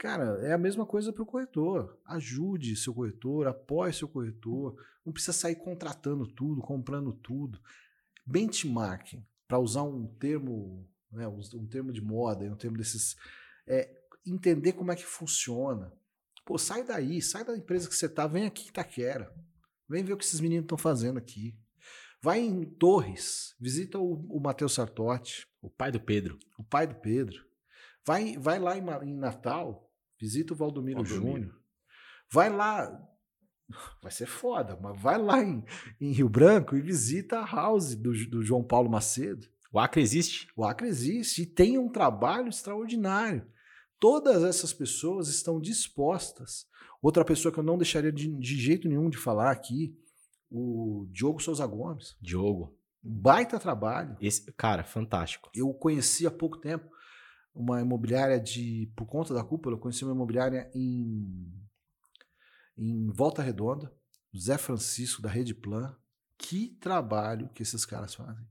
[0.00, 2.00] Cara, é a mesma coisa para o corretor.
[2.06, 4.74] Ajude seu corretor, apoie seu corretor.
[5.04, 7.60] Não precisa sair contratando tudo, comprando tudo.
[8.24, 13.14] Benchmarking, para usar um termo, né, um termo de moda, um termo desses.
[13.66, 13.94] É,
[14.26, 15.92] entender como é que funciona.
[16.46, 19.30] Pô, sai daí, sai da empresa que você está, vem aqui em Itaquera.
[19.86, 21.54] Vem ver o que esses meninos estão fazendo aqui.
[22.22, 25.46] Vai em Torres, visita o, o Matheus Sartotti.
[25.60, 26.38] O pai do Pedro.
[26.56, 27.44] O pai do Pedro.
[28.06, 29.89] Vai, vai lá em, em Natal,
[30.20, 31.58] Visita o Valdomiro, Júnior.
[32.30, 33.08] Vai lá.
[34.02, 35.64] Vai ser foda, mas vai lá em,
[36.00, 39.46] em Rio Branco e visita a house do, do João Paulo Macedo.
[39.72, 40.48] O Acre existe?
[40.56, 43.46] O Acre existe e tem um trabalho extraordinário.
[43.98, 46.66] Todas essas pessoas estão dispostas.
[47.00, 49.96] Outra pessoa que eu não deixaria de, de jeito nenhum de falar aqui,
[50.50, 52.16] o Diogo Souza Gomes.
[52.20, 52.76] Diogo.
[53.02, 54.16] Baita trabalho.
[54.20, 55.48] Esse, cara, fantástico.
[55.54, 56.90] Eu conheci há pouco tempo
[57.54, 58.92] uma imobiliária de.
[58.96, 61.52] Por conta da cúpula, eu conheci uma imobiliária em,
[62.76, 63.92] em Volta Redonda,
[64.36, 65.96] Zé Francisco, da Rede Plan.
[66.38, 68.46] Que trabalho que esses caras fazem.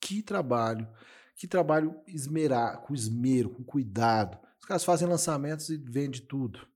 [0.00, 0.88] Que trabalho.
[1.36, 4.38] Que trabalho esmerar, com esmero, com cuidado.
[4.58, 6.66] Os caras fazem lançamentos e vendem tudo.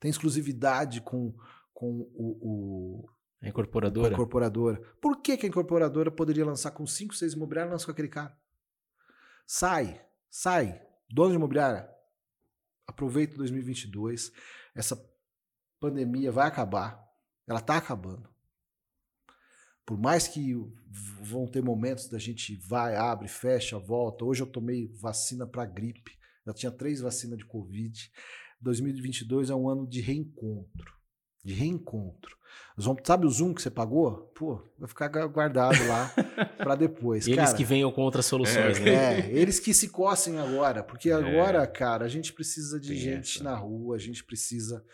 [0.00, 1.34] Tem exclusividade com,
[1.74, 3.10] com o, o
[3.42, 4.08] a incorporadora?
[4.08, 4.80] A incorporadora.
[5.00, 8.08] Por que, que a incorporadora poderia lançar com 5, 6 imobiliários e lança com aquele
[8.08, 8.36] cara?
[9.46, 10.85] Sai, sai.
[11.08, 11.88] Dono de imobiliária,
[12.86, 14.32] aproveita 2022.
[14.74, 15.00] Essa
[15.80, 17.02] pandemia vai acabar.
[17.46, 18.28] Ela está acabando.
[19.84, 20.54] Por mais que
[21.20, 24.24] vão ter momentos da gente vai, abre, fecha, volta.
[24.24, 26.18] Hoje eu tomei vacina para gripe.
[26.44, 28.10] Já tinha três vacinas de Covid.
[28.60, 30.95] 2022 é um ano de reencontro
[31.44, 32.36] de reencontro.
[33.04, 34.30] Sabe o Zoom que você pagou?
[34.34, 36.12] Pô, vai ficar guardado lá
[36.58, 37.26] para depois.
[37.26, 39.20] eles cara, que venham com outras soluções, é, né?
[39.20, 41.14] É, eles que se coçem agora, porque é.
[41.14, 43.44] agora, cara, a gente precisa de Tem gente essa.
[43.44, 44.84] na rua, a gente precisa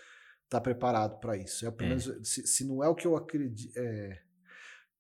[0.45, 1.67] estar tá preparado para isso.
[1.67, 1.97] É, pelo é.
[1.97, 3.77] menos, se, se, não é o que eu acredito.
[3.77, 4.21] É,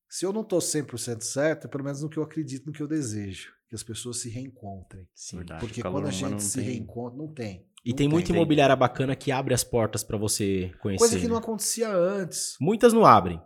[0.09, 2.83] se eu não estou 100% certo, é pelo menos no que eu acredito, no que
[2.83, 3.53] eu desejo.
[3.69, 5.09] Que as pessoas se reencontrem.
[5.15, 5.61] Sim, verdade.
[5.61, 6.65] Porque quando a gente se tem.
[6.65, 7.67] reencontra, não tem.
[7.85, 11.05] E não tem, muita imobiliária bacana que abre as portas para você conhecer.
[11.05, 12.57] Coisa que não acontecia antes.
[12.61, 13.41] Muitas não abrem.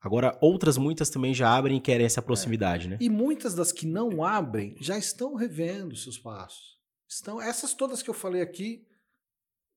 [0.00, 2.90] Agora, outras muitas também já abrem e querem essa proximidade, é.
[2.90, 2.98] né?
[3.00, 6.76] E muitas das que não abrem já estão revendo seus passos.
[7.08, 8.84] Estão essas todas que eu falei aqui.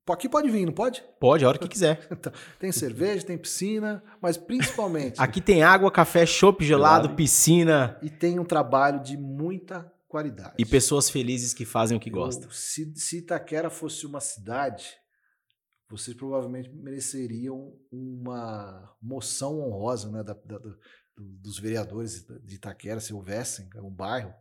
[0.07, 1.03] Aqui pode vir, não pode?
[1.19, 2.07] Pode, a hora que quiser.
[2.11, 5.19] Então, tem cerveja, tem piscina, mas principalmente.
[5.19, 7.97] aqui tem água, café, chopp gelado, piscina.
[8.01, 10.55] E tem um trabalho de muita qualidade.
[10.57, 12.49] E pessoas felizes que fazem o que gostam.
[12.49, 14.95] Se, se Itaquera fosse uma cidade,
[15.89, 20.75] vocês provavelmente mereceriam uma moção honrosa né, da, da, da,
[21.17, 24.33] dos vereadores de Itaquera, se houvessem, um bairro,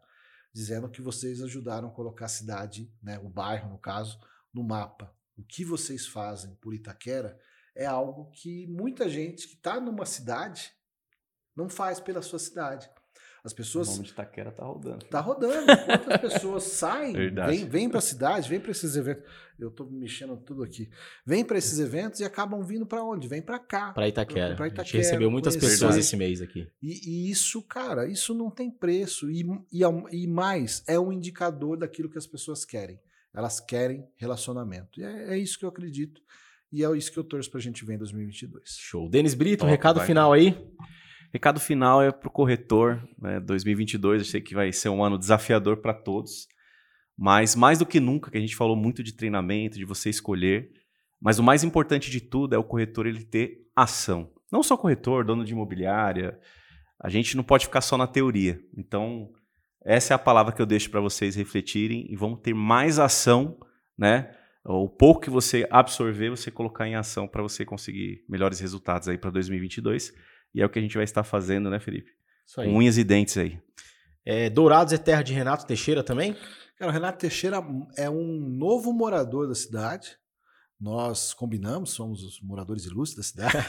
[0.53, 4.17] dizendo que vocês ajudaram a colocar a cidade, né, o bairro no caso,
[4.53, 5.13] no mapa.
[5.37, 7.37] O que vocês fazem por Itaquera
[7.75, 10.73] é algo que muita gente que está numa cidade
[11.57, 12.89] não faz pela sua cidade.
[13.45, 13.89] As pessoas.
[13.89, 15.05] O nome de Itaquera tá rodando.
[15.05, 15.67] Tá rodando.
[15.67, 17.13] Quantas pessoas saem,
[17.47, 19.23] vêm, vêm para a cidade, vêm para esses eventos.
[19.59, 20.89] Eu estou mexendo tudo aqui.
[21.27, 23.29] Vêm para esses eventos e acabam vindo para onde?
[23.29, 23.93] Vêm para cá.
[23.93, 24.57] Para Itaquera.
[24.57, 24.83] Pra, Itaquera.
[24.83, 25.75] A gente recebeu muitas conhecer.
[25.75, 26.67] pessoas esse mês aqui.
[26.83, 29.31] E, e, isso, cara, isso não tem preço.
[29.31, 32.99] E, e, e mais, é um indicador daquilo que as pessoas querem.
[33.35, 34.99] Elas querem relacionamento.
[34.99, 36.23] E é, é isso que eu acredito.
[36.73, 38.77] E é isso que eu torço para a gente ver em 2022.
[38.79, 39.09] Show.
[39.09, 40.57] Denis Brito, Top, recado vai, final aí.
[41.35, 43.03] Recado final é para o corretor.
[43.19, 43.41] Né?
[43.41, 46.47] 2022 eu sei que vai ser um ano desafiador para todos.
[47.19, 50.71] Mas mais do que nunca, que a gente falou muito de treinamento, de você escolher.
[51.21, 54.31] Mas o mais importante de tudo é o corretor ele ter ação.
[54.53, 56.39] Não só corretor, dono de imobiliária.
[57.03, 58.61] A gente não pode ficar só na teoria.
[58.79, 59.33] Então,
[59.85, 63.59] essa é a palavra que eu deixo para vocês refletirem e vão ter mais ação,
[63.99, 64.31] né?
[64.65, 69.19] O pouco que você absorver, você colocar em ação para você conseguir melhores resultados aí
[69.19, 70.13] para 2022.
[70.55, 72.11] E é o que a gente vai estar fazendo, né, Felipe?
[72.47, 72.69] Isso aí.
[72.69, 73.61] Com unhas e dentes aí.
[74.25, 76.37] É, Dourados é terra de Renato Teixeira também?
[76.79, 77.63] Cara, o Renato Teixeira
[77.97, 80.17] é um novo morador da cidade.
[80.81, 83.67] Nós combinamos, somos os moradores ilustres da cidade.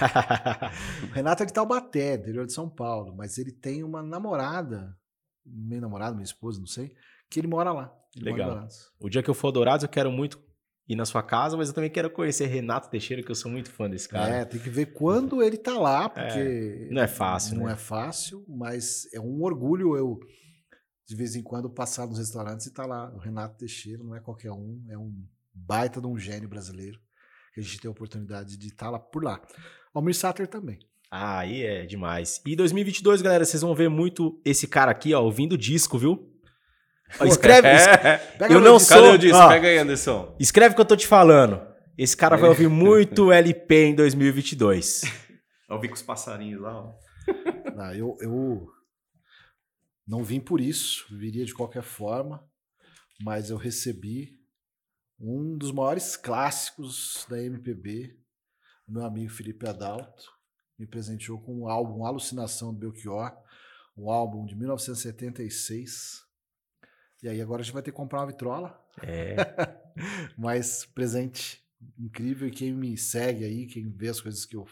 [1.09, 4.97] o Renato é de Taubaté, interior de São Paulo, mas ele tem uma namorada,
[5.45, 6.95] meio namorada, minha esposa, não sei,
[7.29, 7.95] que ele mora lá.
[8.15, 8.55] Ele Legal.
[8.55, 8.67] Mora
[8.99, 10.39] o dia que eu for a Dourados, eu quero muito
[10.87, 13.71] ir na sua casa, mas eu também quero conhecer Renato Teixeira, que eu sou muito
[13.71, 14.35] fã desse cara.
[14.35, 16.39] É, tem que ver quando ele tá lá, porque.
[16.39, 17.73] É, não é fácil, Não né?
[17.73, 20.19] é fácil, mas é um orgulho eu,
[21.07, 23.11] de vez em quando, passar nos restaurantes e tá lá.
[23.13, 25.11] O Renato Teixeira não é qualquer um, é um
[25.53, 26.99] baita de um gênio brasileiro.
[27.53, 29.41] Que a gente tem a oportunidade de estar lá por lá.
[29.93, 30.77] Almir Sater também.
[31.09, 32.41] Ah, aí é demais.
[32.45, 36.29] E 2022, galera, vocês vão ver muito esse cara aqui, ó, ouvindo disco, viu?
[37.19, 37.85] Ó, escreve, es-
[38.37, 39.37] Pega Eu não sou- Cadê o disco?
[39.37, 39.47] ó.
[39.49, 40.35] Pega aí, Anderson.
[40.39, 41.61] escreve o que eu tô te falando.
[41.97, 45.03] Esse cara vai ouvir muito LP em 2022.
[45.69, 46.93] Eu vi com os passarinhos lá, ó.
[47.75, 48.67] Não, eu, eu
[50.07, 52.43] não vim por isso, viria de qualquer forma,
[53.23, 54.37] mas eu recebi
[55.19, 58.17] um dos maiores clássicos da MPB,
[58.87, 60.23] meu amigo Felipe Adalto,
[60.77, 63.31] me presenteou com um álbum Alucinação do Belchior,
[63.97, 66.24] um álbum de 1976.
[67.23, 69.35] E aí agora a gente vai ter que comprar uma vitrola, É.
[70.37, 71.61] mas presente
[71.99, 74.65] incrível e quem me segue aí, quem vê as coisas que eu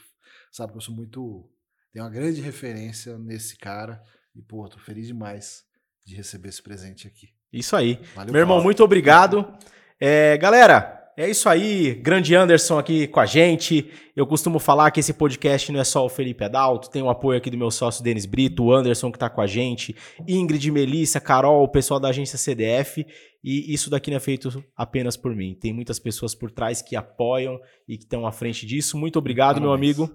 [0.51, 1.49] sabe que eu sou muito
[1.91, 4.03] tenho uma grande referência nesse cara
[4.35, 5.63] e pô, tô feliz demais
[6.05, 7.29] de receber esse presente aqui.
[7.51, 7.99] Isso aí.
[8.15, 8.63] Valeu, Meu irmão, Paulo.
[8.63, 9.55] muito obrigado.
[9.99, 11.93] É, galera, é isso aí.
[11.93, 13.89] Grande Anderson aqui com a gente.
[14.15, 17.37] Eu costumo falar que esse podcast não é só o Felipe Adalto, tem o apoio
[17.37, 19.95] aqui do meu sócio Denis Brito, o Anderson que tá com a gente,
[20.27, 23.05] Ingrid, Melissa, Carol, o pessoal da agência CDF.
[23.43, 25.53] E isso daqui não é feito apenas por mim.
[25.59, 28.97] Tem muitas pessoas por trás que apoiam e que estão à frente disso.
[28.97, 30.09] Muito obrigado, meu amigo.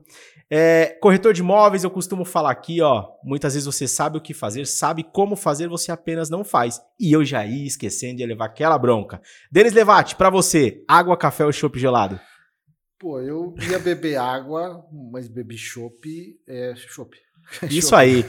[0.50, 3.06] É, corretor de imóveis, eu costumo falar aqui, ó.
[3.22, 6.80] Muitas vezes você sabe o que fazer, sabe como fazer, você apenas não faz.
[6.98, 9.20] E eu já ia esquecendo de levar aquela bronca.
[9.52, 12.18] Denis Levati, pra você, água, café ou chopp gelado?
[12.98, 16.08] Pô, eu ia beber água, mas bebi chopp,
[16.48, 17.16] é chopp.
[17.70, 18.24] Isso aí.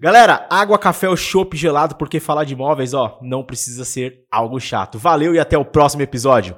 [0.00, 4.60] Galera, água, café ou chopp gelado, porque falar de imóveis, ó, não precisa ser algo
[4.60, 4.98] chato.
[4.98, 6.56] Valeu e até o próximo episódio.